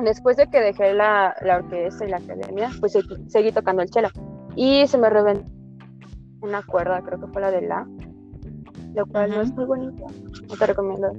después 0.03 0.37
de 0.37 0.47
que 0.47 0.59
dejé 0.59 0.93
la, 0.93 1.35
la 1.41 1.57
orquesta 1.57 2.05
y 2.05 2.09
la 2.09 2.17
academia, 2.17 2.69
pues 2.79 2.97
seguí, 3.27 3.51
tocando 3.51 3.81
el 3.81 3.89
cello. 3.89 4.09
Y 4.55 4.87
se 4.87 4.97
me 4.97 5.09
reventó 5.09 5.49
una 6.41 6.61
cuerda, 6.63 7.01
creo 7.01 7.19
que 7.19 7.27
fue 7.27 7.41
la 7.41 7.51
de 7.51 7.61
la, 7.61 7.87
lo 8.93 9.05
cual 9.05 9.31
no 9.31 9.41
es 9.41 9.51
muy 9.53 9.65
bonito. 9.65 10.05
No 10.49 10.55
te 10.55 10.65
recomiendo 10.65 11.11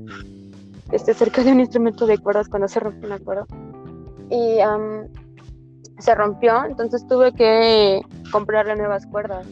que 0.91 0.97
estés 0.97 1.16
cerca 1.16 1.43
de 1.43 1.53
un 1.53 1.61
instrumento 1.61 2.07
de 2.07 2.18
cuerdas 2.18 2.49
cuando 2.49 2.68
se 2.68 2.80
rompe 2.80 3.07
una 3.07 3.18
cuerda. 3.18 3.47
Y 4.30 4.59
se 5.99 6.14
rompió, 6.14 6.64
entonces 6.64 7.07
tuve 7.07 7.32
que 7.32 8.03
comprarle 8.30 8.76
nuevas 8.76 9.07
cuerdas. 9.07 9.47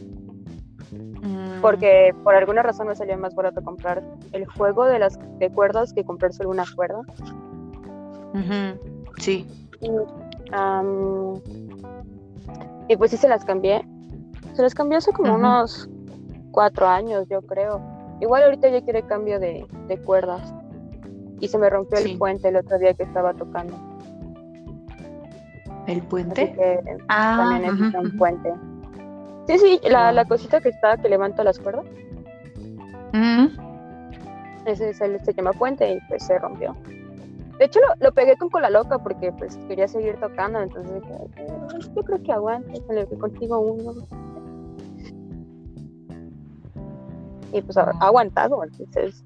Mm. 0.91 1.61
Porque 1.61 2.13
por 2.23 2.35
alguna 2.35 2.63
razón 2.63 2.87
me 2.87 2.95
salía 2.95 3.17
más 3.17 3.33
barato 3.33 3.63
comprar 3.63 4.03
el 4.33 4.45
juego 4.45 4.85
de 4.85 4.99
las 4.99 5.17
de 5.39 5.49
cuerdas 5.49 5.93
que 5.93 6.03
comprar 6.03 6.33
solo 6.33 6.49
una 6.49 6.65
cuerda. 6.75 7.01
Sí. 9.17 9.47
Y, 12.87 12.95
pues 12.97 13.11
sí 13.11 13.17
se 13.17 13.27
las 13.27 13.43
cambié. 13.45 13.85
Se 14.53 14.61
las 14.61 14.73
cambió 14.73 14.97
hace 14.97 15.11
como 15.11 15.35
unos 15.35 15.89
cuatro 16.51 16.87
años, 16.87 17.27
yo 17.29 17.41
creo. 17.41 17.81
Igual 18.21 18.43
ahorita 18.43 18.69
ya 18.69 18.81
quiere 18.81 19.03
cambio 19.03 19.39
de, 19.39 19.67
cuerdas. 20.05 20.53
Y 21.39 21.47
se 21.47 21.57
me 21.57 21.69
rompió 21.69 21.99
el 21.99 22.17
puente 22.17 22.47
el 22.47 22.55
otro 22.55 22.77
día 22.79 22.93
que 22.93 23.03
estaba 23.03 23.33
tocando. 23.33 23.75
¿El 25.87 26.01
puente? 26.03 26.55
ah, 27.09 27.35
también 27.39 27.73
necesita 27.73 27.99
un 27.99 28.17
puente. 28.17 28.53
Sí, 29.47 29.59
sí, 29.59 29.81
la, 29.89 30.13
la, 30.13 30.23
cosita 30.23 30.61
que 30.61 30.69
está 30.69 30.95
que 30.95 31.09
levanta 31.09 31.43
las 31.43 31.59
cuerdas. 31.59 31.85
Ese 34.65 34.93
se 34.93 35.33
llama 35.33 35.51
puente 35.51 35.91
y 35.93 35.99
pues 36.07 36.23
se 36.23 36.39
rompió. 36.39 36.75
De 37.63 37.67
hecho, 37.67 37.79
lo, 38.01 38.11
pegué 38.11 38.35
con 38.35 38.49
cola 38.49 38.69
loca 38.69 38.99
porque 38.99 39.31
pues 39.31 39.55
quería 39.69 39.87
seguir 39.87 40.19
tocando, 40.19 40.59
entonces 40.59 41.01
yo 41.95 42.03
creo 42.03 42.21
que 42.21 42.33
aguante, 42.33 42.83
le 42.89 43.07
contigo 43.17 43.57
uno. 43.57 44.05
y 47.53 47.61
pues 47.61 47.77
ha, 47.77 47.91
aguantado, 48.01 48.61
entonces... 48.65 49.23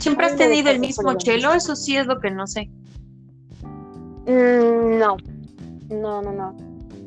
¿Siempre 0.00 0.26
has 0.26 0.34
tenido 0.34 0.72
el 0.72 0.80
mismo 0.80 1.14
chelo? 1.14 1.52
Eso 1.52 1.76
sí 1.76 1.96
es 1.96 2.08
lo 2.08 2.18
que 2.18 2.32
no 2.32 2.44
sé. 2.48 2.68
Mm, 4.26 4.98
no, 4.98 5.16
no, 5.90 6.22
no, 6.22 6.32
no. 6.32 6.56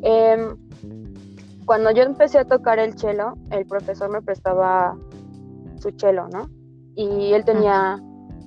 Em, 0.02 0.56
cuando 1.66 1.92
yo 1.92 2.04
empecé 2.04 2.40
a 2.40 2.46
tocar 2.46 2.80
el 2.80 2.96
chelo, 2.96 3.34
el 3.50 3.66
profesor 3.66 4.10
me 4.10 4.22
prestaba 4.22 4.98
su 5.78 5.92
chelo, 5.92 6.30
¿no? 6.30 6.50
Y 6.96 7.34
él 7.34 7.44
tenía 7.44 8.00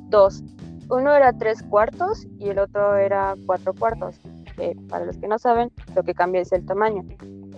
dos. 0.09 0.43
Uno 0.91 1.15
era 1.15 1.33
tres 1.33 1.63
cuartos 1.63 2.27
y 2.39 2.49
el 2.49 2.59
otro 2.59 2.97
era 2.97 3.35
cuatro 3.47 3.75
cuartos. 3.75 4.21
Que 4.57 4.77
para 4.89 5.05
los 5.05 5.17
que 5.17 5.27
no 5.29 5.39
saben, 5.39 5.73
lo 5.95 6.03
que 6.03 6.15
cambia 6.15 6.41
es 6.41 6.53
el 6.53 6.65
tamaño. 6.65 7.05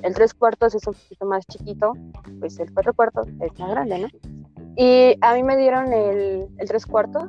El 0.03 0.15
tres 0.15 0.35
cuartos 0.35 0.75
es 0.75 0.87
un 0.87 0.95
poquito 0.95 1.27
más 1.27 1.47
chiquito, 1.47 1.93
pues 2.41 2.59
el 2.59 2.73
cuatro 2.73 2.95
cuartos 2.95 3.29
es 3.29 3.59
más 3.59 3.71
grande, 3.71 3.99
¿no? 3.99 4.09
Y 4.77 5.17
a 5.21 5.35
mí 5.35 5.43
me 5.43 5.57
dieron 5.57 5.93
el, 5.93 6.49
el 6.59 6.69
tres 6.69 6.87
cuartos. 6.87 7.25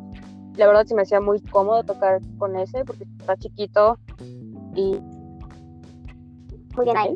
La 0.55 0.67
verdad 0.67 0.85
se 0.85 0.95
me 0.95 1.03
hacía 1.03 1.21
muy 1.21 1.39
cómodo 1.41 1.83
tocar 1.83 2.19
con 2.37 2.55
ese 2.55 2.83
porque 2.83 3.05
está 3.19 3.35
chiquito 3.37 3.97
y 4.75 4.99
muy 6.75 6.85
bien 6.85 6.97
ahí. 6.97 7.13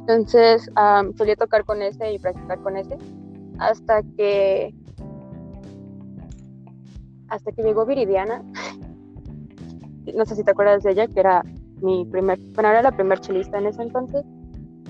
Entonces 0.00 0.70
solía 1.16 1.36
tocar 1.36 1.64
con 1.64 1.82
ese 1.82 2.12
y 2.12 2.18
practicar 2.18 2.58
con 2.60 2.76
ese 2.76 2.96
hasta 3.58 4.02
que 4.16 4.74
hasta 7.28 7.52
que 7.52 7.62
llegó 7.62 7.86
Viridiana. 7.86 8.42
no 10.14 10.24
sé 10.24 10.36
si 10.36 10.44
te 10.44 10.50
acuerdas 10.50 10.82
de 10.82 10.92
ella, 10.92 11.06
que 11.06 11.20
era 11.20 11.42
mi 11.80 12.04
primer, 12.06 12.38
bueno, 12.54 12.70
era 12.70 12.82
la 12.82 12.92
primer 12.92 13.20
chelista 13.20 13.58
en 13.58 13.66
ese 13.66 13.82
entonces. 13.82 14.24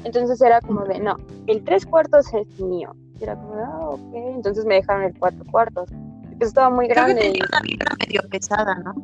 Entonces 0.04 0.40
era 0.40 0.60
como 0.60 0.84
de, 0.84 1.00
no, 1.00 1.16
el 1.46 1.62
tres 1.64 1.84
cuartos 1.84 2.32
es 2.32 2.60
mío. 2.60 2.94
Y 3.20 3.24
era 3.24 3.34
como, 3.34 3.54
ah, 3.54 3.90
ok. 3.90 4.14
Entonces 4.14 4.64
me 4.64 4.76
dejaron 4.76 5.04
el 5.04 5.18
cuatro 5.18 5.44
cuartos. 5.50 5.90
Pues 6.38 6.48
estaba 6.48 6.70
muy 6.70 6.86
grande. 6.86 7.14
Creo 7.14 7.24
que 7.24 7.32
tenía 7.32 7.46
una 7.50 7.60
vibra 7.62 7.96
medio 7.98 8.20
pesada, 8.30 8.74
¿no? 8.76 8.94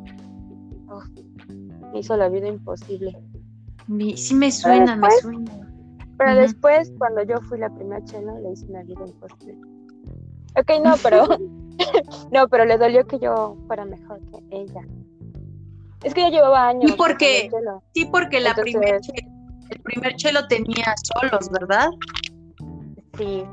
me 1.92 2.00
hizo 2.00 2.16
la 2.16 2.28
vida 2.28 2.48
imposible. 2.48 3.16
Sí 4.16 4.34
me 4.34 4.50
suena, 4.50 4.96
me 4.96 5.10
suena. 5.12 5.52
Pero 6.18 6.34
después, 6.36 6.92
cuando 6.98 7.22
yo 7.22 7.40
fui 7.42 7.58
la 7.58 7.70
primera 7.70 8.04
chela, 8.04 8.38
le 8.40 8.52
hice 8.52 8.66
una 8.66 8.82
vida 8.82 9.06
imposible. 9.06 9.58
Ok, 10.56 10.70
no, 10.84 10.94
pero 11.02 11.26
no, 12.32 12.48
pero 12.48 12.64
le 12.64 12.78
dolió 12.78 13.06
que 13.06 13.18
yo 13.18 13.56
fuera 13.66 13.84
mejor 13.84 14.20
que 14.30 14.56
ella. 14.56 14.82
Es 16.02 16.12
que 16.12 16.20
ya 16.20 16.30
llevaba 16.30 16.68
años. 16.68 16.90
Sí, 16.90 16.96
porque, 16.96 17.50
sí, 17.94 18.04
porque 18.06 18.40
la 18.40 18.54
primer 18.54 19.00
el 19.70 19.80
primer 19.80 20.14
chelo 20.16 20.46
tenía 20.46 20.94
solos, 21.02 21.50
¿verdad? 21.50 21.88
Sí. 23.16 23.44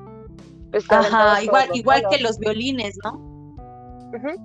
Pues 0.71 0.85
Ajá, 0.89 1.41
igual, 1.43 1.69
igual 1.73 2.03
que 2.09 2.19
los 2.19 2.37
violines, 2.39 2.97
¿no? 3.03 3.29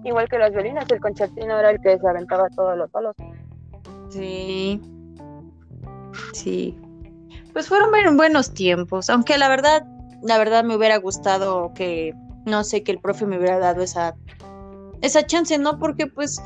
igual 0.04 0.28
que 0.28 0.38
los 0.38 0.52
violines, 0.52 0.84
el 0.90 1.00
concertino 1.00 1.58
era 1.58 1.70
el 1.70 1.80
que 1.80 1.98
se 1.98 2.08
aventaba 2.08 2.48
todos 2.50 2.76
los 2.76 2.90
solos. 2.92 3.16
Sí. 4.10 4.80
Sí. 6.32 6.78
Pues 7.52 7.68
fueron 7.68 8.16
buenos 8.16 8.54
tiempos, 8.54 9.10
aunque 9.10 9.38
la 9.38 9.48
verdad, 9.48 9.84
la 10.22 10.38
verdad 10.38 10.62
me 10.62 10.76
hubiera 10.76 10.98
gustado 10.98 11.72
que, 11.74 12.14
no 12.46 12.64
sé, 12.64 12.82
que 12.82 12.92
el 12.92 12.98
profe 12.98 13.26
me 13.26 13.38
hubiera 13.38 13.58
dado 13.58 13.82
esa, 13.82 14.16
esa 15.02 15.26
chance, 15.26 15.58
¿no? 15.58 15.78
Porque 15.78 16.06
pues 16.06 16.40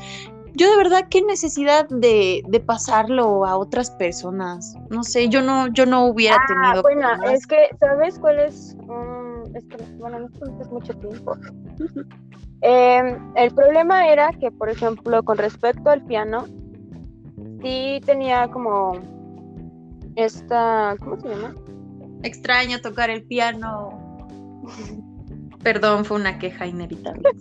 yo 0.53 0.69
de 0.69 0.77
verdad 0.77 1.07
qué 1.09 1.21
necesidad 1.21 1.87
de, 1.89 2.43
de, 2.47 2.59
pasarlo 2.59 3.45
a 3.45 3.57
otras 3.57 3.91
personas. 3.91 4.75
No 4.89 5.03
sé, 5.03 5.29
yo 5.29 5.41
no, 5.41 5.67
yo 5.67 5.85
no 5.85 6.05
hubiera 6.05 6.35
ah, 6.35 6.45
tenido. 6.47 6.81
Bueno, 6.81 7.07
es 7.31 7.47
que, 7.47 7.69
¿sabes 7.79 8.19
cuál 8.19 8.39
es? 8.39 8.75
es 9.55 9.65
que, 9.65 9.77
bueno, 9.97 10.19
no 10.19 10.61
es 10.61 10.69
mucho 10.69 10.93
tiempo. 10.95 11.35
Em, 12.63 13.17
el 13.35 13.51
problema 13.55 14.07
era 14.07 14.29
que, 14.33 14.51
por 14.51 14.69
ejemplo, 14.69 15.23
con 15.23 15.39
respecto 15.39 15.89
al 15.89 16.05
piano, 16.05 16.45
sí 17.63 17.99
tenía 18.05 18.47
como 18.51 18.99
esta, 20.15 20.95
¿cómo 20.99 21.19
se 21.19 21.29
llama? 21.29 21.55
Extraño 22.21 22.79
tocar 22.79 23.09
el 23.09 23.23
piano. 23.23 23.89
Perdón, 25.63 26.05
fue 26.05 26.17
una 26.17 26.37
queja 26.39 26.65
inevitable. 26.65 27.29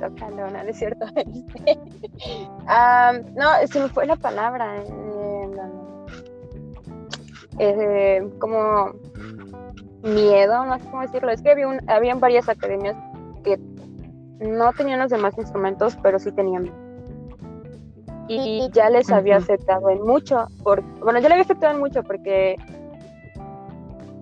Tócalo, 0.00 0.50
no, 0.50 0.60
es 0.60 0.78
cierto. 0.78 1.06
Ah, 2.66 3.12
no, 3.34 3.66
se 3.66 3.80
me 3.80 3.88
fue 3.88 4.06
la 4.06 4.14
palabra. 4.14 4.82
Eh, 7.58 8.28
como 8.38 8.92
miedo, 10.02 10.64
no 10.66 10.78
sé 10.78 10.84
cómo 10.84 11.02
decirlo. 11.02 11.30
Es 11.30 11.42
que 11.42 11.50
había 11.50 11.66
un, 11.66 11.80
habían 11.90 12.20
varias 12.20 12.48
academias 12.48 12.94
que 13.42 13.58
no 14.38 14.72
tenían 14.74 15.00
los 15.00 15.10
demás 15.10 15.36
instrumentos, 15.38 15.96
pero 16.02 16.18
sí 16.18 16.30
tenían 16.32 16.70
y 18.32 18.70
ya 18.72 18.88
les 18.90 19.10
había 19.10 19.38
aceptado 19.38 19.90
en 19.90 20.02
mucho, 20.02 20.46
bueno, 20.62 21.18
yo 21.18 21.28
le 21.28 21.34
había 21.34 21.42
aceptado 21.42 21.74
en 21.74 21.80
mucho 21.80 22.04
porque 22.04 22.56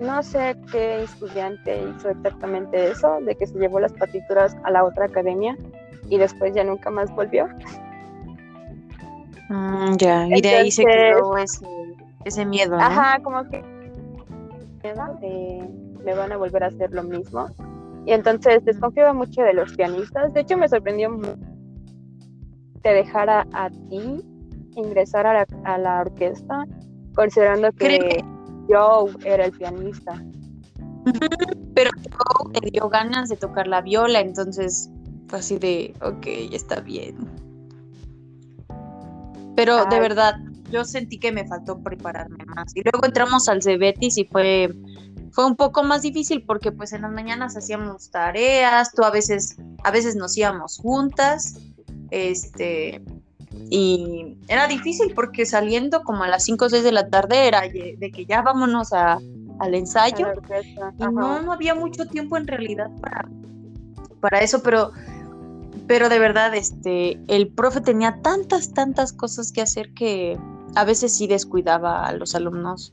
no 0.01 0.23
sé 0.23 0.57
qué 0.71 1.03
estudiante 1.03 1.83
hizo 1.83 2.11
exactamente 2.11 2.91
eso, 2.91 3.19
de 3.23 3.35
que 3.37 3.47
se 3.47 3.59
llevó 3.59 3.81
las 3.81 3.93
partituras 3.93 4.57
a 4.65 4.71
la 4.71 4.85
otra 4.85 5.07
academia 5.07 5.57
y 6.09 6.19
después 6.19 6.55
ya 6.55 6.65
nunca 6.65 6.91
más 6.91 7.15
volvió. 7.15 7.49
Mm, 9.49 9.97
ya, 9.97 10.27
y 10.29 10.41
de 10.41 10.49
ahí 10.49 10.71
se 10.71 10.85
quedó 10.85 11.37
ese, 12.25 12.47
miedo. 12.47 12.77
Ajá, 12.79 13.19
como 13.23 13.49
que 13.49 13.63
me 16.05 16.15
van 16.15 16.33
a 16.33 16.37
volver 16.37 16.65
a 16.65 16.67
hacer 16.69 16.93
lo 16.93 17.03
mismo. 17.03 17.47
Y 18.07 18.13
entonces 18.13 18.65
desconfiaba 18.65 19.13
mucho 19.13 19.43
de 19.43 19.53
los 19.53 19.75
pianistas. 19.75 20.33
De 20.33 20.41
hecho, 20.41 20.57
me 20.57 20.69
sorprendió 20.69 21.11
mucho 21.11 21.37
te 22.83 22.95
dejara 22.95 23.47
a 23.53 23.71
ti 23.71 24.23
ingresar 24.77 25.27
a 25.27 25.35
la, 25.35 25.47
a 25.65 25.79
la 25.79 26.01
orquesta, 26.01 26.65
considerando 27.15 27.73
que 27.73 28.25
Joe 28.69 29.13
era 29.25 29.47
el 29.47 29.53
pianista. 29.53 30.23
Pero 31.75 31.91
Joe 32.11 32.53
te 32.53 32.71
dio 32.71 32.89
ganas 32.89 33.29
de 33.29 33.37
tocar 33.37 33.67
la 33.67 33.81
viola, 33.81 34.21
entonces 34.21 34.91
fue 35.29 35.39
así 35.39 35.59
de, 35.59 35.95
ok, 36.03 36.53
está 36.53 36.81
bien. 36.81 37.17
Pero 39.57 39.85
de 39.87 40.01
verdad, 40.01 40.37
yo 40.71 40.85
sentí 40.85 41.19
que 41.19 41.33
me 41.33 41.47
faltó 41.47 41.81
prepararme 41.83 42.45
más. 42.47 42.77
Y 42.77 42.83
luego 42.83 43.05
entramos 43.07 43.49
al 43.49 43.63
Cebetis 43.63 44.19
y 44.19 44.25
fue, 44.25 44.73
fue 45.33 45.47
un 45.47 45.57
poco 45.57 45.83
más 45.83 46.03
difícil 46.03 46.45
porque 46.45 46.71
pues 46.71 46.93
en 46.93 47.03
las 47.03 47.13
mañanas 47.13 47.57
hacíamos 47.57 48.11
tareas, 48.11 48.93
tú 48.93 49.03
a 49.03 49.11
veces, 49.11 49.57
a 49.83 49.91
veces 49.91 50.15
nos 50.15 50.37
íbamos 50.37 50.79
juntas 50.79 51.59
este, 52.11 53.03
y 53.71 54.37
era 54.49 54.67
difícil 54.67 55.13
porque 55.15 55.47
saliendo 55.47 56.03
como 56.03 56.25
a 56.25 56.29
las 56.29 56.45
5 56.45 56.65
o 56.65 56.69
6 56.71 56.83
de 56.85 56.93
la 56.93 57.09
tarde 57.09 57.47
era 57.47 57.63
de 57.63 58.11
que 58.15 58.27
ya 58.27 58.43
vámonos 58.43 58.93
a, 58.93 59.19
al 59.59 59.75
ensayo. 59.75 60.29
Y 60.99 61.03
no, 61.03 61.43
no 61.43 61.53
había 61.53 61.75
mucho 61.75 62.07
tiempo 62.07 62.37
en 62.37 62.47
realidad 62.47 62.91
para, 63.01 63.29
para 64.21 64.41
eso, 64.41 64.63
pero, 64.63 64.93
pero 65.87 66.09
de 66.09 66.19
verdad, 66.19 66.55
este, 66.55 67.21
el 67.29 67.49
profe 67.49 67.81
tenía 67.81 68.21
tantas, 68.23 68.73
tantas 68.73 69.13
cosas 69.13 69.53
que 69.53 69.63
hacer 69.63 69.93
que 69.95 70.39
a 70.75 70.85
veces 70.85 71.17
sí 71.17 71.27
descuidaba 71.27 72.07
a 72.07 72.13
los 72.13 72.35
alumnos. 72.35 72.93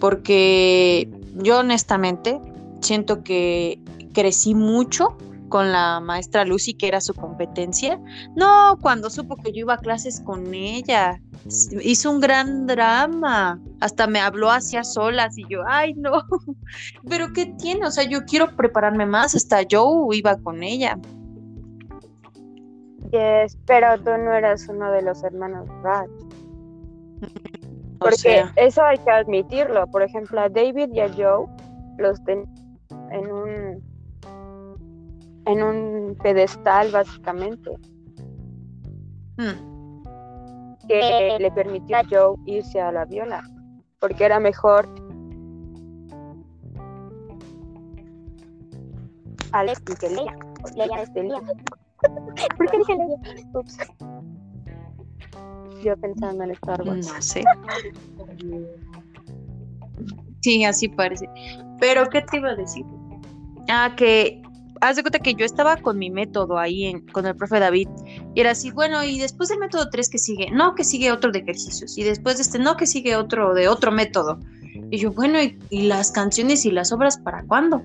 Porque 0.00 1.08
yo 1.36 1.60
honestamente 1.60 2.40
siento 2.80 3.22
que 3.22 3.80
crecí 4.12 4.54
mucho 4.54 5.16
con 5.48 5.72
la 5.72 6.00
maestra 6.00 6.44
Lucy, 6.44 6.74
que 6.74 6.88
era 6.88 7.00
su 7.00 7.14
competencia. 7.14 8.00
No, 8.34 8.78
cuando 8.80 9.10
supo 9.10 9.36
que 9.36 9.52
yo 9.52 9.60
iba 9.60 9.74
a 9.74 9.78
clases 9.78 10.20
con 10.20 10.52
ella, 10.54 11.20
hizo 11.82 12.10
un 12.10 12.20
gran 12.20 12.66
drama. 12.66 13.60
Hasta 13.80 14.06
me 14.06 14.20
habló 14.20 14.50
hacia 14.50 14.84
solas 14.84 15.36
y 15.38 15.44
yo, 15.48 15.60
ay, 15.66 15.94
no. 15.94 16.22
Pero 17.08 17.32
¿qué 17.32 17.46
tiene? 17.58 17.86
O 17.86 17.90
sea, 17.90 18.04
yo 18.04 18.24
quiero 18.24 18.54
prepararme 18.56 19.06
más. 19.06 19.34
Hasta 19.34 19.62
yo 19.62 20.08
iba 20.12 20.36
con 20.38 20.62
ella. 20.62 20.98
Yes, 23.12 23.56
pero 23.66 23.96
tú 23.98 24.10
no 24.10 24.32
eras 24.32 24.66
uno 24.68 24.90
de 24.90 25.00
los 25.00 25.22
hermanos 25.22 25.68
Ratch. 25.82 26.10
Porque 27.98 28.44
eso 28.56 28.82
hay 28.82 28.98
que 28.98 29.10
admitirlo. 29.10 29.86
Por 29.86 30.02
ejemplo, 30.02 30.40
a 30.40 30.48
David 30.48 30.88
y 30.92 31.00
a 31.00 31.08
Joe 31.08 31.46
los 31.98 32.22
ten 32.24 32.44
en 33.10 33.32
un 33.32 33.95
en 35.46 35.62
un 35.62 36.16
pedestal 36.22 36.90
básicamente. 36.90 37.70
Hmm. 39.38 40.02
Que 40.88 41.36
le 41.40 41.50
permitió 41.50 41.96
a 41.96 42.04
Joe 42.08 42.36
irse 42.46 42.80
a 42.80 42.92
la 42.92 43.04
viola, 43.04 43.42
porque 43.98 44.24
era 44.24 44.38
mejor 44.38 44.88
Alex 49.52 49.80
que 49.80 50.08
Leia. 50.10 50.36
Leia 50.76 51.02
es 51.02 51.10
Leia. 51.14 51.40
¿Por 52.56 52.70
qué 52.70 52.78
dije 52.78 52.94
Leia? 52.94 53.50
Ups. 53.54 53.78
Yo 55.82 55.96
pensando 55.96 56.44
en 56.44 56.50
Star 56.52 56.82
Wars. 56.82 57.12
No 57.12 57.22
sé. 57.22 57.44
Sí, 60.40 60.64
así 60.64 60.88
parece. 60.88 61.28
Pero, 61.80 62.08
¿qué 62.08 62.22
te 62.22 62.36
iba 62.36 62.50
a 62.50 62.54
decir? 62.54 62.84
Ah, 63.68 63.94
que 63.96 64.42
haz 64.80 64.96
de 64.96 65.02
cuenta 65.02 65.18
que 65.18 65.34
yo 65.34 65.44
estaba 65.44 65.76
con 65.76 65.98
mi 65.98 66.10
método 66.10 66.58
ahí 66.58 66.84
en, 66.84 67.06
con 67.06 67.26
el 67.26 67.36
profe 67.36 67.60
David 67.60 67.88
y 68.34 68.40
era 68.40 68.50
así, 68.50 68.70
bueno, 68.70 69.02
y 69.04 69.18
después 69.18 69.48
del 69.48 69.58
método 69.58 69.88
3 69.90 70.08
que 70.08 70.18
sigue, 70.18 70.50
no, 70.50 70.74
que 70.74 70.84
sigue 70.84 71.12
otro 71.12 71.32
de 71.32 71.40
ejercicios 71.40 71.96
y 71.96 72.02
después 72.02 72.36
de 72.36 72.42
este, 72.42 72.58
no, 72.58 72.76
que 72.76 72.86
sigue 72.86 73.16
otro 73.16 73.54
de 73.54 73.68
otro 73.68 73.92
método. 73.92 74.38
Y 74.90 74.98
yo, 74.98 75.10
bueno, 75.12 75.38
¿y, 75.42 75.82
las 75.82 76.12
canciones 76.12 76.64
y 76.64 76.70
las 76.70 76.92
obras 76.92 77.18
para 77.18 77.42
cuándo? 77.44 77.82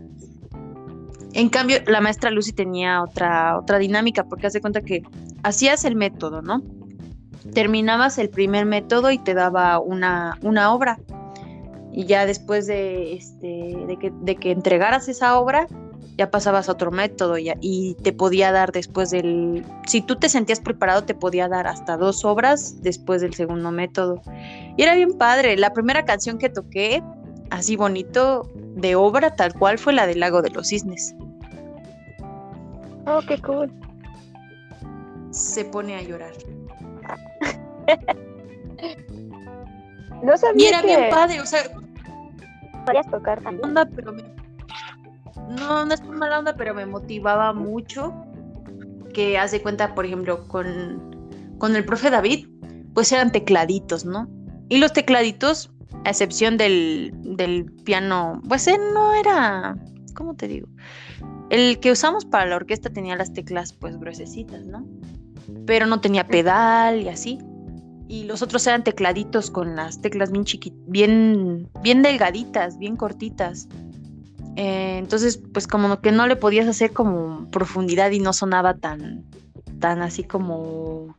En 1.34 1.50
cambio, 1.50 1.78
la 1.88 2.02
maestra 2.02 2.30
Lucy 2.30 2.52
tenía 2.52 3.02
otra, 3.02 3.58
otra 3.58 3.80
dinámica, 3.80 4.26
porque 4.26 4.48
haz 4.48 4.54
de 4.54 4.62
cuenta 4.62 4.82
que 4.82 5.04
hacías 5.44 5.86
el 5.86 5.96
método, 5.96 6.42
¿no? 6.42 6.62
Terminabas 7.54 8.18
el 8.18 8.30
primer 8.30 8.66
método 8.66 9.12
y 9.12 9.18
te 9.18 9.34
daba 9.34 9.80
una, 9.80 10.38
una 10.42 10.74
obra. 10.74 11.00
Y 11.94 12.06
ya 12.06 12.26
después 12.26 12.68
de, 12.68 13.14
este, 13.14 13.78
de, 13.88 13.98
que, 14.00 14.12
de 14.22 14.36
que 14.36 14.52
entregaras 14.52 15.08
esa 15.08 15.40
obra, 15.40 15.68
ya 16.22 16.30
pasabas 16.30 16.70
a 16.70 16.74
otro 16.74 16.92
método 16.92 17.40
y, 17.40 17.52
y 17.62 17.96
te 17.96 18.14
podía 18.14 18.52
dar 18.52 18.72
después 18.72 19.10
del, 19.10 19.66
si 19.88 20.02
tú 20.02 20.18
te 20.18 20.30
sentías 20.30 20.60
preparado, 20.60 21.04
te 21.04 21.16
podía 21.16 21.48
dar 21.48 21.66
hasta 21.66 21.98
dos 21.98 22.24
obras 22.24 22.80
después 22.84 23.22
del 23.22 23.34
segundo 23.34 23.72
método. 23.72 24.22
Y 24.78 24.84
era 24.84 24.94
bien 24.94 25.18
padre. 25.18 25.58
La 25.58 25.74
primera 25.74 26.06
canción 26.06 26.38
que 26.38 26.50
toqué, 26.50 27.02
así 27.50 27.76
bonito, 27.76 28.52
de 28.54 28.94
obra 28.94 29.36
tal 29.36 29.56
cual, 29.56 29.80
fue 29.80 29.94
la 29.94 30.06
del 30.06 30.20
Lago 30.20 30.44
de 30.44 30.52
los 30.52 30.68
Cisnes. 30.68 31.16
Oh, 33.08 33.22
qué 33.28 33.42
cool. 33.42 33.72
Se 35.32 35.66
pone 35.66 35.96
a 35.96 36.04
llorar. 36.04 36.34
no 40.24 40.38
sabía 40.38 40.66
y 40.66 40.68
era 40.68 40.84
bien 40.84 41.10
padre, 41.10 41.42
o 41.42 41.48
sea. 41.48 41.64
Podías 42.86 43.10
tocar 43.10 43.42
también. 43.42 43.66
Onda, 43.66 43.90
pero 43.96 44.14
me 44.14 44.22
no, 45.52 45.86
no 45.86 45.94
es 45.94 46.02
por 46.02 46.16
mala 46.16 46.40
onda, 46.40 46.56
pero 46.56 46.74
me 46.74 46.86
motivaba 46.86 47.54
mucho 47.54 48.14
que 49.14 49.38
hace 49.38 49.62
cuenta, 49.62 49.94
por 49.94 50.06
ejemplo, 50.06 50.48
con, 50.48 51.56
con 51.58 51.76
el 51.76 51.86
profe 51.86 52.10
David, 52.10 52.48
pues 52.94 53.12
eran 53.12 53.32
tecladitos, 53.32 54.06
¿no? 54.06 54.30
Y 54.70 54.78
los 54.78 54.94
tecladitos, 54.94 55.72
a 56.06 56.10
excepción 56.10 56.58
del, 56.58 57.14
del 57.22 57.66
piano, 57.66 58.42
pues 58.48 58.68
él 58.68 58.80
no 58.94 59.14
era, 59.14 59.78
¿cómo 60.16 60.36
te 60.36 60.48
digo? 60.48 60.68
El 61.50 61.80
que 61.80 61.92
usamos 61.92 62.26
para 62.26 62.46
la 62.46 62.56
orquesta 62.56 62.90
tenía 62.90 63.16
las 63.16 63.34
teclas 63.34 63.74
pues 63.74 64.00
gruesecitas, 64.00 64.66
¿no? 64.66 64.88
Pero 65.66 65.86
no 65.86 66.00
tenía 66.00 66.28
pedal 66.28 67.02
y 67.02 67.10
así. 67.10 67.40
Y 68.08 68.24
los 68.24 68.42
otros 68.42 68.66
eran 68.68 68.84
tecladitos 68.84 69.52
con 69.52 69.76
las 69.76 70.02
teclas 70.02 70.32
bien 70.32 70.46
chiquitas, 70.46 70.80
bien, 70.88 71.70
bien 71.82 72.02
delgaditas, 72.02 72.78
bien 72.78 72.96
cortitas. 72.96 73.68
Eh, 74.56 74.98
entonces, 74.98 75.42
pues 75.54 75.68
como 75.68 76.02
que 76.02 76.12
no 76.12 76.28
le 76.28 76.36
podías 76.36 76.68
hacer 76.68 76.92
como 76.92 77.50
profundidad 77.52 78.12
y 78.12 78.20
no 78.20 78.34
sonaba 78.34 78.76
tan, 78.76 79.26
tan 79.80 80.02
así 80.02 80.24
como 80.24 81.16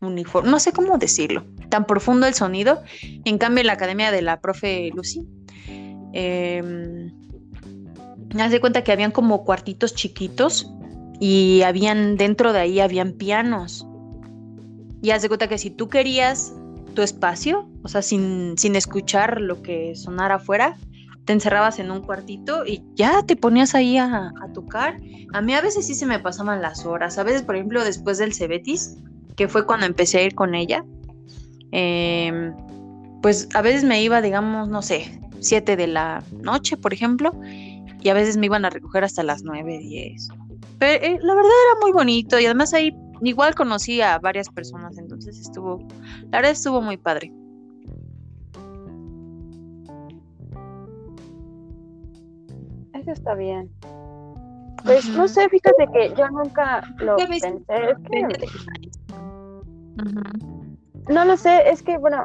uniforme, 0.00 0.50
no 0.50 0.60
sé 0.60 0.72
cómo 0.72 0.98
decirlo, 0.98 1.44
tan 1.68 1.86
profundo 1.86 2.26
el 2.26 2.34
sonido. 2.34 2.82
En 3.24 3.38
cambio, 3.38 3.60
en 3.60 3.66
la 3.66 3.74
academia 3.74 4.10
de 4.10 4.22
la 4.22 4.40
profe 4.40 4.90
Lucy, 4.94 5.26
eh, 6.12 7.10
hace 8.38 8.60
cuenta 8.60 8.84
que 8.84 8.92
habían 8.92 9.10
como 9.10 9.44
cuartitos 9.44 9.94
chiquitos 9.94 10.70
y 11.18 11.62
habían, 11.62 12.16
dentro 12.16 12.52
de 12.52 12.60
ahí 12.60 12.80
habían 12.80 13.12
pianos. 13.12 13.86
Y 15.02 15.10
haz 15.10 15.22
de 15.22 15.28
cuenta 15.28 15.48
que 15.48 15.58
si 15.58 15.70
tú 15.70 15.88
querías 15.88 16.54
tu 16.94 17.02
espacio, 17.02 17.68
o 17.82 17.88
sea, 17.88 18.02
sin, 18.02 18.56
sin 18.58 18.76
escuchar 18.76 19.40
lo 19.40 19.62
que 19.62 19.96
sonara 19.96 20.36
afuera, 20.36 20.76
te 21.24 21.32
encerrabas 21.32 21.78
en 21.78 21.90
un 21.90 22.02
cuartito 22.02 22.66
y 22.66 22.82
ya 22.94 23.22
te 23.22 23.36
ponías 23.36 23.74
ahí 23.74 23.98
a, 23.98 24.32
tocar. 24.54 24.96
A 25.32 25.40
mí 25.40 25.54
a 25.54 25.60
veces 25.60 25.86
sí 25.86 25.94
se 25.94 26.06
me 26.06 26.18
pasaban 26.18 26.60
las 26.62 26.84
horas. 26.86 27.18
A 27.18 27.22
veces, 27.22 27.42
por 27.42 27.56
ejemplo, 27.56 27.84
después 27.84 28.18
del 28.18 28.34
Cebetis, 28.34 28.96
que 29.36 29.48
fue 29.48 29.66
cuando 29.66 29.86
empecé 29.86 30.18
a 30.18 30.22
ir 30.22 30.34
con 30.34 30.54
ella, 30.54 30.84
em, 31.72 32.54
pues 33.22 33.48
a 33.54 33.62
veces 33.62 33.84
me 33.84 34.02
iba, 34.02 34.20
digamos, 34.22 34.68
no 34.68 34.82
sé, 34.82 35.20
7 35.40 35.76
de 35.76 35.86
la 35.86 36.22
noche, 36.32 36.76
por 36.76 36.92
ejemplo, 36.92 37.32
y 38.02 38.08
a 38.08 38.14
veces 38.14 38.36
me 38.36 38.46
iban 38.46 38.64
a 38.64 38.70
recoger 38.70 39.04
hasta 39.04 39.22
las 39.22 39.42
9, 39.42 39.78
10. 39.78 40.28
Pero 40.78 41.04
eh, 41.04 41.18
la 41.22 41.34
verdad 41.34 41.50
era 41.50 41.80
muy 41.80 41.92
bonito 41.92 42.40
y 42.40 42.46
además 42.46 42.72
ahí 42.72 42.94
igual 43.22 43.54
conocí 43.54 44.00
a 44.00 44.18
varias 44.18 44.48
personas, 44.48 44.96
entonces 44.98 45.38
estuvo, 45.38 45.86
la 46.30 46.38
verdad 46.38 46.52
estuvo 46.52 46.80
muy 46.80 46.96
padre. 46.96 47.32
Eso 53.00 53.12
está 53.12 53.34
bien. 53.34 53.70
Pues 54.84 55.08
no 55.08 55.26
sé, 55.26 55.48
fíjate 55.48 55.86
que 55.92 56.12
yo 56.14 56.28
nunca 56.28 56.82
lo 56.98 57.16
pensé. 57.16 57.58
No 61.08 61.24
lo 61.24 61.36
sé, 61.38 61.70
es 61.70 61.82
que, 61.82 61.96
bueno, 61.96 62.24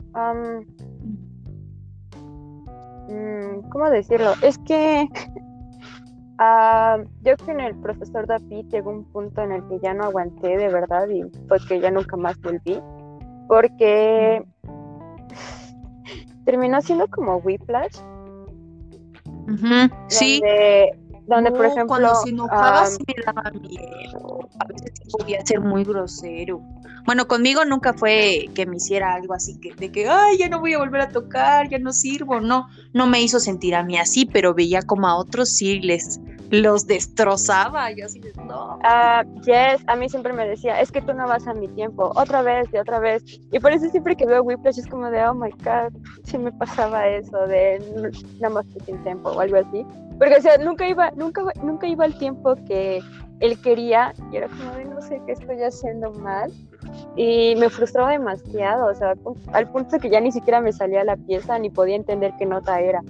mm, 3.07 3.69
¿cómo 3.69 3.89
decirlo? 3.89 4.33
Es 4.41 4.57
que 4.59 5.07
yo 7.21 7.35
creo 7.35 7.37
que 7.37 7.51
en 7.51 7.61
el 7.61 7.75
profesor 7.75 8.27
David 8.27 8.65
llegó 8.69 8.91
un 8.91 9.05
punto 9.05 9.43
en 9.43 9.53
el 9.53 9.65
que 9.69 9.79
ya 9.79 9.93
no 9.93 10.03
aguanté 10.03 10.57
de 10.57 10.67
verdad 10.67 11.07
y 11.07 11.23
fue 11.47 11.57
que 11.69 11.79
ya 11.79 11.89
nunca 11.89 12.17
más 12.17 12.37
volví, 12.41 12.81
porque 13.47 14.43
terminó 16.45 16.81
siendo 16.81 17.07
como 17.07 17.37
Whiplash 17.37 17.97
Sí. 20.07 20.41
Donde, 21.27 21.51
por 21.51 21.65
ejemplo. 21.65 21.87
Cuando 21.87 22.15
se 22.15 22.29
enojaba 22.29 22.87
me 23.07 23.23
daba 23.25 23.51
miedo. 23.51 24.47
A 24.59 24.65
veces 24.67 24.99
podía 25.11 25.45
ser 25.45 25.59
muy 25.59 25.83
grosero. 25.83 26.61
Bueno, 27.05 27.27
conmigo 27.27 27.63
nunca 27.65 27.93
fue 27.93 28.49
que 28.55 28.65
me 28.65 28.77
hiciera 28.77 29.13
algo 29.13 29.33
así 29.33 29.59
que 29.59 29.75
de 29.75 29.91
que, 29.91 30.07
ay, 30.07 30.37
ya 30.37 30.49
no 30.49 30.59
voy 30.59 30.73
a 30.73 30.79
volver 30.79 31.01
a 31.01 31.09
tocar, 31.09 31.69
ya 31.69 31.77
no 31.77 31.93
sirvo. 31.93 32.39
No, 32.41 32.67
no 32.93 33.07
me 33.07 33.21
hizo 33.21 33.39
sentir 33.39 33.75
a 33.75 33.83
mí 33.83 33.97
así, 33.97 34.25
pero 34.25 34.53
veía 34.53 34.81
como 34.81 35.07
a 35.07 35.15
otros 35.15 35.49
sí 35.49 35.79
les 35.79 36.19
los 36.49 36.87
destrozaba. 36.87 37.91
Yo 37.91 38.05
así, 38.05 38.21
no. 38.45 38.77
Uh, 38.77 39.41
yes, 39.41 39.83
a 39.87 39.95
mí 39.95 40.09
siempre 40.09 40.33
me 40.33 40.47
decía, 40.47 40.79
es 40.79 40.91
que 40.91 41.01
tú 41.01 41.13
no 41.13 41.27
vas 41.27 41.47
a 41.47 41.53
mi 41.53 41.67
tiempo, 41.69 42.11
otra 42.15 42.41
vez 42.41 42.67
y 42.73 42.77
otra 42.77 42.99
vez. 42.99 43.23
Y 43.51 43.59
por 43.59 43.71
eso 43.71 43.89
siempre 43.89 44.15
que 44.15 44.25
veo 44.25 44.43
Whiplash 44.43 44.79
es 44.79 44.87
como 44.87 45.09
de, 45.09 45.23
oh 45.25 45.33
my 45.33 45.51
god, 45.63 45.93
sí 46.23 46.37
me 46.37 46.51
pasaba 46.51 47.07
eso, 47.07 47.37
de 47.47 48.11
nada 48.39 48.55
más 48.55 48.65
sin 48.85 49.01
tiempo 49.03 49.29
o 49.29 49.39
algo 49.39 49.57
así. 49.57 49.85
Porque, 50.17 50.35
o 50.37 50.41
sea, 50.41 50.57
nunca 50.57 50.87
iba, 50.87 51.11
nunca, 51.11 51.43
nunca 51.61 51.87
iba 51.87 52.05
al 52.05 52.17
tiempo 52.17 52.55
que 52.67 53.01
él 53.39 53.59
quería 53.61 54.13
y 54.31 54.37
era 54.37 54.47
como 54.47 54.71
de, 54.71 54.85
no 54.85 55.01
sé 55.01 55.21
qué 55.25 55.33
estoy 55.33 55.61
haciendo 55.61 56.11
mal. 56.11 56.51
Y 57.15 57.55
me 57.57 57.69
frustraba 57.69 58.11
demasiado, 58.11 58.87
o 58.87 58.95
sea, 58.95 59.15
al 59.53 59.69
punto 59.69 59.99
que 59.99 60.09
ya 60.09 60.19
ni 60.19 60.31
siquiera 60.31 60.61
me 60.61 60.71
salía 60.71 61.03
la 61.03 61.17
pieza 61.17 61.57
ni 61.59 61.69
podía 61.69 61.95
entender 61.95 62.33
qué 62.37 62.45
nota 62.45 62.79
era. 62.79 63.01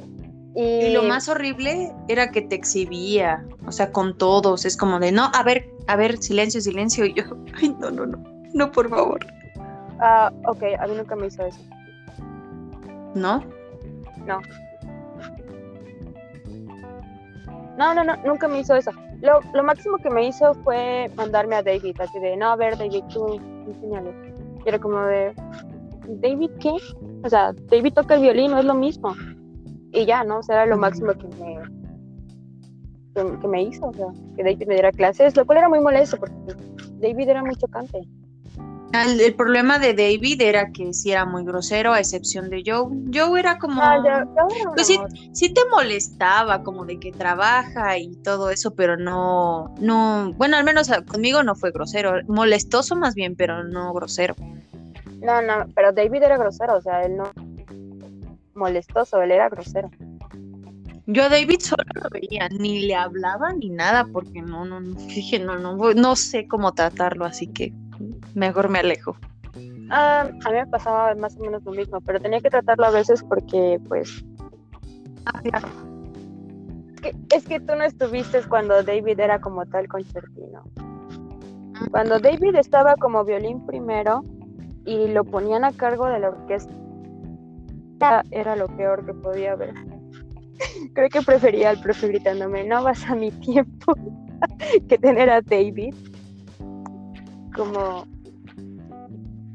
Y... 0.55 0.93
lo 0.93 1.03
más 1.03 1.27
horrible 1.27 1.93
era 2.07 2.31
que 2.31 2.41
te 2.41 2.55
exhibía, 2.55 3.45
o 3.67 3.71
sea, 3.71 3.91
con 3.91 4.17
todos. 4.17 4.65
Es 4.65 4.77
como 4.77 4.99
de, 4.99 5.11
no, 5.11 5.29
a 5.33 5.43
ver, 5.43 5.69
a 5.87 5.97
ver, 5.97 6.17
silencio, 6.17 6.61
silencio. 6.61 7.05
Y 7.05 7.13
yo, 7.13 7.23
ay, 7.61 7.75
no, 7.79 7.91
no, 7.91 8.05
no, 8.05 8.23
no, 8.53 8.71
por 8.71 8.89
favor. 8.89 9.19
Ah, 9.99 10.31
ok, 10.47 10.63
a 10.79 10.87
mí 10.87 10.95
nunca 10.95 11.15
me 11.15 11.27
hizo 11.27 11.45
eso. 11.45 11.59
¿No? 13.13 13.43
No. 14.25 14.41
No, 17.77 17.93
no, 17.93 18.03
no, 18.03 18.15
nunca 18.25 18.47
me 18.47 18.59
hizo 18.59 18.75
eso. 18.75 18.91
Lo, 19.21 19.39
lo 19.53 19.63
máximo 19.63 19.97
que 19.97 20.09
me 20.09 20.27
hizo 20.27 20.53
fue 20.63 21.09
mandarme 21.15 21.55
a 21.55 21.63
David, 21.63 21.95
así 21.99 22.19
de, 22.19 22.35
no, 22.35 22.51
a 22.51 22.55
ver, 22.55 22.77
David, 22.77 23.03
tú 23.11 23.39
enséñale. 23.67 24.13
Y 24.65 24.69
era 24.69 24.79
como 24.79 24.99
de, 25.01 25.33
¿David 26.07 26.51
qué? 26.59 26.75
O 27.23 27.29
sea, 27.29 27.53
David 27.69 27.93
toca 27.93 28.15
el 28.15 28.21
violín, 28.21 28.51
no 28.51 28.59
es 28.59 28.65
lo 28.65 28.73
mismo 28.73 29.15
y 29.95 30.05
ya, 30.05 30.23
¿no? 30.23 30.39
O 30.39 30.43
sea, 30.43 30.55
era 30.55 30.65
lo 30.65 30.77
máximo 30.77 31.13
que 31.13 31.27
me, 31.27 31.59
que, 33.39 33.47
me 33.47 33.63
hizo, 33.63 33.87
o 33.87 33.93
sea, 33.93 34.07
que 34.35 34.43
David 34.43 34.67
me 34.67 34.73
diera 34.73 34.91
clases, 34.91 35.35
lo 35.35 35.45
cual 35.45 35.59
era 35.59 35.69
muy 35.69 35.79
molesto 35.79 36.17
porque 36.17 36.35
David 36.99 37.29
era 37.29 37.43
muy 37.43 37.55
chocante. 37.55 38.01
El, 39.03 39.35
problema 39.35 39.79
de 39.79 39.93
David 39.93 40.41
era 40.41 40.71
que 40.71 40.93
sí 40.93 41.11
era 41.11 41.25
muy 41.25 41.43
grosero, 41.43 41.93
a 41.93 41.99
excepción 41.99 42.49
de 42.49 42.63
Joe. 42.65 42.87
Joe 43.13 43.39
era 43.39 43.57
como. 43.57 43.81
Ah, 43.81 44.25
pues 44.73 44.87
sí, 44.87 44.99
sí, 45.33 45.53
te 45.53 45.61
molestaba, 45.69 46.63
como 46.63 46.85
de 46.85 46.99
que 46.99 47.11
trabaja 47.11 47.97
y 47.97 48.15
todo 48.17 48.49
eso, 48.49 48.75
pero 48.75 48.97
no. 48.97 49.73
no 49.79 50.33
Bueno, 50.37 50.57
al 50.57 50.63
menos 50.63 50.89
conmigo 51.11 51.43
no 51.43 51.55
fue 51.55 51.71
grosero. 51.71 52.21
Molestoso 52.27 52.95
más 52.95 53.15
bien, 53.15 53.35
pero 53.35 53.63
no 53.63 53.93
grosero. 53.93 54.35
No, 55.21 55.41
no, 55.41 55.65
pero 55.73 55.91
David 55.91 56.23
era 56.23 56.37
grosero, 56.37 56.75
o 56.75 56.81
sea, 56.81 57.03
él 57.03 57.17
no 57.17 57.31
molestoso, 58.55 59.21
él 59.21 59.31
era 59.31 59.49
grosero. 59.49 59.89
Yo 61.07 61.25
a 61.25 61.29
David 61.29 61.59
solo 61.59 61.83
lo 61.93 62.09
veía, 62.09 62.49
ni 62.49 62.87
le 62.87 62.95
hablaba 62.95 63.53
ni 63.53 63.69
nada, 63.69 64.07
porque 64.11 64.41
no, 64.41 64.65
no, 64.65 64.79
no, 64.79 64.95
dije, 64.95 65.37
no, 65.37 65.59
no, 65.59 65.93
no 65.93 66.15
sé 66.15 66.47
cómo 66.47 66.73
tratarlo, 66.73 67.25
así 67.25 67.47
que 67.47 67.73
mejor 68.33 68.69
me 68.69 68.79
alejo. 68.79 69.15
Ah, 69.89 70.27
a 70.43 70.49
mí 70.49 70.55
me 70.55 70.67
pasaba 70.67 71.13
más 71.15 71.37
o 71.37 71.39
menos 71.39 71.63
lo 71.63 71.71
mismo, 71.71 72.01
pero 72.01 72.19
tenía 72.19 72.41
que 72.41 72.49
tratarlo 72.49 72.85
a 72.85 72.91
veces 72.91 73.23
porque, 73.23 73.79
pues, 73.87 74.25
Ah. 75.25 75.41
Es 76.95 77.01
que, 77.01 77.35
es 77.35 77.45
que 77.45 77.59
tú 77.59 77.75
no 77.75 77.83
estuviste 77.83 78.41
cuando 78.47 78.81
David 78.83 79.19
era 79.19 79.39
como 79.39 79.65
tal 79.65 79.87
concertino. 79.87 80.63
Cuando 81.91 82.19
David 82.19 82.55
estaba 82.55 82.95
como 82.95 83.25
violín 83.25 83.65
primero 83.65 84.23
y 84.85 85.07
lo 85.07 85.23
ponían 85.23 85.65
a 85.65 85.71
cargo 85.71 86.07
de 86.07 86.19
la 86.19 86.29
orquesta, 86.29 86.73
era 88.31 88.55
lo 88.55 88.67
peor 88.67 89.05
que 89.05 89.13
podía 89.13 89.53
haber. 89.53 89.73
Creo 90.93 91.09
que 91.09 91.21
prefería 91.21 91.71
al 91.71 91.81
profe 91.81 92.07
gritándome, 92.07 92.63
no 92.63 92.83
vas 92.83 93.03
a 93.09 93.15
mi 93.15 93.31
tiempo, 93.31 93.93
que 94.87 94.97
tener 94.97 95.29
a 95.29 95.41
David 95.41 95.95
como, 97.55 98.05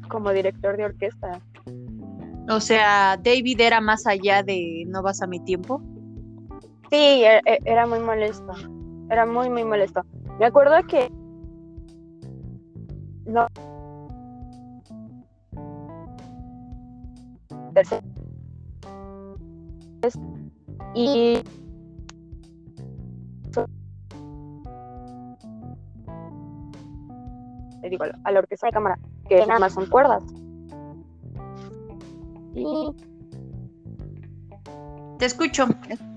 como 0.09 0.31
director 0.31 0.77
de 0.77 0.85
orquesta. 0.85 1.41
O 2.49 2.59
sea, 2.59 3.17
David 3.17 3.61
era 3.61 3.79
más 3.81 4.05
allá 4.07 4.43
de 4.43 4.83
no 4.87 5.01
vas 5.01 5.21
a 5.21 5.27
mi 5.27 5.39
tiempo. 5.39 5.81
Sí, 6.89 7.23
e- 7.23 7.41
e- 7.45 7.59
era 7.65 7.85
muy 7.87 7.99
molesto. 7.99 8.51
Era 9.09 9.25
muy, 9.25 9.49
muy 9.49 9.63
molesto. 9.63 10.01
Me 10.39 10.45
acuerdo 10.45 10.75
que. 10.87 11.09
No. 13.25 13.47
Y. 20.93 21.41
digo, 27.89 28.05
a 28.23 28.31
la 28.31 28.39
orquesta 28.39 28.67
de 28.67 28.73
cámara, 28.73 28.99
que 29.27 29.45
nada 29.45 29.59
más 29.59 29.73
son 29.73 29.85
cuerdas. 29.87 30.23
Y 32.53 32.91
Te 35.17 35.25
escucho. 35.25 35.65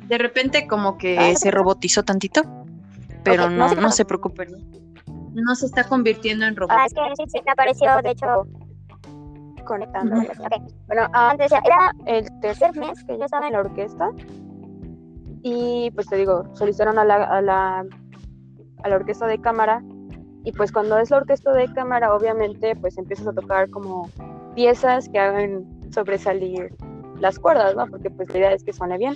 De 0.08 0.18
repente 0.18 0.66
como 0.66 0.98
que 0.98 1.16
Ah, 1.18 1.34
se 1.34 1.50
robotizó 1.50 2.02
tantito, 2.02 2.42
pero 3.22 3.48
no 3.48 3.56
no, 3.56 3.68
se 3.68 3.76
no 3.76 3.82
pasa. 3.82 3.96
se 3.96 4.04
preocupen. 4.04 4.48
No 5.34 5.54
se 5.54 5.66
está 5.66 5.84
convirtiendo 5.84 6.46
en 6.46 6.54
robot. 6.56 6.76
Ah, 6.78 6.84
es 6.86 6.94
que 6.94 7.00
sí, 7.16 7.24
sí, 7.28 7.40
me 7.44 7.52
apareció, 7.52 7.88
de 8.02 8.10
hecho, 8.10 8.26
conectando. 9.66 10.16
Ujú. 10.16 10.26
ok. 10.44 10.72
Bueno, 10.86 11.02
ah, 11.12 11.30
Antes 11.30 11.52
era 11.52 11.92
el 12.06 12.28
tercer 12.40 12.76
mes 12.76 13.02
que 13.04 13.18
yo 13.18 13.24
estaba 13.24 13.46
en 13.46 13.54
la 13.54 13.60
orquesta 13.60 14.10
y 15.42 15.90
pues 15.92 16.06
te 16.06 16.16
digo, 16.16 16.44
solicitaron 16.54 16.98
a 16.98 17.04
la, 17.04 17.24
a 17.24 17.40
la, 17.42 17.84
a 18.82 18.88
la 18.88 18.96
orquesta 18.96 19.26
de 19.26 19.40
cámara 19.40 19.82
y 20.44 20.52
pues 20.52 20.70
cuando 20.72 20.98
es 20.98 21.10
la 21.10 21.16
orquesta 21.18 21.52
de 21.52 21.72
cámara 21.72 22.14
obviamente 22.14 22.76
pues 22.76 22.96
empiezas 22.98 23.26
a 23.26 23.32
tocar 23.32 23.70
como 23.70 24.08
piezas 24.54 25.08
que 25.08 25.18
hagan 25.18 25.64
sobresalir 25.92 26.74
las 27.20 27.38
cuerdas, 27.38 27.74
¿no? 27.76 27.86
Porque 27.86 28.10
pues 28.10 28.28
la 28.32 28.38
idea 28.38 28.52
es 28.52 28.62
que 28.64 28.72
suene 28.72 28.98
bien. 28.98 29.14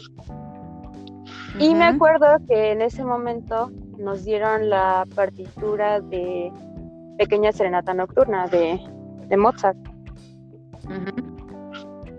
Y 1.58 1.74
me 1.74 1.84
acuerdo 1.84 2.26
que 2.48 2.70
en 2.72 2.82
ese 2.82 3.04
momento 3.04 3.70
nos 3.98 4.24
dieron 4.24 4.70
la 4.70 5.04
partitura 5.14 6.00
de 6.00 6.52
Pequeña 7.18 7.50
Serenata 7.52 7.92
Nocturna 7.94 8.46
de, 8.46 8.80
de 9.28 9.36
Mozart. 9.36 9.76
Ujú. 10.84 11.28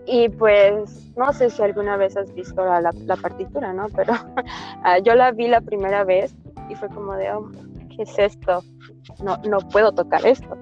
Y 0.05 0.27
pues 0.29 1.11
no 1.15 1.31
sé 1.33 1.49
si 1.49 1.61
alguna 1.61 1.95
vez 1.95 2.17
has 2.17 2.33
visto 2.33 2.63
la, 2.65 2.81
la- 2.81 2.91
la 3.05 3.15
partitura, 3.15 3.71
¿no? 3.73 3.87
Pero 3.95 4.13
ah, 4.83 4.99
yo 4.99 5.15
la 5.15 5.31
vi 5.31 5.47
la 5.47 5.61
primera 5.61 6.03
vez 6.03 6.35
y 6.69 6.75
fue 6.75 6.89
como 6.89 7.13
de, 7.13 7.31
oh, 7.31 7.49
¿qué 7.95 8.03
es 8.03 8.19
esto? 8.19 8.61
No, 9.23 9.37
no 9.47 9.59
puedo 9.59 9.91
tocar 9.91 10.25
esto. 10.25 10.57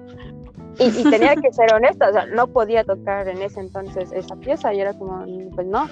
Y, 0.78 0.84
y 0.84 1.04
tenía 1.10 1.34
que 1.36 1.52
ser 1.52 1.72
honesta, 1.74 2.08
o 2.08 2.12
sea, 2.12 2.26
no 2.26 2.46
podía 2.46 2.84
tocar 2.84 3.28
en 3.28 3.42
ese 3.42 3.60
entonces 3.60 4.12
esa 4.12 4.36
pieza 4.36 4.72
y 4.72 4.80
era 4.80 4.92
como, 4.94 5.24
pues 5.54 5.66
no. 5.66 5.88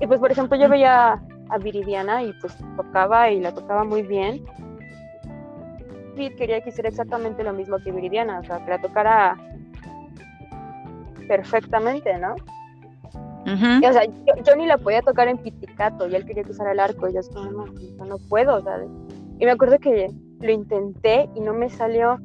Y 0.00 0.06
pues, 0.06 0.18
por 0.18 0.32
ejemplo, 0.32 0.58
yo 0.58 0.68
veía 0.68 1.22
a 1.50 1.58
Viridiana 1.58 2.22
y 2.22 2.32
pues 2.40 2.56
tocaba 2.76 3.30
y 3.30 3.40
la 3.40 3.52
tocaba 3.52 3.84
muy 3.84 4.02
bien. 4.02 4.44
Y 6.16 6.30
quería 6.30 6.60
que 6.60 6.70
hiciera 6.70 6.88
exactamente 6.88 7.42
lo 7.42 7.52
mismo 7.52 7.78
que 7.78 7.92
Viridiana, 7.92 8.40
o 8.40 8.44
sea, 8.44 8.64
que 8.64 8.70
la 8.70 8.80
tocara 8.80 9.36
perfectamente, 11.26 12.16
¿no? 12.18 12.34
Ujú. 13.46 13.82
Y, 13.82 13.86
o 13.86 13.92
sea, 13.92 14.04
yo, 14.04 14.34
yo 14.42 14.56
ni 14.56 14.66
la 14.66 14.78
podía 14.78 15.02
tocar 15.02 15.28
en 15.28 15.38
piticato 15.38 16.08
y 16.08 16.14
él 16.14 16.24
quería 16.24 16.44
que 16.44 16.52
usara 16.52 16.72
el 16.72 16.80
arco 16.80 17.08
y 17.08 17.14
yo 17.14 17.20
como, 17.32 17.50
no, 17.50 17.66
no, 17.98 18.04
no 18.04 18.18
puedo, 18.28 18.62
¿sabes? 18.62 18.88
Y 19.38 19.44
me 19.44 19.50
acuerdo 19.50 19.78
que 19.78 20.10
lo 20.44 20.52
intenté 20.52 21.28
y 21.34 21.40
no 21.40 21.54
me 21.54 21.70
salió 21.70 22.18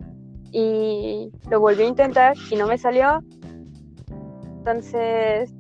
y 0.51 1.32
lo 1.49 1.59
volví 1.59 1.84
a 1.84 1.88
intentar 1.88 2.36
y 2.51 2.55
no 2.55 2.67
me 2.67 2.78
salió. 2.78 3.24
Entonces, 4.57 5.53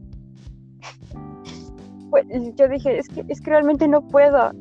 pues, 2.09 2.25
yo 2.55 2.67
dije, 2.67 2.99
es 2.99 3.07
que, 3.07 3.23
es 3.27 3.39
que 3.41 3.49
realmente 3.49 3.87
no 3.87 4.05
puedo. 4.07 4.51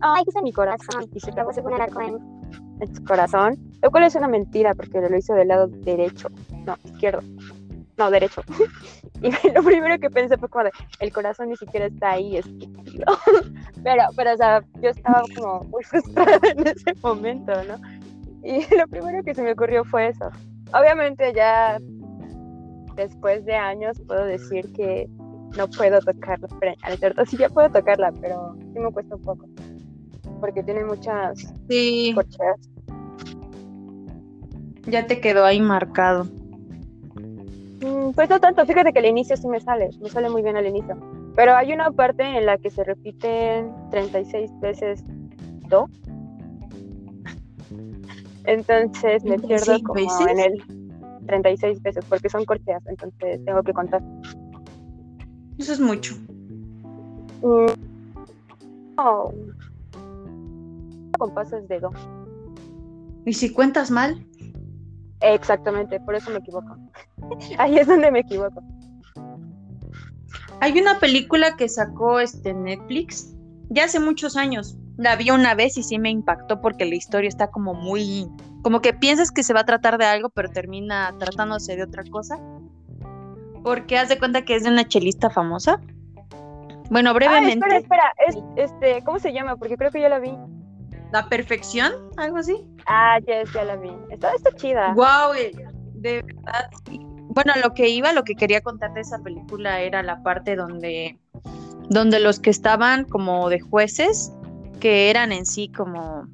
Ay, 0.00 0.22
mi 0.42 0.52
corazón 0.52 1.08
y 1.12 1.20
se 1.20 1.32
Luego 1.32 1.52
se 1.52 1.62
pone 1.62 1.76
el 1.76 1.82
arco 1.82 2.00
en... 2.02 2.18
en 2.80 2.94
su 2.94 3.02
corazón, 3.04 3.56
lo 3.82 3.90
cual 3.90 4.04
es 4.04 4.14
una 4.14 4.28
mentira 4.28 4.74
porque 4.74 5.00
lo 5.00 5.16
hizo 5.16 5.34
del 5.34 5.48
lado 5.48 5.66
derecho, 5.68 6.28
no, 6.66 6.76
izquierdo, 6.84 7.22
no, 7.96 8.10
derecho. 8.10 8.42
Y 9.22 9.30
lo 9.54 9.62
primero 9.62 9.98
que 9.98 10.10
pensé 10.10 10.36
fue 10.36 10.48
como 10.48 10.64
de, 10.64 10.70
el 11.00 11.12
corazón 11.12 11.48
ni 11.48 11.56
siquiera 11.56 11.86
está 11.86 12.12
ahí, 12.12 12.36
estúpido. 12.36 13.04
Pero, 13.82 14.02
pero, 14.16 14.32
o 14.32 14.36
sea, 14.38 14.64
yo 14.80 14.88
estaba 14.90 15.22
como 15.34 15.60
muy 15.64 15.84
frustrada 15.84 16.38
en 16.42 16.66
ese 16.66 16.94
momento, 17.02 17.52
¿no? 17.64 17.76
Y 18.42 18.60
lo 18.76 18.86
primero 18.88 19.22
que 19.22 19.34
se 19.34 19.42
me 19.42 19.52
ocurrió 19.52 19.84
fue 19.84 20.08
eso. 20.08 20.30
Obviamente 20.72 21.32
ya 21.34 21.78
después 22.96 23.44
de 23.44 23.54
años 23.54 24.00
puedo 24.06 24.24
decir 24.24 24.72
que 24.72 25.06
no 25.56 25.68
puedo 25.68 26.00
tocarla, 26.00 26.48
pero 26.60 26.72
es 26.88 26.98
cierto, 26.98 27.26
sí 27.26 27.36
ya 27.36 27.48
puedo 27.50 27.70
tocarla, 27.70 28.10
pero 28.20 28.56
sí 28.72 28.78
me 28.78 28.90
cuesta 28.90 29.16
un 29.16 29.22
poco. 29.22 29.46
Porque 30.40 30.62
tiene 30.62 30.84
muchas 30.84 31.54
Sí, 31.68 32.12
corcheas. 32.14 32.60
ya 34.86 35.06
te 35.06 35.20
quedó 35.20 35.44
ahí 35.44 35.60
marcado. 35.60 36.26
Mm, 37.84 38.12
Pues 38.12 38.30
no 38.30 38.40
tanto, 38.40 38.64
fíjate 38.64 38.92
que 38.92 38.98
al 39.00 39.04
inicio 39.06 39.36
sí 39.36 39.46
me 39.46 39.60
sale, 39.60 39.90
me 40.00 40.08
sale 40.08 40.30
muy 40.30 40.42
bien 40.42 40.56
al 40.56 40.66
inicio. 40.66 40.96
Pero 41.36 41.54
hay 41.54 41.72
una 41.72 41.90
parte 41.90 42.22
en 42.22 42.46
la 42.46 42.56
que 42.56 42.70
se 42.70 42.82
repiten 42.82 43.70
36 43.90 44.50
veces 44.60 45.04
do. 45.68 45.88
Entonces 48.44 49.24
me 49.24 49.38
pierdo 49.38 49.78
36 49.78 49.82
como 49.82 49.94
veces? 50.00 50.26
en 50.28 50.38
el 50.40 51.26
36 51.26 51.82
veces, 51.82 52.04
porque 52.08 52.28
son 52.28 52.44
corcheas, 52.44 52.82
entonces 52.86 53.44
tengo 53.44 53.62
que 53.62 53.72
contar. 53.72 54.02
Eso 55.58 55.72
es 55.72 55.80
mucho. 55.80 56.14
Mm, 57.42 57.66
No. 58.96 59.30
Compases 61.18 61.66
de 61.68 61.80
do. 61.80 61.90
¿Y 63.26 63.32
si 63.32 63.50
cuentas 63.52 63.90
mal? 63.90 64.24
Exactamente, 65.24 65.98
por 66.00 66.14
eso 66.14 66.30
me 66.30 66.38
equivoco. 66.38 66.76
Ahí 67.58 67.78
es 67.78 67.86
donde 67.86 68.10
me 68.10 68.20
equivoco. 68.20 68.62
Hay 70.60 70.78
una 70.78 70.98
película 70.98 71.56
que 71.56 71.68
sacó 71.68 72.20
este 72.20 72.52
Netflix 72.52 73.34
ya 73.70 73.84
hace 73.84 74.00
muchos 74.00 74.36
años. 74.36 74.76
La 74.96 75.16
vi 75.16 75.30
una 75.30 75.54
vez 75.54 75.76
y 75.78 75.82
sí 75.82 75.98
me 75.98 76.10
impactó 76.10 76.60
porque 76.60 76.84
la 76.84 76.94
historia 76.94 77.28
está 77.28 77.48
como 77.48 77.74
muy, 77.74 78.28
como 78.62 78.80
que 78.80 78.92
piensas 78.92 79.30
que 79.32 79.42
se 79.42 79.54
va 79.54 79.60
a 79.60 79.64
tratar 79.64 79.98
de 79.98 80.04
algo, 80.04 80.28
pero 80.28 80.50
termina 80.50 81.14
tratándose 81.18 81.74
de 81.74 81.82
otra 81.82 82.04
cosa. 82.04 82.38
Porque 83.62 83.98
haz 83.98 84.08
de 84.08 84.18
cuenta 84.18 84.44
que 84.44 84.54
es 84.54 84.62
de 84.62 84.70
una 84.70 84.86
chelista 84.86 85.30
famosa. 85.30 85.80
Bueno, 86.90 87.10
Ah, 87.10 87.12
brevemente, 87.14 87.76
espera, 87.76 88.12
espera, 88.28 88.44
es, 88.56 88.70
este, 88.70 89.02
¿cómo 89.04 89.18
se 89.18 89.32
llama? 89.32 89.56
Porque 89.56 89.76
creo 89.76 89.90
que 89.90 90.00
ya 90.00 90.10
la 90.10 90.18
vi. 90.18 90.36
La 91.14 91.28
Perfección, 91.28 91.92
algo 92.16 92.38
así. 92.38 92.56
Ah, 92.86 93.20
yes, 93.20 93.52
ya 93.54 93.64
la 93.64 93.76
vi. 93.76 93.88
Está, 94.10 94.32
está 94.34 94.50
chida. 94.56 94.92
Wow, 94.94 95.32
de 95.94 96.22
verdad. 96.22 96.70
Bueno, 97.28 97.52
lo 97.62 97.72
que 97.72 97.88
iba, 97.88 98.12
lo 98.12 98.24
que 98.24 98.34
quería 98.34 98.60
contar 98.62 98.92
de 98.94 99.02
esa 99.02 99.20
película 99.20 99.80
era 99.80 100.02
la 100.02 100.24
parte 100.24 100.56
donde, 100.56 101.16
donde 101.88 102.18
los 102.18 102.40
que 102.40 102.50
estaban 102.50 103.04
como 103.04 103.48
de 103.48 103.60
jueces, 103.60 104.32
que 104.80 105.08
eran 105.08 105.30
en 105.30 105.46
sí 105.46 105.68
como 105.68 106.26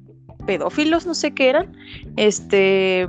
pedófilos, 0.47 1.05
no 1.05 1.13
sé 1.13 1.31
qué 1.35 1.49
eran, 1.49 1.71
este, 2.17 3.07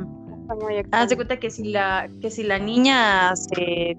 haz 0.91 1.09
de 1.09 1.17
cuenta 1.17 1.39
que 1.39 1.51
si 1.51 1.65
la, 1.73 2.07
que 2.21 2.31
si 2.31 2.43
la 2.43 2.59
niña 2.59 3.35
se, 3.35 3.97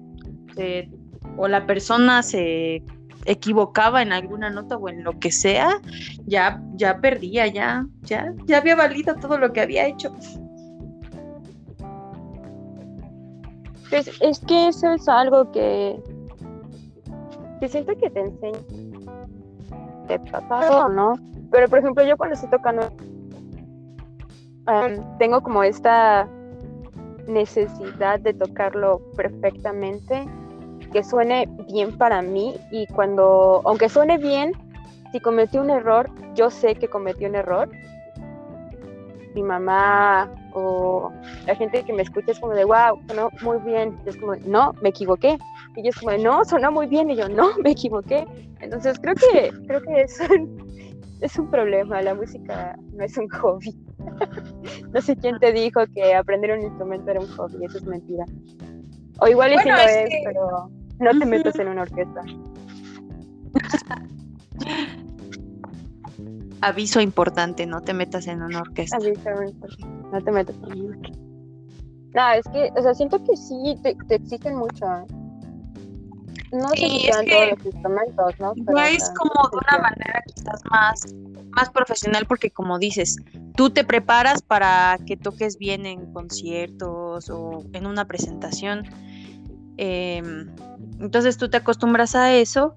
se- 0.54 0.88
o 1.36 1.48
la 1.48 1.66
persona 1.66 2.22
se 2.22 2.84
equivocaba 3.24 4.02
en 4.02 4.12
alguna 4.12 4.50
nota 4.50 4.76
o 4.76 4.88
en 4.88 5.04
lo 5.04 5.18
que 5.18 5.32
sea, 5.32 5.80
ya, 6.26 6.62
ya 6.74 7.00
perdía, 7.00 7.46
ya, 7.46 7.86
ya, 8.02 8.32
ya 8.46 8.58
había 8.58 8.76
valido 8.76 9.14
todo 9.16 9.38
lo 9.38 9.52
que 9.52 9.60
había 9.60 9.86
hecho. 9.86 10.14
Pues 13.90 14.10
es 14.20 14.40
que 14.40 14.68
eso 14.68 14.92
es 14.92 15.08
algo 15.08 15.52
que, 15.52 16.02
que 17.60 17.68
siento 17.68 17.96
que 17.96 18.10
te 18.10 18.20
enseña 18.20 18.58
de 20.08 20.18
pasado, 20.18 20.88
¿no? 20.88 21.14
Pero 21.50 21.68
por 21.68 21.78
ejemplo, 21.78 22.04
yo 22.04 22.16
cuando 22.16 22.34
estoy 22.34 22.50
tocando, 22.50 22.90
tengo 25.18 25.42
como 25.42 25.62
esta 25.62 26.28
necesidad 27.28 28.20
de 28.20 28.34
tocarlo 28.34 29.00
perfectamente, 29.16 30.26
que 30.94 31.02
suene 31.02 31.48
bien 31.68 31.98
para 31.98 32.22
mí 32.22 32.54
y 32.70 32.86
cuando, 32.86 33.60
aunque 33.64 33.88
suene 33.88 34.16
bien, 34.16 34.52
si 35.10 35.18
cometí 35.18 35.58
un 35.58 35.68
error, 35.70 36.08
yo 36.36 36.50
sé 36.50 36.76
que 36.76 36.86
cometí 36.86 37.24
un 37.26 37.34
error. 37.34 37.68
Mi 39.34 39.42
mamá 39.42 40.30
o 40.52 41.10
la 41.46 41.56
gente 41.56 41.82
que 41.82 41.92
me 41.92 42.02
escucha 42.02 42.30
es 42.30 42.38
como 42.38 42.52
de, 42.54 42.64
wow, 42.64 42.96
sonó 43.08 43.28
muy 43.42 43.58
bien. 43.58 43.98
Y 44.06 44.10
es 44.10 44.16
como, 44.16 44.36
no, 44.46 44.72
me 44.82 44.90
equivoqué. 44.90 45.36
Y 45.74 45.82
yo 45.82 45.88
es 45.90 45.96
como, 45.98 46.16
no, 46.16 46.44
sonó 46.44 46.70
muy 46.70 46.86
bien. 46.86 47.10
Y 47.10 47.16
yo, 47.16 47.28
no, 47.28 47.48
me 47.64 47.72
equivoqué. 47.72 48.24
Entonces 48.60 48.96
creo 49.02 49.14
que, 49.16 49.50
creo 49.66 49.82
que 49.82 50.02
es 50.02 50.20
un, 50.30 50.72
es 51.20 51.36
un 51.36 51.50
problema. 51.50 52.00
La 52.02 52.14
música 52.14 52.76
no 52.92 53.02
es 53.04 53.18
un 53.18 53.28
hobby. 53.40 53.74
no 54.92 55.00
sé 55.00 55.16
quién 55.16 55.40
te 55.40 55.52
dijo 55.52 55.80
que 55.92 56.14
aprender 56.14 56.52
un 56.56 56.62
instrumento 56.62 57.10
era 57.10 57.18
un 57.18 57.28
hobby. 57.36 57.64
Eso 57.64 57.78
es 57.78 57.84
mentira. 57.84 58.24
O 59.18 59.26
igual 59.26 59.52
Bueno, 59.54 59.76
lo 59.76 59.82
es 59.82 59.96
es, 59.96 60.08
que- 60.10 60.22
pero 60.24 60.68
no 61.04 61.18
te 61.18 61.26
metas 61.26 61.58
en 61.58 61.68
una 61.68 61.82
orquesta. 61.82 62.22
Aviso 66.60 67.00
importante, 67.00 67.66
no 67.66 67.82
te 67.82 67.92
metas 67.92 68.26
en 68.26 68.42
una 68.42 68.60
orquesta. 68.60 68.98
Por 68.98 69.18
favor, 69.18 69.52
no 70.12 70.22
te 70.22 70.32
metas 70.32 70.56
en 70.56 70.80
una 70.80 70.96
orquesta. 70.96 71.18
No, 72.14 72.32
es 72.32 72.44
que, 72.52 72.70
o 72.78 72.82
sea, 72.82 72.94
siento 72.94 73.22
que 73.24 73.36
sí, 73.36 73.76
te, 73.82 73.96
te 74.08 74.14
exigen 74.14 74.56
mucho. 74.56 74.86
¿eh? 74.86 75.04
No 76.52 76.68
sé 76.68 76.76
Sí, 76.76 76.88
si 77.00 77.08
es 77.08 77.16
que 77.18 77.30
todos 77.32 77.50
los 77.50 77.66
instrumentos, 77.66 78.40
¿no? 78.40 78.52
Pero, 78.64 78.78
Ya 78.78 78.88
es 78.90 79.10
como 79.10 79.48
de 79.50 79.56
una 79.56 79.82
manera 79.82 80.22
quizás 80.34 80.62
más, 80.70 81.04
más 81.50 81.70
profesional 81.70 82.26
porque 82.26 82.50
como 82.50 82.78
dices, 82.78 83.16
tú 83.56 83.70
te 83.70 83.82
preparas 83.84 84.42
para 84.42 84.98
que 85.04 85.16
toques 85.16 85.58
bien 85.58 85.84
en 85.84 86.12
conciertos 86.12 87.28
o 87.28 87.64
en 87.72 87.86
una 87.86 88.04
presentación. 88.06 88.84
Em, 89.76 90.48
entonces 91.00 91.36
tú 91.36 91.48
te 91.48 91.56
acostumbras 91.56 92.14
a 92.14 92.34
eso 92.34 92.74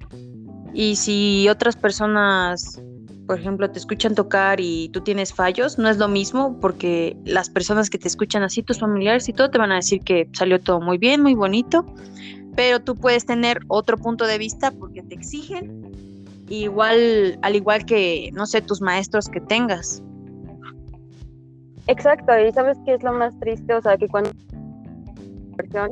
y 0.74 0.96
si 0.96 1.48
otras 1.50 1.76
personas, 1.76 2.82
por 3.26 3.40
ejemplo, 3.40 3.70
te 3.70 3.80
escuchan 3.80 4.16
tocar 4.16 4.60
y 4.60 4.90
tú 4.90 5.02
tienes 5.02 5.34
fallos, 5.34 5.78
no 5.78 5.90
es 5.90 5.98
lo 5.98 6.08
mismo 6.08 6.60
porque 6.60 7.18
las 7.26 7.50
personas 7.50 7.90
que 7.90 7.98
te 7.98 8.08
escuchan 8.08 8.44
así, 8.44 8.64
tus 8.64 8.80
familiares 8.80 9.28
y 9.30 9.34
todo, 9.34 9.50
te 9.50 9.58
van 9.58 9.72
a 9.72 9.76
decir 9.76 10.02
que 10.02 10.30
salió 10.34 10.60
todo 10.60 10.82
muy 10.82 10.98
bien, 10.98 11.22
muy 11.22 11.34
bonito 11.34 11.86
pero 12.58 12.80
tú 12.80 12.96
puedes 12.96 13.24
tener 13.24 13.60
otro 13.68 13.98
punto 13.98 14.26
de 14.26 14.40
vista 14.40 14.72
porque 14.72 15.04
te 15.04 15.14
exigen, 15.14 15.92
igual, 16.50 17.38
al 17.44 17.56
igual 17.56 17.86
que, 17.86 18.32
no 18.34 18.48
sé, 18.48 18.62
tus 18.62 18.82
maestros 18.82 19.30
que 19.30 19.40
tengas. 19.40 20.02
Exacto, 21.86 22.34
y 22.40 22.52
¿sabes 22.52 22.76
qué 22.84 22.96
es 22.96 23.04
lo 23.04 23.14
más 23.14 23.40
triste? 23.40 23.76
O 23.76 23.82
sea, 23.82 23.96
que 23.96 24.08
cuando 24.08 24.32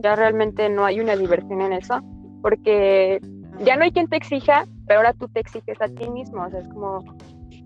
ya 0.02 0.16
realmente 0.16 0.70
no 0.70 0.86
hay 0.86 1.00
una 1.00 1.16
diversión 1.16 1.62
en 1.62 1.74
eso, 1.74 2.02
porque 2.42 3.20
ya 3.64 3.76
no 3.76 3.84
hay 3.84 3.92
quien 3.92 4.08
te 4.08 4.18
exija, 4.18 4.66
pero 4.88 5.00
ahora 5.00 5.14
tú 5.14 5.28
te 5.30 5.40
exiges 5.40 5.82
a 5.82 5.88
ti 5.88 6.10
mismo, 6.10 6.44
o 6.44 6.50
sea, 6.50 6.60
es 6.60 6.68
como 6.70 7.04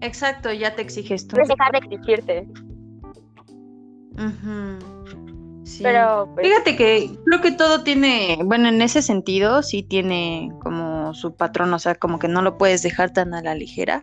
Exacto, 0.01 0.51
ya 0.51 0.75
te 0.75 0.81
exiges 0.81 1.27
tú. 1.27 1.35
Pues 1.35 1.49
dejar 1.49 1.71
de 1.71 1.77
exigirte. 1.79 2.47
Sí. 5.63 5.83
pero 5.83 6.29
pues, 6.33 6.47
Fíjate 6.47 6.75
que 6.75 7.09
creo 7.25 7.41
que 7.41 7.51
todo 7.51 7.83
tiene, 7.83 8.39
bueno, 8.43 8.67
en 8.69 8.81
ese 8.81 9.01
sentido 9.01 9.61
sí 9.61 9.83
tiene 9.83 10.51
como 10.61 11.13
su 11.13 11.35
patrón, 11.35 11.73
o 11.73 11.79
sea, 11.79 11.95
como 11.95 12.19
que 12.19 12.27
no 12.27 12.41
lo 12.41 12.57
puedes 12.57 12.81
dejar 12.81 13.11
tan 13.11 13.33
a 13.33 13.41
la 13.41 13.55
ligera. 13.55 14.01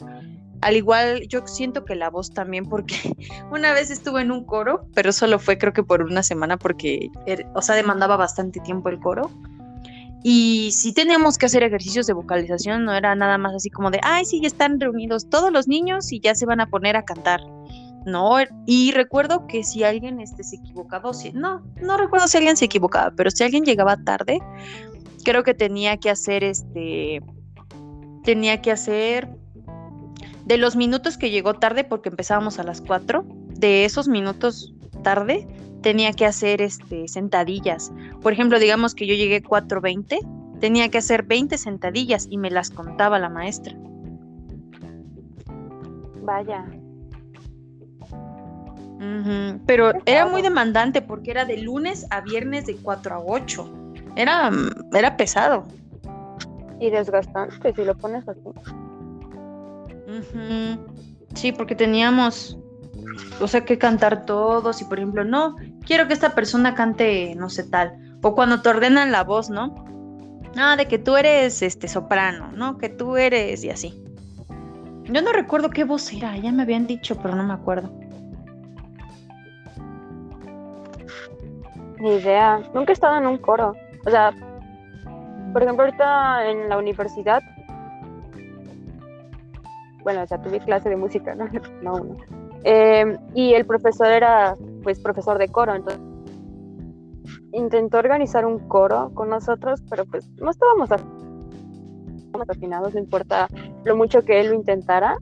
Al 0.67 0.75
igual, 0.75 1.29
yo 1.29 1.47
siento 1.47 1.85
que 1.85 1.95
la 1.95 2.11
voz 2.11 2.33
también, 2.33 2.65
porque 2.65 2.97
una 3.53 3.73
vez 3.73 3.89
estuve 3.93 4.23
en 4.23 4.33
un 4.33 4.45
coro, 4.45 4.89
pero 4.97 5.13
solo 5.13 5.39
fue 5.39 5.59
creo 5.59 5.73
que 5.73 5.85
por 5.85 6.03
una 6.03 6.25
semana, 6.25 6.57
porque, 6.57 7.09
er- 7.25 7.49
o 7.55 7.63
sea, 7.63 7.77
demandaba 7.77 8.17
bastante 8.17 8.59
tiempo 8.59 8.89
el 8.89 8.99
coro. 8.99 9.31
Y 10.25 10.73
si 10.73 10.93
teníamos 10.93 11.39
que 11.39 11.47
hacer 11.47 11.63
ejercicios 11.63 12.09
de 12.09 12.15
vocalización, 12.15 12.85
no 12.85 12.93
era 12.95 13.15
nada 13.15 13.39
más 13.39 13.55
así 13.55 13.71
como 13.71 13.93
de, 13.93 14.01
ay, 14.03 14.25
sí, 14.25 14.41
ya 14.41 14.49
están 14.49 14.81
reunidos 14.81 15.31
todos 15.31 15.53
los 15.53 15.69
niños 15.69 16.11
y 16.11 16.19
ya 16.19 16.35
se 16.35 16.47
van 16.47 16.61
a 16.61 16.67
poner 16.67 16.97
a 16.97 17.05
cantar. 17.05 17.43
No, 18.05 18.41
er- 18.41 18.51
y 18.67 18.91
recuerdo 18.91 19.47
que 19.47 19.63
si 19.63 19.85
alguien 19.85 20.21
este, 20.21 20.43
se 20.43 20.57
equivocaba, 20.57 21.13
no, 21.33 21.63
no 21.81 21.97
recuerdo 21.97 22.27
si 22.27 22.39
alguien 22.39 22.57
se 22.57 22.65
equivocaba, 22.65 23.13
pero 23.17 23.31
si 23.31 23.45
alguien 23.45 23.65
llegaba 23.65 23.99
tarde, 23.99 24.41
creo 25.25 25.45
que 25.45 25.55
tenía 25.55 25.97
que 25.99 26.11
hacer 26.11 26.43
este, 26.43 27.23
tenía 28.25 28.61
que 28.61 28.73
hacer 28.73 29.29
de 30.47 30.57
los 30.57 30.77
minutos 30.77 31.19
que 31.19 31.31
llegó 31.31 31.55
tarde, 31.55 31.85
porque 31.85 32.09
empezábamos 32.09 32.59
a 32.59 32.63
las 32.63 32.81
4, 32.81 33.25
de 33.59 33.85
esos 33.85 34.07
minutos 34.07 34.73
tarde, 35.03 35.47
tenía 35.83 36.13
que 36.13 36.25
hacer 36.25 36.63
este, 36.63 37.09
sentadillas. 37.09 37.93
Por 38.23 38.33
ejemplo, 38.33 38.59
digamos 38.59 38.95
que 38.95 39.07
yo 39.07 39.15
llegué 39.15 39.43
4.20, 39.43 40.59
tenía 40.61 40.89
que 40.89 40.99
hacer 40.99 41.25
20 41.25 41.59
sentadillas 41.59 42.29
y 42.31 42.39
me 42.39 42.51
las 42.51 42.71
contaba 42.71 43.19
la 43.19 43.29
maestra. 43.29 43.77
vaya, 46.23 46.65
Pero 49.67 49.93
era 50.07 50.27
muy 50.27 50.43
demandante 50.43 51.03
porque 51.03 51.33
era 51.33 51.45
de 51.45 51.59
lunes 51.59 52.07
a 52.11 52.21
viernes 52.21 52.67
de 52.67 52.77
4 52.77 53.15
a 53.15 53.19
8. 53.21 53.93
Era, 54.17 54.51
era 54.93 55.17
pesado. 55.17 55.65
y 56.81 56.91
desgastante 56.91 57.73
si 57.75 57.85
lo 57.85 57.97
pones 57.97 58.29
así. 58.29 58.41
Sí, 61.35 61.53
porque 61.53 61.75
teníamos, 61.75 62.59
o 63.41 63.49
sea, 63.49 63.65
que 63.65 63.79
cantar 63.79 64.25
todos 64.25 64.81
y 64.81 64.85
por 64.85 64.99
ejemplo, 64.99 65.25
no, 65.25 65.57
quiero 65.85 66.07
que 66.07 66.15
esta 66.15 66.35
persona 66.35 66.75
cante, 66.75 67.35
no 67.35 67.51
sé, 67.51 67.65
tal. 67.65 68.19
O 68.23 68.35
cuando 68.35 68.63
te 68.63 68.69
ordenan 68.69 69.13
la 69.13 69.25
voz, 69.25 69.51
¿no? 69.51 69.85
Ah, 70.57 70.77
de 70.77 70.87
que 70.87 70.99
tú 70.99 71.17
eres 71.17 71.63
este 71.63 71.87
soprano, 71.87 72.51
¿no? 72.53 72.79
Que 72.79 72.89
tú 72.89 73.17
eres 73.17 73.63
y 73.63 73.71
así. 73.71 74.03
Yo 75.05 75.23
no 75.23 75.33
recuerdo 75.33 75.71
qué 75.71 75.85
voz 75.85 76.13
era, 76.13 76.37
ya 76.37 76.51
me 76.51 76.63
habían 76.63 76.87
dicho, 76.87 77.17
pero 77.23 77.37
no 77.37 77.45
me 77.45 77.53
acuerdo. 77.53 77.93
Ni 81.99 82.17
idea, 82.17 82.61
nunca 82.75 82.93
he 82.93 82.95
estado 82.95 83.19
en 83.19 83.27
un 83.27 83.39
coro. 83.39 83.75
O 84.05 84.11
sea, 84.11 84.33
por 85.53 85.63
ejemplo, 85.63 85.85
ahorita 85.85 86.51
en 86.51 86.69
la 86.69 86.79
universidad, 86.79 87.43
bueno, 90.07 90.23
o 90.23 90.27
sea, 90.29 90.41
tuve 90.41 90.61
clase 90.61 90.89
de 90.89 90.95
música, 90.97 91.35
¿no? 91.35 91.47
No. 91.83 92.17
Eh, 92.63 93.17
y 93.35 93.55
el 93.55 93.67
profesor 93.67 94.07
era, 94.07 94.55
pues, 94.85 95.01
profesor 95.01 95.37
de 95.37 95.49
coro, 95.49 95.75
entonces 95.75 96.01
intentó 97.53 97.99
organizar 97.99 98.47
un 98.47 98.61
coro 98.69 99.11
con 99.15 99.29
nosotros, 99.31 99.83
pero 99.91 100.05
pues 100.05 100.29
no 100.41 100.49
estábamos 100.53 100.91
af- 100.91 101.03
estábamos 102.17 102.49
afinados, 102.51 102.95
no 102.95 103.01
importa 103.01 103.49
lo 103.85 103.97
mucho 103.97 104.23
que 104.23 104.39
él 104.41 104.49
lo 104.51 104.55
intentara, 104.55 105.17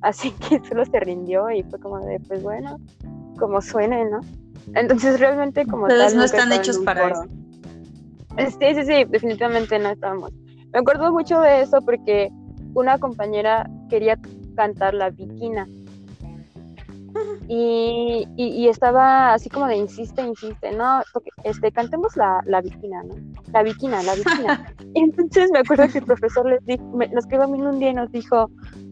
así 0.00 0.30
que 0.48 0.60
solo 0.68 0.84
se 0.84 1.00
rindió 1.00 1.50
y 1.50 1.64
fue 1.64 1.80
como 1.80 1.98
de, 1.98 2.20
pues 2.20 2.40
bueno, 2.44 2.76
como 3.36 3.60
suene, 3.60 4.04
¿no? 4.08 4.20
Entonces 4.74 5.18
realmente 5.18 5.66
como 5.66 5.86
Ustedes 5.86 6.14
no 6.14 6.22
están 6.22 6.52
hechos 6.52 6.78
para 6.78 7.00
coro. 7.02 7.22
Sí, 8.60 8.74
sí, 8.74 8.84
sí, 8.84 9.04
definitivamente 9.08 9.76
no 9.80 9.88
estábamos. 9.90 10.30
Me 10.72 10.78
acuerdo 10.78 11.10
mucho 11.12 11.40
de 11.40 11.62
eso 11.62 11.80
porque 11.82 12.30
una 12.74 12.96
compañera 12.98 13.68
quería 13.90 14.18
cantar 14.56 14.94
la 14.94 15.10
viquina. 15.10 15.68
Y, 17.48 18.28
y, 18.36 18.46
y 18.46 18.68
estaba 18.68 19.34
así 19.34 19.50
como 19.50 19.66
de 19.66 19.76
insiste, 19.76 20.22
insiste, 20.22 20.70
no, 20.70 21.02
este, 21.42 21.72
cantemos 21.72 22.16
la, 22.16 22.40
la 22.46 22.60
viquina, 22.60 23.02
¿no? 23.02 23.14
La 23.52 23.64
viquina, 23.64 24.02
la 24.04 24.14
viquina. 24.14 24.72
y 24.94 25.00
entonces 25.00 25.50
me 25.52 25.58
acuerdo 25.58 25.88
que 25.88 25.98
el 25.98 26.04
profesor 26.04 26.46
les 26.46 26.64
dijo, 26.64 26.84
me- 26.96 27.08
nos 27.08 27.26
quedó 27.26 27.48
viendo 27.48 27.70
un 27.70 27.80
día 27.80 27.90
y 27.90 27.94
nos 27.94 28.12
dijo, 28.12 28.48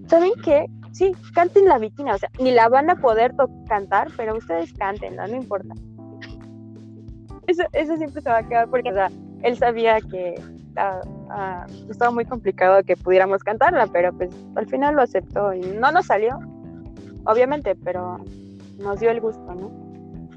¿saben 0.09 0.33
qué? 0.43 0.67
Sí, 0.91 1.13
canten 1.35 1.67
la 1.67 1.79
viquina, 1.79 2.17
o 2.17 2.19
sea, 2.19 2.29
ni 2.41 2.51
la 2.51 2.69
van 2.69 2.91
a 2.91 2.97
poder 2.97 3.33
cantar, 3.69 4.09
pero 4.17 4.37
ustedes 4.37 4.73
cántenla, 4.73 5.29
no 5.29 5.37
importa. 5.37 5.75
Eso, 7.47 7.63
eso 7.73 7.97
siempre 7.97 8.21
se 8.21 8.29
va 8.29 8.39
a 8.39 8.49
quedar 8.49 8.69
porque, 8.69 8.91
o 8.91 8.95
sea, 8.95 9.09
él 9.45 9.57
sabía 9.57 10.01
que 10.01 10.35
ah, 11.31 11.67
estaba 11.91 12.11
muy 12.11 12.25
complicado 12.25 12.83
que 12.83 12.97
pudiéramos 12.97 13.43
cantarla, 13.43 13.87
pero 13.87 14.13
pues 14.13 14.31
al 14.57 14.67
final 14.67 14.97
lo 14.97 15.03
aceptó 15.03 15.55
y 15.55 15.61
no 15.61 15.91
nos 15.93 16.07
salió, 16.07 16.39
obviamente, 17.25 17.75
pero 17.77 18.19
nos 18.79 19.01
dio 19.01 19.11
el 19.11 19.21
gusto, 19.21 19.55
¿no? 19.55 19.71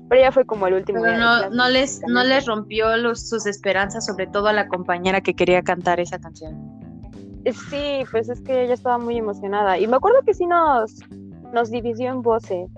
Pero 0.09 0.21
ya 0.21 0.31
fue 0.31 0.45
como 0.45 0.67
el 0.67 0.73
último. 0.73 1.01
Pero 1.01 1.13
de 1.13 1.19
no, 1.19 1.37
clase, 1.37 1.55
no 1.55 1.69
les, 1.69 2.01
no 2.07 2.23
les 2.23 2.45
rompió 2.45 2.97
los, 2.97 3.29
sus 3.29 3.45
esperanzas, 3.45 4.05
sobre 4.05 4.27
todo 4.27 4.47
a 4.47 4.53
la 4.53 4.67
compañera 4.67 5.21
que 5.21 5.33
quería 5.33 5.61
cantar 5.61 5.99
esa 6.01 6.19
canción. 6.19 6.81
Sí, 7.69 8.03
pues 8.11 8.29
es 8.29 8.41
que 8.41 8.63
ella 8.63 8.73
estaba 8.73 8.97
muy 8.97 9.17
emocionada. 9.17 9.79
Y 9.79 9.87
me 9.87 9.95
acuerdo 9.95 10.21
que 10.25 10.33
sí 10.33 10.45
nos, 10.45 10.93
nos 11.53 11.71
dividió 11.71 12.11
en 12.11 12.21
voces. 12.21 12.69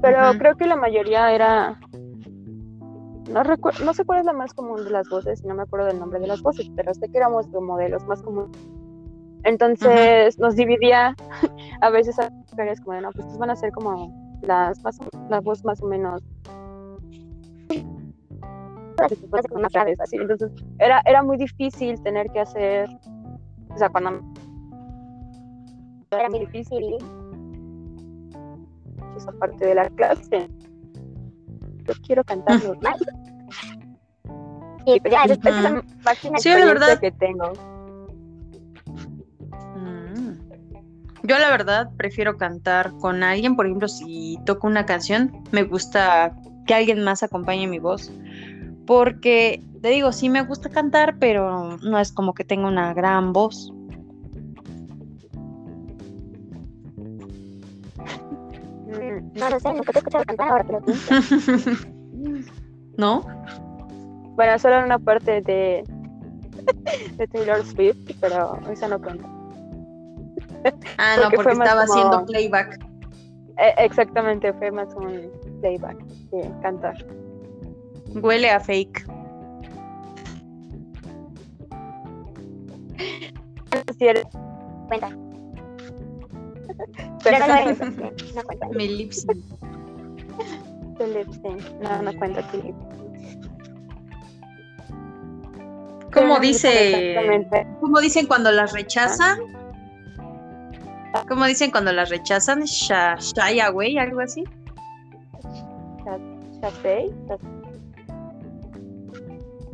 Pero 0.00 0.30
Ujú. 0.30 0.38
creo 0.38 0.56
que 0.56 0.66
la 0.66 0.76
mayoría 0.76 1.32
era. 1.32 1.78
No, 3.28 3.42
no 3.42 3.94
sé 3.94 4.04
cuál 4.04 4.20
es 4.20 4.24
la 4.24 4.32
más 4.32 4.54
común 4.54 4.84
de 4.84 4.90
las 4.90 5.08
voces, 5.08 5.44
no 5.44 5.54
me 5.54 5.62
acuerdo 5.62 5.86
del 5.86 5.98
nombre 5.98 6.20
de 6.20 6.26
las 6.26 6.42
voces, 6.42 6.70
pero 6.76 6.94
sé 6.94 7.08
que 7.08 7.18
éramos 7.18 7.46
como 7.48 7.76
de 7.76 7.88
los 7.88 8.04
más 8.04 8.22
comunes. 8.22 8.56
Entonces 9.44 10.38
nos 10.38 10.56
dividía 10.56 11.14
a 11.80 11.90
veces 11.90 12.18
a 12.18 12.30
mujeres 12.30 12.80
como 12.80 12.94
de, 12.94 13.02
no, 13.02 13.12
pues 13.12 13.38
van 13.38 13.50
a 13.50 13.56
ser 13.56 13.72
como 13.72 14.12
las 14.42 14.82
más, 14.82 14.98
la 15.28 15.40
voz 15.40 15.64
más 15.64 15.82
o 15.82 15.86
menos 15.86 16.22
y 20.12 20.16
entonces 20.16 20.50
era, 20.78 21.02
era 21.04 21.22
muy 21.22 21.36
difícil 21.36 22.00
tener 22.02 22.28
que 22.30 22.40
hacer, 22.40 22.88
o 23.74 23.78
sea, 23.78 23.88
cuando 23.88 24.20
Era 26.10 26.28
muy 26.30 26.40
difícil. 26.40 26.96
esa 29.16 29.32
parte 29.32 29.66
de 29.66 29.74
la 29.74 29.88
clase, 29.90 30.48
yo 31.86 31.94
quiero 32.06 32.24
cantar 32.24 32.62
normal. 32.64 32.96
Y 34.86 35.00
pues 35.00 35.12
ya, 35.12 35.26
la 35.26 36.38
Sí, 36.38 36.48
la 36.48 36.64
verdad. 36.64 37.00
que 37.00 37.10
tengo. 37.10 37.52
Mm. 39.74 40.32
Yo 41.24 41.38
la 41.38 41.50
verdad 41.50 41.90
prefiero 41.96 42.36
cantar 42.36 42.92
con 42.98 43.22
alguien, 43.22 43.56
por 43.56 43.66
ejemplo, 43.66 43.88
si 43.88 44.38
toco 44.46 44.68
una 44.68 44.86
canción, 44.86 45.42
me 45.50 45.64
gusta 45.64 46.36
que 46.66 46.74
alguien 46.74 47.02
más 47.02 47.22
acompañe 47.22 47.66
mi 47.66 47.80
voz, 47.80 48.12
porque 48.86 49.62
te 49.82 49.88
digo, 49.88 50.12
sí 50.12 50.28
me 50.28 50.42
gusta 50.42 50.68
cantar, 50.68 51.18
pero 51.18 51.76
no 51.78 51.98
es 51.98 52.12
como 52.12 52.34
que 52.34 52.44
tenga 52.44 52.68
una 52.68 52.94
gran 52.94 53.32
voz. 53.32 53.72
No 59.38 59.50
lo 59.50 59.60
sé, 59.60 59.72
nunca 59.72 59.92
te 59.92 59.98
he 59.98 60.00
escuchado 60.00 60.24
cantar 60.24 60.48
ahora 60.50 60.64
pienso. 60.64 61.86
¿No? 62.96 63.22
Bueno, 64.36 64.58
solo 64.58 64.84
una 64.84 64.98
parte 64.98 65.40
de, 65.42 65.84
de 67.16 67.28
Taylor 67.28 67.64
Swift, 67.64 68.10
pero 68.20 68.58
esa 68.70 68.88
no 68.88 69.00
cuenta. 69.00 69.26
Ah, 70.98 71.16
no, 71.22 71.30
Porque 71.30 71.52
estaba 71.52 71.86
como- 71.86 71.92
haciendo 71.92 72.26
playback. 72.26 72.78
Eh, 73.58 73.74
exactamente, 73.78 74.52
fue 74.54 74.70
más 74.70 74.88
un 74.94 75.30
playback 75.60 75.96
que 76.30 76.50
cantar. 76.62 76.94
Huele 78.22 78.50
a 78.50 78.60
fake. 78.60 79.06
Cuenta. 84.88 85.08
pero 87.24 87.38
no, 87.38 87.46
no, 87.46 87.74
no, 87.74 88.10
no 88.34 88.42
cuenta. 88.44 88.68
Mi 88.74 89.12
sync. 89.12 89.44
tu 90.98 91.06
lip 91.06 91.28
sync. 91.42 91.70
no, 91.80 92.02
no 92.02 92.18
cuenta 92.18 92.42
tu 92.50 92.56
lip 92.62 92.74
¿Cómo 96.12 96.34
Pero 96.34 96.40
dice? 96.40 97.46
¿Cómo 97.80 98.00
dicen 98.00 98.26
cuando 98.26 98.50
las 98.50 98.72
rechazan? 98.72 99.38
¿Cómo 101.28 101.44
dicen 101.44 101.70
cuando 101.70 101.92
las 101.92 102.08
rechazan? 102.08 102.62
Sha- 102.64 103.16
Shy 103.16 103.60
away, 103.60 103.98
algo 103.98 104.20
así. 104.20 104.44
Sashay, 106.60 107.10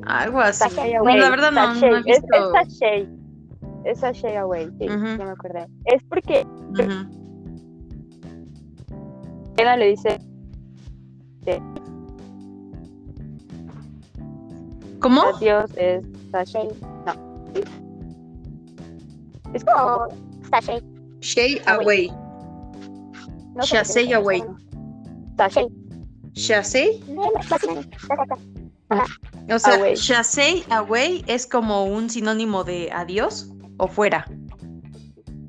Algo 0.04 0.40
así. 0.40 0.68
Sashay 0.68 0.94
No, 0.94 1.00
away. 1.00 1.20
la 1.20 1.30
verdad 1.30 1.52
no, 1.52 1.74
no 1.74 1.86
he 1.96 1.98
es, 2.00 2.04
visto. 2.06 2.52
es 2.56 3.21
sashay. 3.82 3.92
Es 3.92 3.98
sashay 4.00 4.36
away, 4.36 4.68
sí, 4.78 4.86
Ujú. 4.88 5.06
ya 5.18 5.24
me 5.24 5.30
acordé. 5.30 5.66
Es 5.86 6.02
porque. 6.08 6.46
Eda 9.58 9.76
le 9.76 9.88
dice 9.88 10.18
¿Cómo? 15.00 15.22
adiós, 15.22 15.70
es 15.76 16.04
sashay. 16.30 16.68
No. 17.06 17.12
Es 19.52 19.64
como. 19.64 20.06
Sashay. 20.50 20.82
Shy 21.20 21.60
Away. 21.66 22.08
away. 22.08 22.12
No 23.54 23.62
away. 24.14 24.42
Sashay. 25.36 25.66
Cerca. 27.98 28.36
O 29.54 29.58
sea, 29.58 29.74
Away. 29.74 29.94
shasay 29.96 30.64
away 30.70 31.24
es 31.26 31.46
como 31.46 31.84
un 31.84 32.08
sinónimo 32.10 32.64
de 32.64 32.90
adiós 32.92 33.51
o 33.82 33.88
fuera. 33.88 34.24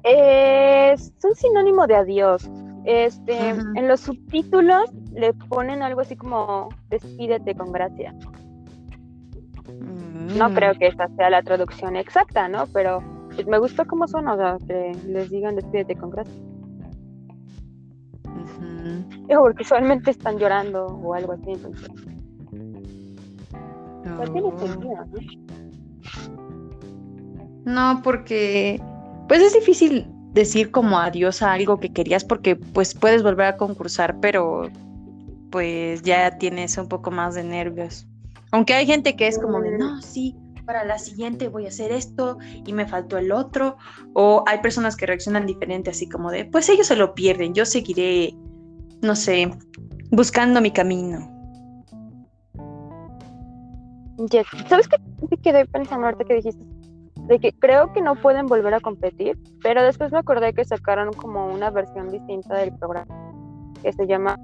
Es 0.04 1.14
un 1.24 1.36
sinónimo 1.36 1.86
de 1.88 1.96
adiós. 1.96 2.50
Este, 2.84 3.50
en 3.50 3.88
los 3.88 4.02
subtítulos 4.02 4.92
le 5.14 5.34
ponen 5.34 5.84
algo 5.84 6.02
así 6.02 6.16
como 6.18 6.68
despídete 6.90 7.54
con 7.56 7.72
gracia. 7.72 8.14
No 10.38 10.50
Mm. 10.50 10.54
creo 10.54 10.74
que 10.74 10.88
esa 10.88 11.08
sea 11.16 11.30
la 11.30 11.44
traducción 11.44 11.96
exacta, 11.96 12.48
¿no? 12.50 12.66
Pero 12.74 13.02
pues, 13.36 13.46
me 13.48 13.60
gustó 13.60 13.86
cómo 13.86 14.08
suena, 14.08 14.34
o 14.34 14.38
sea, 14.38 14.58
que 14.68 14.92
les 15.08 15.30
digan 15.30 15.56
despídete 15.56 15.96
con 15.96 16.10
gracia. 16.10 16.34
Digo, 19.28 19.42
porque 19.44 19.64
usualmente 19.64 20.12
están 20.12 20.38
llorando 20.38 20.88
o 20.88 21.14
algo 21.14 21.34
así, 21.34 21.52
entonces. 21.52 21.90
Pues 24.18 24.32
tiene 24.34 24.48
Oh. 24.48 24.60
sentido, 24.60 24.96
¿no? 25.06 26.43
No, 27.66 28.02
porque 28.04 28.82
pues 29.28 29.42
es 29.42 29.54
difícil 29.54 30.08
decir 30.34 30.72
como 30.72 30.98
adiós 30.98 31.42
a 31.42 31.54
algo 31.54 31.80
que 31.80 31.94
querías 31.94 32.26
porque 32.26 32.56
pues 32.56 32.94
puedes 32.94 33.24
volver 33.24 33.46
a 33.46 33.58
concursar, 33.58 34.20
pero 34.20 34.70
pues 35.52 36.02
ya 36.02 36.38
tienes 36.38 36.78
un 36.78 36.88
poco 36.88 37.12
más 37.12 37.36
de 37.36 37.44
nervios. 37.44 38.08
Aunque 38.52 38.74
hay 38.74 38.86
gente 38.86 39.16
que 39.16 39.28
es 39.28 39.40
como 39.40 39.62
de, 39.62 39.78
no, 39.78 40.02
sí, 40.02 40.36
para 40.66 40.84
la 40.84 40.98
siguiente 40.98 41.48
voy 41.48 41.66
a 41.66 41.70
hacer 41.70 41.92
esto 41.92 42.38
y 42.66 42.74
me 42.74 42.88
faltó 42.88 43.18
el 43.18 43.32
otro. 43.32 43.78
O 44.14 44.44
hay 44.48 44.60
personas 44.60 44.96
que 44.96 45.06
reaccionan 45.06 45.46
diferente, 45.46 45.92
así 45.92 46.10
como 46.10 46.32
de, 46.32 46.46
pues 46.46 46.70
ellos 46.70 46.88
se 46.88 46.96
lo 46.96 47.14
pierden, 47.14 47.54
yo 47.54 47.66
seguiré, 47.66 48.34
no 49.02 49.16
sé, 49.16 49.52
buscando 50.12 50.62
mi 50.62 50.72
camino. 50.72 51.30
¿Sabes 54.68 54.88
qué 54.88 54.98
me 55.30 55.38
quedé 55.38 55.66
pensando 55.66 56.06
ahorita 56.06 56.24
que 56.26 56.36
dijiste? 56.36 56.73
De 57.28 57.40
que 57.40 57.54
creo 57.54 57.94
que 57.94 58.02
no 58.02 58.16
pueden 58.16 58.48
volver 58.48 58.74
a 58.74 58.80
competir, 58.80 59.38
pero 59.62 59.82
después 59.84 60.12
me 60.12 60.20
acordé 60.20 60.54
que 60.54 60.66
sacaron 60.66 61.14
como 61.14 61.48
una 61.48 61.70
versión 61.70 62.10
distinta 62.10 62.56
del 62.56 62.78
programa 62.78 63.08
que 63.82 63.94
se 63.94 64.08
llama 64.08 64.38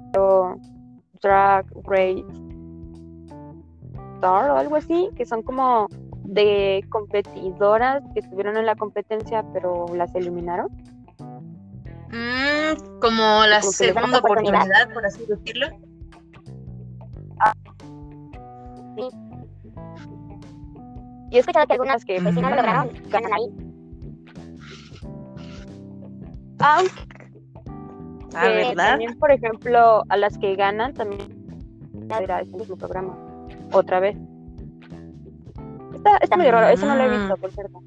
Drag 1.22 1.66
Race 1.84 2.24
Star 4.16 4.50
o 4.50 4.56
algo 4.56 4.76
así, 4.76 5.10
que 5.16 5.24
son 5.24 5.42
como 5.42 5.88
de 6.24 6.84
competidoras 6.90 8.02
que 8.14 8.20
estuvieron 8.20 8.56
en 8.56 8.66
la 8.66 8.76
competencia 8.76 9.44
pero 9.52 9.86
las 9.94 10.14
eliminaron. 10.14 10.68
Mm, 12.12 13.00
como 13.00 13.44
la 13.46 13.60
Como 13.60 13.72
segunda 13.72 14.18
oportunidad. 14.18 14.62
oportunidad, 14.62 14.92
por 14.92 15.06
así 15.06 15.24
decirlo. 15.26 15.66
Yo 21.30 21.36
he 21.36 21.40
escuchado 21.40 21.66
que 21.66 21.72
algunas 21.74 22.04
que 22.04 22.20
pues 22.20 22.34
no 22.34 22.42
lo 22.42 22.50
lograron, 22.50 22.90
ganan 23.08 23.32
ahí. 23.32 23.48
Aunque 26.58 27.10
Ah, 28.34 28.48
¿verdad? 28.48 28.90
también, 28.90 29.18
por 29.18 29.32
ejemplo, 29.32 30.04
a 30.08 30.16
las 30.16 30.38
que 30.38 30.54
ganan 30.54 30.94
también 30.94 31.20
será 32.08 32.40
ese 32.40 32.56
mismo 32.56 32.76
programa. 32.76 33.16
Otra 33.72 34.00
vez. 34.00 34.16
Está, 35.94 36.16
está 36.18 36.36
medio 36.36 36.52
raro, 36.52 36.68
eso 36.68 36.86
no 36.86 36.94
lo 36.94 37.04
he 37.04 37.08
visto, 37.08 37.36
por 37.36 37.50
cierto. 37.50 37.80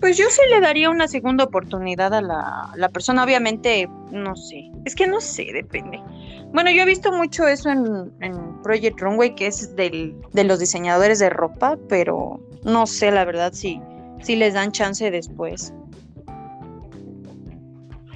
Pues 0.00 0.16
yo 0.16 0.24
sí 0.30 0.40
le 0.50 0.60
daría 0.60 0.88
una 0.88 1.08
segunda 1.08 1.44
oportunidad 1.44 2.14
a 2.14 2.22
la, 2.22 2.72
la 2.74 2.88
persona, 2.88 3.22
obviamente, 3.22 3.88
no 4.10 4.34
sé, 4.34 4.70
es 4.86 4.94
que 4.94 5.06
no 5.06 5.20
sé, 5.20 5.46
depende. 5.52 6.02
Bueno, 6.52 6.70
yo 6.70 6.82
he 6.82 6.86
visto 6.86 7.12
mucho 7.12 7.46
eso 7.46 7.68
en, 7.68 8.10
en 8.20 8.62
Project 8.62 8.98
Runway, 9.00 9.34
que 9.34 9.46
es 9.46 9.76
del, 9.76 10.16
de 10.32 10.44
los 10.44 10.58
diseñadores 10.58 11.18
de 11.18 11.28
ropa, 11.28 11.78
pero 11.88 12.40
no 12.64 12.86
sé, 12.86 13.10
la 13.10 13.24
verdad, 13.24 13.52
si, 13.52 13.80
si 14.20 14.36
les 14.36 14.54
dan 14.54 14.72
chance 14.72 15.10
después. 15.10 15.72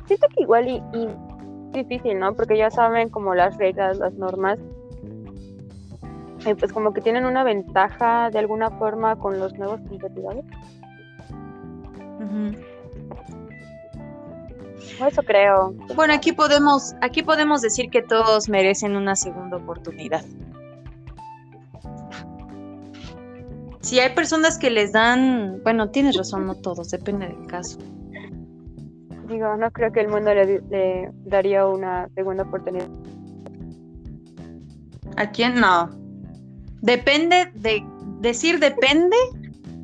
Siento 0.06 0.26
que 0.34 0.42
igual 0.42 0.68
y, 0.68 0.82
difícil, 1.72 2.18
¿no? 2.18 2.34
Porque 2.34 2.56
ya 2.56 2.70
saben 2.70 3.08
como 3.08 3.34
las 3.34 3.56
reglas, 3.56 3.98
las 3.98 4.14
normas. 4.14 4.58
Y 6.46 6.54
pues 6.54 6.72
como 6.72 6.92
que 6.92 7.00
tienen 7.00 7.24
una 7.24 7.44
ventaja 7.44 8.30
de 8.30 8.38
alguna 8.38 8.70
forma 8.70 9.16
con 9.16 9.38
los 9.38 9.54
nuevos 9.54 9.80
competidores. 9.88 10.44
O 15.00 15.06
Eso 15.06 15.22
creo. 15.22 15.74
Bueno, 15.94 16.14
aquí 16.14 16.32
podemos, 16.32 16.94
aquí 17.00 17.22
podemos 17.22 17.62
decir 17.62 17.90
que 17.90 18.02
todos 18.02 18.48
merecen 18.48 18.96
una 18.96 19.16
segunda 19.16 19.56
oportunidad. 19.56 20.24
Si 23.80 24.00
hay 24.00 24.14
personas 24.14 24.56
que 24.58 24.70
les 24.70 24.92
dan, 24.92 25.60
bueno, 25.62 25.90
tienes 25.90 26.16
razón, 26.16 26.46
no 26.46 26.54
todos, 26.54 26.90
depende 26.90 27.26
del 27.26 27.46
caso. 27.46 27.78
Digo, 29.28 29.56
no 29.56 29.70
creo 29.70 29.92
que 29.92 30.00
el 30.00 30.08
mundo 30.08 30.32
le 30.32 31.10
daría 31.24 31.66
una 31.66 32.08
segunda 32.14 32.44
oportunidad. 32.44 32.88
¿A 35.16 35.30
quién 35.30 35.60
no? 35.60 35.90
Depende 36.80 37.50
de 37.54 37.84
decir 38.20 38.58
depende, 38.58 39.16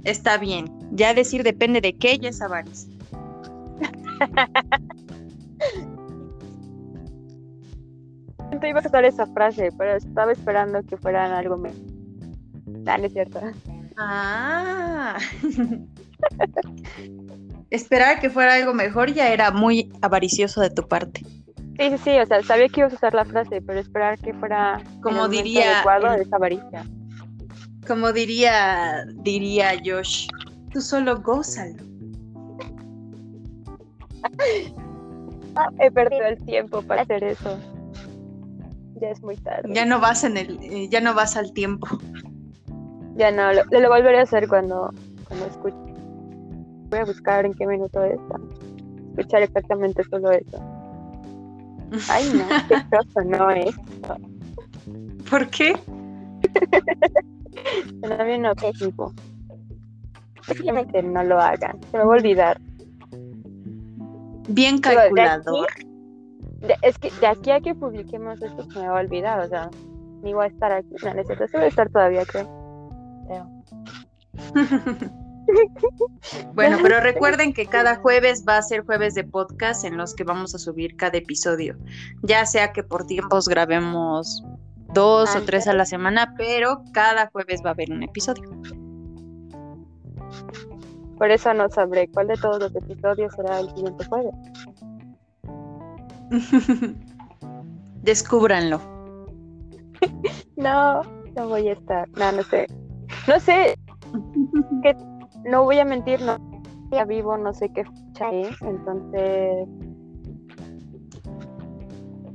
está 0.05 0.39
bien. 0.39 0.80
Ya 0.93 1.15
decir 1.15 1.43
depende 1.43 1.81
de 1.81 1.93
qué, 1.97 2.19
ya 2.19 2.31
es 2.31 2.43
avaricia. 2.43 2.89
momento 8.39 8.67
iba 8.67 8.81
a 8.81 8.87
usar 8.87 9.05
esa 9.05 9.27
frase, 9.27 9.71
pero 9.77 9.95
estaba 9.97 10.33
esperando 10.33 10.83
que 10.83 10.97
fueran 10.97 11.33
algo 11.33 11.57
mejor. 11.57 11.79
Ah, 12.87 12.97
es 13.03 13.13
cierto. 13.13 13.41
Ah. 13.97 15.19
Esperar 17.71 18.21
que 18.21 18.31
fuera 18.31 18.55
algo 18.55 18.75
mejor 18.75 19.13
ya 19.13 19.29
era 19.33 19.51
muy 19.51 19.93
avaricioso 20.03 20.61
de 20.61 20.71
tu 20.71 20.87
parte. 20.89 21.21
Sí, 21.79 21.91
sí, 21.91 21.99
sí, 22.05 22.11
o 22.19 22.27
sea, 22.27 22.43
sabía 22.43 22.69
que 22.69 22.81
ibas 22.81 22.93
a 22.93 22.97
usar 22.97 23.15
la 23.15 23.25
frase, 23.25 23.63
pero 23.63 23.79
esperar 23.81 24.19
que 24.19 24.35
fuera 24.35 24.83
Como 25.03 25.29
diría 25.29 25.77
adecuado 25.77 26.15
el- 26.15 26.23
es 26.23 26.33
avaricia. 26.33 26.85
Como 27.87 28.13
diría, 28.13 29.05
diría 29.23 29.71
Josh, 29.85 30.27
tú 30.73 30.81
solo 30.81 31.21
gózalo. 31.21 31.83
He 35.79 35.91
perdido 35.91 36.25
el 36.27 36.39
tiempo 36.45 36.83
para 36.83 37.03
hacer 37.03 37.25
eso. 37.25 37.59
Ya 39.01 39.09
es 39.09 39.23
muy 39.23 39.37
tarde. 39.37 39.71
Ya 39.73 39.85
no 39.85 40.01
vas 40.01 40.25
en 40.25 40.37
el, 40.37 40.59
eh, 40.63 40.89
ya 40.91 41.01
no 41.01 41.15
vas 41.15 41.37
al 41.37 41.53
tiempo. 41.53 41.87
Ya 43.17 43.31
no, 43.31 43.53
lo, 43.53 43.63
lo 43.65 43.89
volveré 43.89 44.21
a 44.21 44.23
hacer 44.23 44.49
cuando, 44.49 44.91
cuando 45.27 45.47
escuche. 45.47 45.77
Voy 46.91 46.99
a 47.01 47.05
buscar 47.05 47.47
en 47.47 47.55
qué 47.55 47.67
minuto 47.67 48.05
está. 48.05 48.37
Escuchar 49.17 49.43
exactamente 49.43 50.03
solo 50.11 50.31
eso. 50.33 50.59
Ay, 52.09 52.31
no, 52.35 52.45
qué 52.69 52.97
cosa 52.97 53.25
no 53.25 53.51
es. 53.51 53.75
¿Por 55.29 55.49
qué? 55.49 55.77
Suena 58.01 58.25
bien 58.25 58.47
objetivo. 58.47 59.13
No 61.03 61.25
lo 61.25 61.41
hagan. 61.41 61.79
Se 61.91 61.97
me 61.99 62.05
va 62.05 62.15
a 62.15 62.17
olvidar. 62.17 62.61
Bien 64.49 64.81
de 64.81 64.89
aquí- 64.89 64.97
calculador. 64.97 65.67
de- 66.61 66.77
es 66.83 66.99
que 66.99 67.11
de 67.21 67.27
aquí 67.27 67.51
a 67.51 67.61
que 67.61 67.75
publiquemos 67.75 68.41
esto 68.43 68.65
se 68.71 68.79
me 68.81 68.89
va 68.89 68.99
a 68.99 69.01
olvidar. 69.03 69.41
O 69.41 69.49
sea, 69.49 69.71
ni 70.23 70.35
voy 70.35 70.45
a 70.45 70.49
estar 70.49 70.73
aquí. 70.73 70.89
No, 71.03 71.13
voy 71.15 71.63
a 71.63 71.67
estar 71.67 71.89
todavía, 71.91 72.25
creo. 72.27 72.49
Creo. 73.27 73.51
Bueno, 76.55 76.79
pero 76.83 77.01
recuerden 77.01 77.53
que 77.53 77.67
cada 77.67 77.97
jueves 77.97 78.45
va 78.49 78.59
a 78.59 78.63
ser 78.63 78.85
jueves 78.85 79.15
de 79.15 79.25
podcast 79.25 79.85
en 79.85 79.97
los 79.97 80.15
que 80.15 80.23
vamos 80.23 80.55
a 80.55 80.59
subir 80.59 80.97
cada 80.97 81.19
episodio. 81.19 81.77
Ya 82.23 82.47
sea 82.47 82.73
que 82.73 82.85
por 82.85 83.07
tiempos 83.07 83.49
grabemos 83.49 84.45
dos 84.93 85.35
o 85.35 85.43
tres 85.43 85.67
a 85.67 85.73
la 85.73 85.87
semana, 85.87 86.35
pero 86.37 86.83
cada 86.93 87.29
jueves 87.31 87.63
va 87.65 87.71
a 87.71 87.73
haber 87.73 87.91
un 87.91 88.03
episodio. 88.05 88.45
Por 91.21 91.31
eso 91.31 91.53
no 91.53 91.69
sabré 91.69 92.09
cuál 92.09 92.29
de 92.29 92.37
todos 92.39 92.59
los 92.61 92.75
episodios 92.75 93.35
será 93.35 93.61
el 93.61 93.69
siguiente 93.69 94.07
jueves. 94.07 94.35
Descúbranlo. 98.03 98.81
No, 100.57 101.03
no 101.37 101.49
voy 101.49 101.69
a 101.69 101.73
estar. 101.73 102.07
No, 102.19 102.33
no 102.33 102.43
sé. 102.43 102.67
No 103.27 103.41
sé, 103.41 103.79
que 104.83 104.95
no 105.45 105.65
voy 105.65 105.79
a 105.79 105.87
mentir, 105.87 106.21
no 106.21 106.39
ya 106.91 107.05
vivo, 107.05 107.37
no 107.39 107.55
sé 107.55 107.71
qué 107.73 107.85
fecha 107.85 108.31
es, 108.31 108.61
entonces 108.61 109.69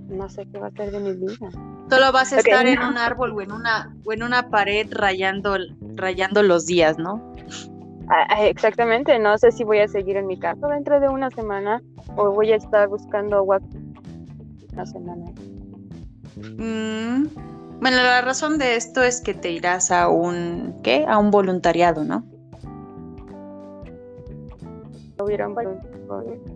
no 0.10 0.30
sé 0.30 0.48
qué 0.52 0.60
va 0.60 0.68
a 0.68 0.72
ser 0.72 0.92
de 0.92 1.00
mi 1.00 1.14
vida. 1.14 1.50
Solo 1.90 2.12
vas 2.12 2.34
a 2.34 2.40
estar 2.40 2.66
en 2.66 2.80
un 2.80 2.98
árbol 2.98 3.34
o 3.34 3.42
en 3.42 3.52
una 3.52 3.96
o 4.06 4.14
en 4.14 4.24
una 4.24 4.50
pared 4.50 4.88
rayando 4.92 5.58
rayando 5.96 6.42
los 6.42 6.66
días, 6.66 6.98
¿no? 6.98 7.35
Ah, 8.08 8.26
ah, 8.30 8.46
exactamente, 8.46 9.18
no 9.18 9.38
sé 9.38 9.52
si 9.52 9.64
voy 9.64 9.80
a 9.80 9.88
seguir 9.88 10.18
en 10.18 10.28
mi 10.28 10.38
casa 10.38 10.68
dentro 10.68 11.00
de 11.00 11.10
una 11.10 11.32
semana 11.32 11.82
o 12.16 12.32
voy 12.32 12.52
a 12.52 12.56
estar 12.58 12.88
buscando 12.88 13.44
guac 13.44 13.64
una 14.74 14.86
semana. 14.86 15.26
Mm, 16.58 17.28
Bueno, 17.80 17.98
la 17.98 18.22
razón 18.22 18.58
de 18.58 18.76
esto 18.76 19.04
es 19.04 19.22
que 19.22 19.34
te 19.34 19.52
irás 19.52 19.92
a 19.92 20.10
un 20.10 20.76
¿qué? 20.84 21.06
A 21.08 21.18
un 21.18 21.32
voluntariado, 21.32 22.04
¿no? 22.04 22.24
Hubieron 25.20 25.56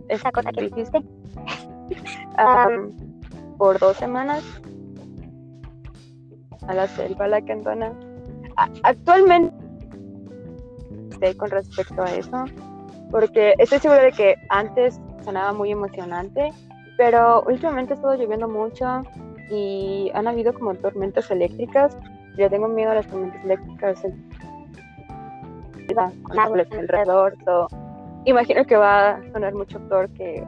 Esa 0.10 0.32
cosa 0.32 0.52
que 0.52 0.66
dijiste. 0.66 1.02
por 3.58 3.80
dos 3.80 3.98
semanas 3.98 4.44
a 6.68 6.74
la 6.74 6.88
selva 6.88 7.28
lacandona. 7.28 7.92
A- 8.56 8.70
Actualmente 8.84 9.54
con 11.38 11.50
respecto 11.50 12.02
a 12.02 12.14
eso, 12.16 12.46
porque 13.12 13.54
estoy 13.58 13.80
segura 13.80 14.04
de 14.04 14.12
que 14.12 14.36
antes 14.50 15.00
sonaba 15.24 15.54
muy 15.54 15.72
emocionante, 15.72 16.52
pero 16.98 17.44
últimamente 17.44 17.94
ha 17.94 17.96
estado 17.96 18.16
lloviendo 18.16 18.48
mucho 18.48 19.04
y 19.50 20.12
han 20.14 20.28
habido 20.28 20.54
como 20.54 20.76
tormentas 20.76 21.30
eléctricas. 21.32 21.98
Yo 22.38 22.50
tengo 22.50 22.68
miedo 22.68 22.92
a 22.92 22.96
las 22.96 23.08
tormentas 23.08 23.44
eléctricas 23.44 24.02
con 26.24 26.40
árboles 26.40 26.68
alrededor. 26.72 27.36
so, 27.46 27.68
imagino 28.26 28.66
que 28.66 28.76
va 28.76 29.12
a 29.12 29.32
sonar 29.32 29.54
mucho 29.54 29.80
peor 29.88 30.10
que, 30.14 30.44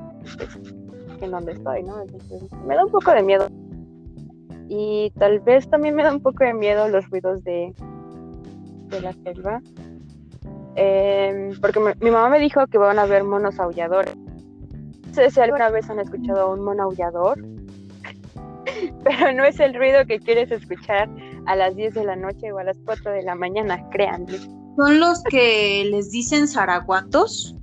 que 1.19 1.25
en 1.25 1.31
donde 1.31 1.53
estoy, 1.53 1.83
¿no? 1.83 2.01
Entonces, 2.01 2.43
me 2.65 2.75
da 2.75 2.85
un 2.85 2.91
poco 2.91 3.11
de 3.11 3.23
miedo. 3.23 3.47
Y 4.69 5.11
tal 5.17 5.39
vez 5.41 5.69
también 5.69 5.95
me 5.95 6.03
da 6.03 6.13
un 6.13 6.21
poco 6.21 6.43
de 6.43 6.53
miedo 6.53 6.87
los 6.87 7.09
ruidos 7.09 7.43
de, 7.43 7.73
de 8.87 9.01
la 9.01 9.13
selva. 9.13 9.61
Em, 10.75 11.59
porque 11.59 11.79
mi 11.79 12.11
mamá 12.11 12.29
me 12.29 12.39
dijo 12.39 12.65
que 12.67 12.77
van 12.77 12.99
a 12.99 13.03
haber 13.03 13.23
monos 13.23 13.59
aulladores. 13.59 14.15
No 14.15 15.13
sé 15.13 15.29
si 15.29 15.39
alguna 15.41 15.69
vez 15.69 15.89
han 15.89 15.99
escuchado 15.99 16.41
a 16.41 16.53
un 16.53 16.61
mono 16.61 16.83
aullador, 16.83 17.37
pero 19.03 19.33
no 19.33 19.43
es 19.43 19.59
el 19.59 19.73
ruido 19.73 20.05
que 20.05 20.19
quieres 20.19 20.51
escuchar 20.51 21.09
a 21.45 21.55
las 21.55 21.75
10 21.75 21.95
de 21.95 22.05
la 22.05 22.15
noche 22.15 22.51
o 22.51 22.59
a 22.59 22.63
las 22.63 22.77
4 22.85 23.11
de 23.11 23.23
la 23.23 23.35
mañana, 23.35 23.83
créanme. 23.89 24.37
¿Son 24.77 24.99
los 24.99 25.21
que 25.29 25.83
les 25.91 26.11
dicen 26.11 26.47
zaraguatos? 26.47 27.55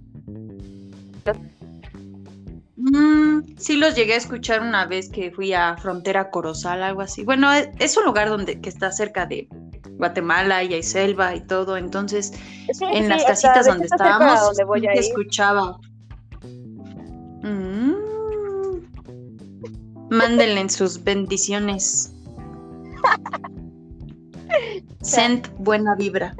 Mm, 2.76 3.56
sí 3.56 3.76
los 3.76 3.94
llegué 3.94 4.14
a 4.14 4.18
escuchar 4.18 4.61
una 4.61 4.84
vez 4.84 5.09
que 5.09 5.30
fui 5.30 5.54
a 5.54 5.76
Frontera 5.78 6.30
Corozal, 6.30 6.82
algo 6.82 7.00
así. 7.00 7.24
Bueno, 7.24 7.50
es, 7.52 7.70
es 7.78 7.96
un 7.96 8.04
lugar 8.04 8.28
donde 8.28 8.61
que 8.61 8.68
está 8.68 8.92
cerca 8.92 9.24
de 9.24 9.48
Guatemala 9.99 10.62
y 10.62 10.74
hay 10.74 10.82
selva 10.82 11.34
y 11.34 11.40
todo, 11.40 11.76
entonces 11.76 12.32
Sí, 12.72 12.84
en 12.84 13.05
sí, 13.05 13.09
las 13.09 13.24
casitas 13.24 13.66
de 13.66 13.72
donde 13.72 13.86
estábamos 13.86 14.40
donde 14.40 14.64
voy 14.64 14.86
a 14.86 14.94
ir. 14.94 15.01
escuchaba. 15.01 15.78
Mm. 17.43 17.94
Mándenle 20.10 20.68
sus 20.68 21.02
bendiciones. 21.02 22.12
Sent 25.02 25.48
buena 25.59 25.94
vibra. 25.94 26.35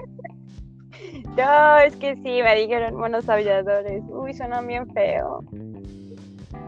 No, 1.37 1.79
es 1.79 1.95
que 1.97 2.15
sí, 2.17 2.43
me 2.43 2.55
dijeron 2.57 2.97
monos 2.97 3.29
aulladores. 3.29 4.03
Uy, 4.09 4.35
suenan 4.35 4.67
bien 4.67 4.87
feo. 4.93 5.45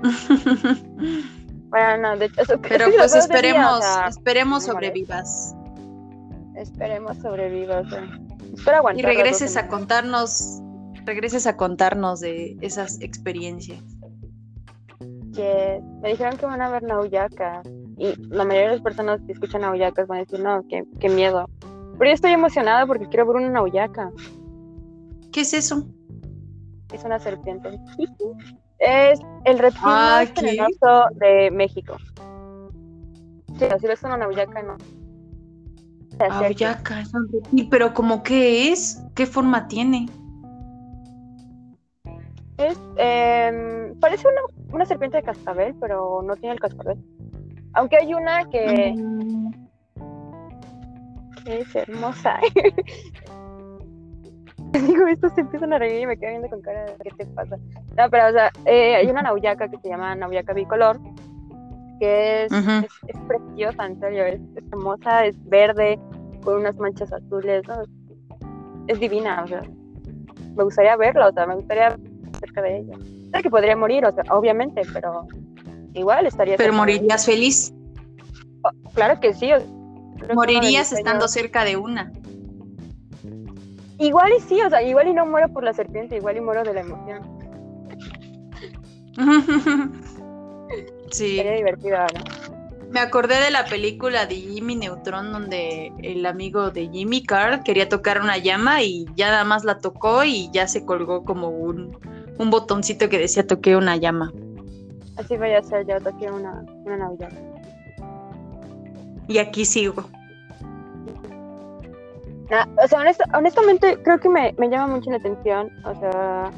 Bueno, 1.70 1.98
no, 1.98 2.16
de 2.16 2.26
hecho, 2.26 2.60
Pero 2.68 2.86
pues 2.96 3.14
esperemos, 3.14 3.78
o 3.78 3.80
sea, 3.80 4.08
esperemos 4.08 4.64
sobrevivas. 4.64 5.54
Esperemos 6.60 7.16
sobrevivas. 7.18 7.86
eh. 7.92 8.08
Espero 8.54 8.76
Y 8.76 8.78
aguantar. 8.78 9.04
dos 9.06 9.14
regreses 9.16 9.56
a 9.56 9.68
contarnos, 9.68 10.60
regreses 11.04 11.46
a 11.46 11.56
contarnos 11.56 12.20
de 12.20 12.56
esas 12.60 13.00
experiencias. 13.00 13.82
Yes. 15.32 15.82
Me 16.02 16.10
dijeron 16.10 16.36
que 16.36 16.46
van 16.46 16.60
a 16.60 16.70
ver 16.70 16.82
Nauyaka. 16.82 17.62
Y 17.96 18.14
la 18.28 18.44
mayoría 18.44 18.68
de 18.70 18.74
las 18.76 18.82
personas 18.82 19.20
que 19.26 19.32
escuchan 19.32 19.60
Nauyacas 19.60 20.06
van 20.08 20.18
a 20.18 20.20
decir, 20.22 20.40
no, 20.40 20.62
qué, 20.68 20.84
qué 20.98 21.08
miedo. 21.08 21.48
Pero 21.98 22.10
yo 22.10 22.14
estoy 22.14 22.32
emocionada 22.32 22.86
porque 22.86 23.06
quiero 23.08 23.26
ver 23.26 23.36
una 23.36 23.50
Nauyaka. 23.50 24.10
¿Qué 25.32 25.42
es 25.42 25.52
eso? 25.54 25.86
Es 26.92 27.04
una 27.04 27.18
serpiente. 27.20 27.78
Es 28.78 29.20
el 29.44 29.58
reptil 29.58 29.82
Ah, 29.84 30.24
más 30.24 30.34
venenoso 30.34 31.04
de 31.16 31.50
México. 31.52 31.96
Sí, 33.58 33.66
si 33.80 33.86
ves 33.86 34.02
una 34.02 34.16
Nauyaka, 34.16 34.62
no. 34.62 34.76
Auyaca, 36.28 37.00
es 37.00 37.14
un 37.14 37.28
reptil, 37.32 37.68
pero 37.70 37.94
¿cómo 37.94 38.22
qué 38.22 38.72
es? 38.72 39.02
¿Qué 39.14 39.26
forma 39.26 39.68
tiene? 39.68 40.06
Es, 42.58 42.78
em, 42.96 43.98
parece 44.00 44.28
una, 44.28 44.40
una 44.72 44.84
serpiente 44.84 45.16
de 45.16 45.22
cascabel, 45.22 45.74
pero 45.80 46.22
no 46.22 46.36
tiene 46.36 46.54
el 46.54 46.60
cascabel. 46.60 46.98
Aunque 47.72 47.96
hay 47.96 48.12
una 48.12 48.44
que 48.44 48.94
Mm, 48.96 49.50
es 51.46 51.74
hermosa. 51.74 52.38
Digo, 54.72 55.06
estos 55.08 55.32
se 55.34 55.40
empiezan 55.40 55.72
a 55.72 55.78
reír 55.78 56.02
y 56.02 56.06
me 56.06 56.16
quedo 56.16 56.30
viendo 56.30 56.48
con 56.48 56.60
cara 56.62 56.84
de 56.84 56.94
¿qué 57.02 57.10
te 57.16 57.26
pasa? 57.26 57.56
No, 57.96 58.10
pero 58.10 58.28
o 58.28 58.32
sea, 58.32 58.52
eh, 58.66 58.96
hay 58.96 59.06
una 59.08 59.22
nauyaca 59.22 59.68
que 59.68 59.78
se 59.78 59.88
llama 59.88 60.14
nauyaca 60.14 60.52
bicolor, 60.52 61.00
que 62.00 62.44
es, 62.44 62.52
es, 62.52 62.92
es 63.06 63.16
preciosa, 63.28 63.86
en 63.86 64.00
serio, 64.00 64.24
es, 64.24 64.40
es 64.56 64.64
hermosa, 64.72 65.26
es 65.26 65.36
verde, 65.48 66.00
con 66.42 66.56
unas 66.56 66.76
manchas 66.76 67.12
azules, 67.12 67.62
¿no? 67.68 67.82
Es 68.88 68.98
divina, 68.98 69.42
o 69.44 69.46
sea, 69.46 69.62
me 70.56 70.64
gustaría 70.64 70.96
verla, 70.96 71.28
o 71.28 71.32
sea, 71.32 71.46
me 71.46 71.54
gustaría 71.54 71.96
cerca 72.40 72.62
de 72.62 72.78
ella. 72.78 72.96
Sé 73.32 73.42
que 73.42 73.50
podría 73.50 73.76
morir, 73.76 74.04
o 74.06 74.12
sea, 74.12 74.24
obviamente, 74.30 74.82
pero 74.92 75.26
igual 75.94 76.26
estaría 76.26 76.56
Pero 76.56 76.72
morirías 76.72 77.26
feliz. 77.26 77.72
Claro 78.94 79.20
que 79.20 79.32
sí. 79.34 79.52
o 79.52 79.60
sea, 79.60 80.34
Morirías 80.34 80.92
estando 80.92 81.28
cerca 81.28 81.64
de 81.64 81.76
una. 81.76 82.12
Igual 83.98 84.32
y 84.36 84.40
sí, 84.40 84.60
o 84.62 84.70
sea, 84.70 84.82
igual 84.82 85.08
y 85.08 85.12
no 85.12 85.26
muero 85.26 85.52
por 85.52 85.62
la 85.62 85.74
serpiente, 85.74 86.16
igual 86.16 86.38
y 86.38 86.40
muero 86.40 86.64
de 86.64 86.72
la 86.74 86.80
emoción. 86.80 87.22
sí. 91.10 91.36
Sería 91.36 91.52
divertido, 91.52 91.98
¿no? 91.98 92.50
Me 92.90 92.98
acordé 92.98 93.40
de 93.40 93.52
la 93.52 93.64
película 93.66 94.26
de 94.26 94.34
Jimmy 94.34 94.74
Neutron 94.74 95.30
donde 95.32 95.92
el 96.02 96.26
amigo 96.26 96.70
de 96.72 96.88
Jimmy 96.88 97.22
Carl 97.22 97.62
quería 97.62 97.88
tocar 97.88 98.20
una 98.20 98.36
llama 98.38 98.82
y 98.82 99.06
ya 99.14 99.30
nada 99.30 99.44
más 99.44 99.62
la 99.64 99.78
tocó 99.78 100.24
y 100.24 100.50
ya 100.50 100.66
se 100.66 100.84
colgó 100.84 101.24
como 101.24 101.50
un, 101.50 101.96
un 102.38 102.50
botoncito 102.50 103.08
que 103.08 103.18
decía 103.18 103.46
toqué 103.46 103.76
una 103.76 103.96
llama. 103.96 104.32
Así 105.16 105.36
voy 105.36 105.52
a 105.52 105.58
hacer 105.58 105.86
yo, 105.86 106.00
toqué 106.00 106.30
una, 106.32 106.64
una 106.84 106.96
Navidad. 106.96 107.30
Y 109.28 109.38
aquí 109.38 109.64
sigo. 109.64 110.04
Ah, 112.50 112.66
o 112.82 112.88
sea, 112.88 112.98
honesta- 112.98 113.28
honestamente 113.38 113.98
creo 114.02 114.18
que 114.18 114.28
me, 114.28 114.52
me 114.58 114.68
llama 114.68 114.96
mucho 114.96 115.10
la 115.10 115.18
atención, 115.18 115.70
o 115.84 115.94
sea, 116.00 116.50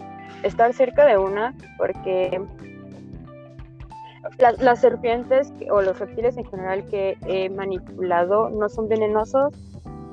estar 0.43 0.73
cerca 0.73 1.05
de 1.05 1.19
una, 1.19 1.55
porque 1.77 2.41
la- 4.39 4.53
las 4.53 4.81
serpientes 4.81 5.53
o 5.71 5.83
los 5.83 5.99
reptiles 5.99 6.37
en 6.37 6.45
general 6.45 6.85
que 6.87 7.17
he 7.27 7.49
manipulado 7.51 8.51
no 8.51 8.69
son 8.69 8.89
venenosos, 8.89 9.55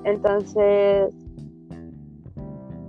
entonces 0.04 1.14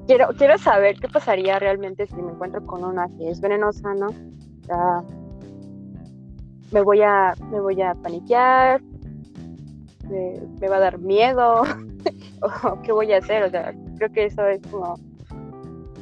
quiero, 0.06 0.28
quiero 0.36 0.58
saber 0.58 0.96
qué 0.98 1.08
pasaría 1.08 1.58
realmente 1.58 2.06
si 2.06 2.16
me 2.16 2.32
encuentro 2.32 2.64
con 2.66 2.84
una 2.84 3.06
que 3.16 3.30
es 3.30 3.40
venenosa, 3.40 3.94
¿no? 3.94 4.06
O 4.08 4.64
sea, 4.64 5.02
me 6.72 6.82
voy 6.82 7.02
a, 7.02 7.34
me 7.50 7.60
voy 7.60 7.80
a 7.82 7.94
paniquear, 7.94 8.80
me, 10.08 10.68
va 10.68 10.76
a 10.76 10.80
dar 10.80 10.98
miedo. 10.98 11.62
qué 12.84 12.92
voy 12.92 13.12
a 13.12 13.18
hacer. 13.18 13.44
O 13.44 13.50
sea, 13.50 13.72
creo 13.96 14.12
que 14.12 14.26
eso 14.26 14.46
es 14.46 14.60
como 14.70 14.94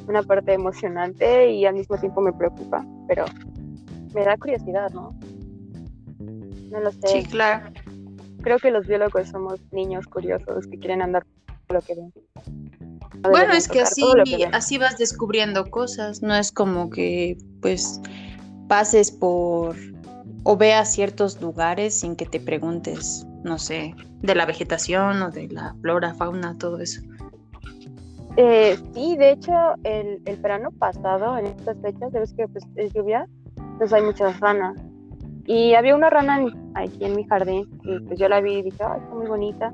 una 0.06 0.22
parte 0.22 0.54
emocionante 0.54 1.50
y 1.50 1.66
al 1.66 1.74
mismo 1.74 1.98
tiempo 1.98 2.20
me 2.20 2.32
preocupa, 2.32 2.84
pero 3.06 3.24
me 4.14 4.24
da 4.24 4.36
curiosidad, 4.36 4.90
¿no? 4.92 5.18
No 6.70 6.80
lo 6.80 6.92
sé. 6.92 7.06
Sí, 7.06 7.22
claro. 7.24 7.70
Creo 8.42 8.58
que 8.58 8.70
los 8.70 8.86
biólogos 8.86 9.28
somos 9.28 9.60
niños 9.72 10.06
curiosos 10.06 10.66
que 10.66 10.78
quieren 10.78 11.02
andar 11.02 11.26
por 11.66 11.76
lo 11.76 11.82
que 11.82 11.94
ven. 11.94 12.12
No 13.22 13.30
Bueno, 13.30 13.54
es 13.54 13.68
que 13.68 13.80
así, 13.80 14.04
que 14.24 14.46
así 14.52 14.78
vas 14.78 14.96
descubriendo 14.96 15.70
cosas. 15.70 16.22
No 16.22 16.34
es 16.34 16.52
como 16.52 16.90
que 16.90 17.36
pues 17.60 18.00
pases 18.68 19.10
por 19.10 19.76
o 20.44 20.56
veas 20.56 20.92
ciertos 20.92 21.40
lugares 21.40 21.94
sin 21.94 22.16
que 22.16 22.26
te 22.26 22.40
preguntes, 22.40 23.26
no 23.44 23.58
sé, 23.58 23.94
de 24.22 24.34
la 24.34 24.46
vegetación 24.46 25.20
o 25.22 25.30
de 25.30 25.48
la 25.48 25.74
flora, 25.80 26.14
fauna, 26.14 26.56
todo 26.58 26.78
eso. 26.80 27.02
Eh, 28.36 28.78
sí, 28.94 29.16
de 29.16 29.32
hecho, 29.32 29.52
el, 29.82 30.22
el 30.24 30.36
verano 30.36 30.70
pasado, 30.70 31.36
en 31.36 31.46
estas 31.46 31.76
fechas, 31.82 32.12
sabes 32.12 32.32
que 32.34 32.46
pues, 32.46 32.64
es 32.76 32.92
lluvia, 32.92 33.26
entonces 33.78 33.92
hay 33.98 34.02
muchas 34.04 34.40
ranas. 34.40 34.74
Y 35.46 35.74
había 35.74 35.94
una 35.94 36.10
rana 36.10 36.40
en- 36.40 36.72
aquí 36.74 37.04
en 37.04 37.14
mi 37.16 37.24
jardín, 37.24 37.64
y 37.84 38.00
pues 38.00 38.18
yo 38.18 38.28
la 38.28 38.40
vi 38.40 38.54
y 38.58 38.62
dije, 38.62 38.82
ay, 38.82 39.00
está 39.00 39.14
muy 39.14 39.26
bonita. 39.26 39.72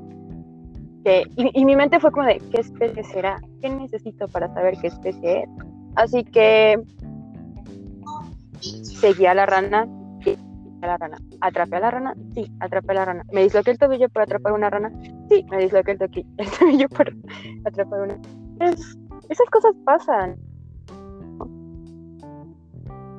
Que- 1.04 1.24
y, 1.36 1.60
y 1.60 1.64
mi 1.64 1.74
mente 1.74 1.98
fue 2.00 2.12
como 2.12 2.26
de, 2.26 2.38
¿qué 2.52 2.60
especie 2.60 3.02
será? 3.04 3.40
¿Qué 3.60 3.70
necesito 3.70 4.28
para 4.28 4.52
saber 4.54 4.76
qué 4.80 4.88
especie 4.88 5.42
es? 5.42 5.48
Así 5.96 6.22
que 6.24 6.80
seguí 8.60 9.26
a 9.26 9.34
la 9.34 9.46
rana, 9.46 9.86
sí, 10.22 10.36
a 10.82 10.86
la 10.86 10.96
rana. 10.96 11.16
¿Atrapé 11.40 11.76
a 11.76 11.80
la 11.80 11.90
rana? 11.90 12.14
Sí, 12.34 12.46
atrapé 12.60 12.92
a 12.92 12.94
la 12.94 13.04
rana. 13.06 13.24
¿Me 13.32 13.42
disloqué 13.42 13.70
el 13.72 13.78
tobillo 13.78 14.08
por 14.08 14.22
atrapar 14.22 14.52
una 14.52 14.70
rana? 14.70 14.92
Sí, 15.28 15.44
me 15.50 15.58
disloqué 15.58 15.92
el 15.92 15.98
tobillo 16.58 16.88
por 16.88 17.12
atrapar 17.64 18.00
una 18.02 18.14
es- 18.60 18.96
esas 19.28 19.48
cosas 19.50 19.74
pasan. 19.84 20.36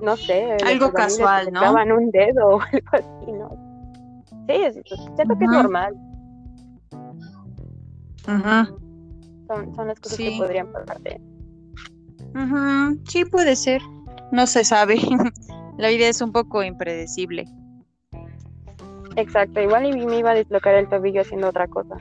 No 0.02 0.16
sé. 0.18 0.58
Algo 0.66 0.92
casual, 0.92 1.52
¿no? 1.52 1.60
clavan 1.62 1.92
un 1.92 2.12
dedo 2.12 2.48
o 2.58 2.62
algo 2.62 2.88
así, 2.92 3.32
¿no? 3.32 3.50
Sí, 4.48 4.54
es- 4.64 4.80
siento 5.16 5.36
que 5.38 5.46
es 5.46 5.52
normal. 5.52 5.96
Ujú, 8.28 8.80
Son, 9.48 9.76
son 9.76 9.88
las 9.88 10.00
cosas 10.00 10.18
Sí. 10.18 10.32
que 10.32 10.38
podrían 10.38 10.68
pasarte. 10.72 11.22
ujú, 12.34 13.00
Sí, 13.08 13.26
puede 13.26 13.56
ser. 13.56 13.82
No 14.32 14.48
se 14.48 14.64
sabe. 14.64 14.96
La 15.78 15.90
vida 15.90 16.08
es 16.08 16.22
un 16.22 16.32
poco 16.32 16.64
impredecible. 16.64 17.46
Exacto, 19.18 19.62
igual 19.62 19.86
y 19.86 20.06
me 20.06 20.18
iba 20.20 20.32
a 20.32 20.36
dislocar 20.36 20.76
el 20.76 20.90
tobillo 20.90 21.22
haciendo 21.22 21.48
otra 21.50 21.68
cosa. 21.68 21.96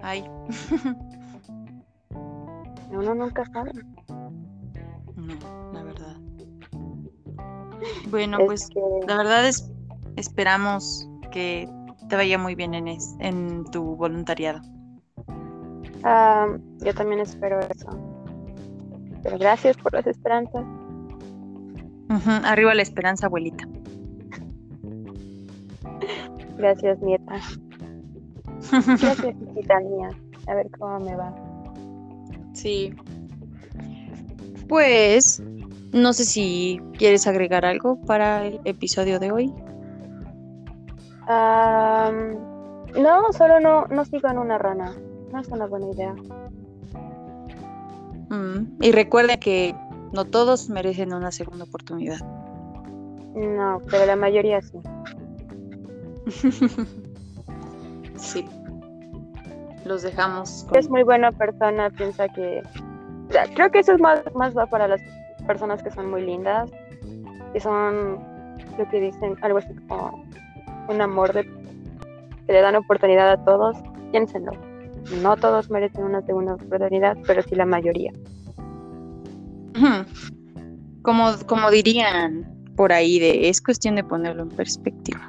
Ay, 0.00 0.24
Uno 2.90 3.14
nunca 3.14 3.44
sabe. 3.52 3.70
no. 5.16 5.61
Bueno, 8.12 8.38
Es 8.40 8.46
pues 8.46 8.68
la 9.08 9.16
verdad 9.16 9.48
es 9.48 9.68
esperamos 10.16 11.08
que 11.32 11.68
te 12.08 12.14
vaya 12.16 12.38
muy 12.38 12.54
bien 12.54 12.74
en, 12.74 12.86
es- 12.88 13.16
en 13.18 13.64
tu 13.72 13.96
voluntariado. 13.96 14.60
ah, 16.04 16.46
yo 16.78 16.94
también 16.94 17.20
espero 17.20 17.58
eso. 17.60 17.88
Pero 19.22 19.38
gracias 19.38 19.76
por 19.78 19.92
las 19.94 20.06
esperanzas. 20.06 20.64
Arriba 22.44 22.74
la 22.74 22.82
esperanza, 22.82 23.26
abuelita. 23.26 23.66
Gracias, 26.58 27.00
nieta. 27.00 27.40
Gracias, 28.70 29.34
hijita 29.50 29.80
mía. 29.80 30.10
A 30.48 30.54
ver 30.54 30.70
cómo 30.78 31.00
me 31.00 31.16
va. 31.16 31.34
Sí. 32.54 32.94
Pues, 34.68 35.42
no 35.92 36.12
sé 36.12 36.24
si 36.24 36.80
quieres 36.98 37.26
agregar 37.26 37.64
algo 37.64 38.00
para 38.02 38.46
el 38.46 38.60
episodio 38.64 39.18
de 39.18 39.32
hoy. 39.32 39.52
Am, 41.28 42.34
no, 43.00 43.32
solo 43.32 43.60
no, 43.60 43.86
no 43.86 44.04
sigan 44.04 44.38
una 44.38 44.58
rana. 44.58 44.92
No 45.32 45.40
es 45.40 45.48
una 45.48 45.66
buena 45.66 45.86
idea. 45.90 46.14
Mm, 48.30 48.76
Y 48.80 48.92
recuerden 48.92 49.38
que 49.38 49.74
no 50.12 50.24
todos 50.24 50.68
merecen 50.68 51.12
una 51.14 51.30
segunda 51.30 51.64
oportunidad. 51.64 52.18
No, 53.34 53.80
pero 53.90 54.04
la 54.06 54.16
mayoría 54.16 54.60
sí. 54.60 54.78
sí. 58.16 58.44
Los 59.84 60.02
dejamos. 60.02 60.64
Con- 60.68 60.78
es 60.78 60.88
muy 60.88 61.02
buena 61.02 61.32
persona, 61.32 61.90
piensa 61.90 62.28
que... 62.28 62.62
o 63.28 63.32
sea, 63.32 63.44
creo 63.54 63.70
que 63.70 63.80
eso 63.80 63.92
es 63.92 64.00
más, 64.00 64.22
más 64.34 64.56
va 64.56 64.66
para 64.66 64.86
las 64.86 65.00
personas 65.00 65.21
que 65.82 65.90
son 65.90 66.10
muy 66.10 66.22
lindas, 66.22 66.70
que 67.52 67.60
son 67.60 68.18
lo 68.78 68.88
que 68.90 69.00
dicen, 69.00 69.36
algo 69.42 69.58
así 69.58 69.74
como 69.88 70.24
un 70.88 71.00
amor 71.00 71.32
de 71.32 71.44
que 71.44 72.52
le 72.52 72.60
dan 72.60 72.76
oportunidad 72.76 73.30
a 73.30 73.44
todos. 73.44 73.76
Piénsenlo. 74.10 74.52
No 75.22 75.36
todos 75.36 75.70
merecen 75.70 76.04
una 76.04 76.22
segunda 76.22 76.54
oportunidad, 76.54 77.16
pero 77.26 77.42
sí 77.42 77.54
la 77.54 77.66
mayoría. 77.66 78.12
Como, 81.02 81.32
como 81.46 81.70
dirían 81.70 82.46
por 82.76 82.92
ahí, 82.92 83.18
de, 83.18 83.48
es 83.48 83.60
cuestión 83.60 83.96
de 83.96 84.04
ponerlo 84.04 84.42
en 84.42 84.48
perspectiva. 84.50 85.20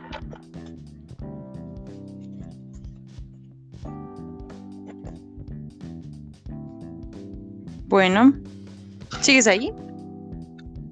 Bueno, 7.87 8.33
¿sigues 9.21 9.47
ahí? 9.47 9.71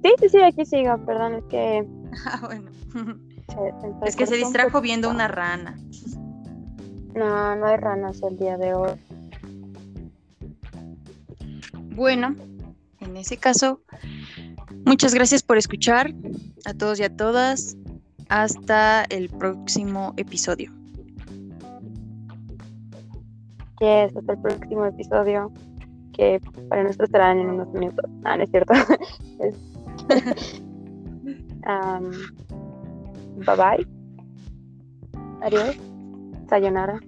Sí, 0.02 0.12
sí, 0.20 0.28
sí, 0.28 0.38
aquí 0.42 0.64
sigo, 0.66 0.98
perdón, 1.06 1.34
es 1.36 1.44
que... 1.44 1.86
Ah, 2.26 2.40
bueno. 2.44 2.70
se- 3.48 4.08
Es 4.08 4.16
que 4.16 4.26
se 4.26 4.34
un 4.34 4.40
distrajo 4.40 4.80
viendo 4.80 5.08
una 5.10 5.28
rana. 5.28 5.78
No, 7.14 7.54
no 7.56 7.66
hay 7.66 7.76
ranas 7.76 8.22
el 8.22 8.38
día 8.38 8.56
de 8.56 8.74
hoy. 8.74 8.90
Bueno, 11.94 12.34
en 13.00 13.16
ese 13.16 13.36
caso, 13.36 13.80
muchas 14.86 15.14
gracias 15.14 15.42
por 15.42 15.58
escuchar 15.58 16.12
a 16.64 16.74
todos 16.74 17.00
y 17.00 17.04
a 17.04 17.14
todas. 17.14 17.76
Hasta 18.28 19.04
el 19.10 19.28
próximo 19.28 20.14
episodio. 20.16 20.72
Que 23.78 24.04
es 24.04 24.16
hasta 24.16 24.32
el 24.32 24.38
próximo 24.40 24.86
episodio, 24.86 25.52
que 26.14 26.40
para 26.70 26.84
nosotros 26.84 27.10
serán 27.10 27.40
en 27.40 27.50
unos 27.50 27.68
minutos. 27.74 28.08
Ah, 28.24 28.36
no 28.38 28.44
es 28.44 28.50
cierto. 28.50 28.72
Es- 29.40 29.71
Am, 31.64 32.10
bye 33.44 33.56
bye. 33.56 33.84
Adiós. 35.42 35.76
Sayonara. 36.48 37.00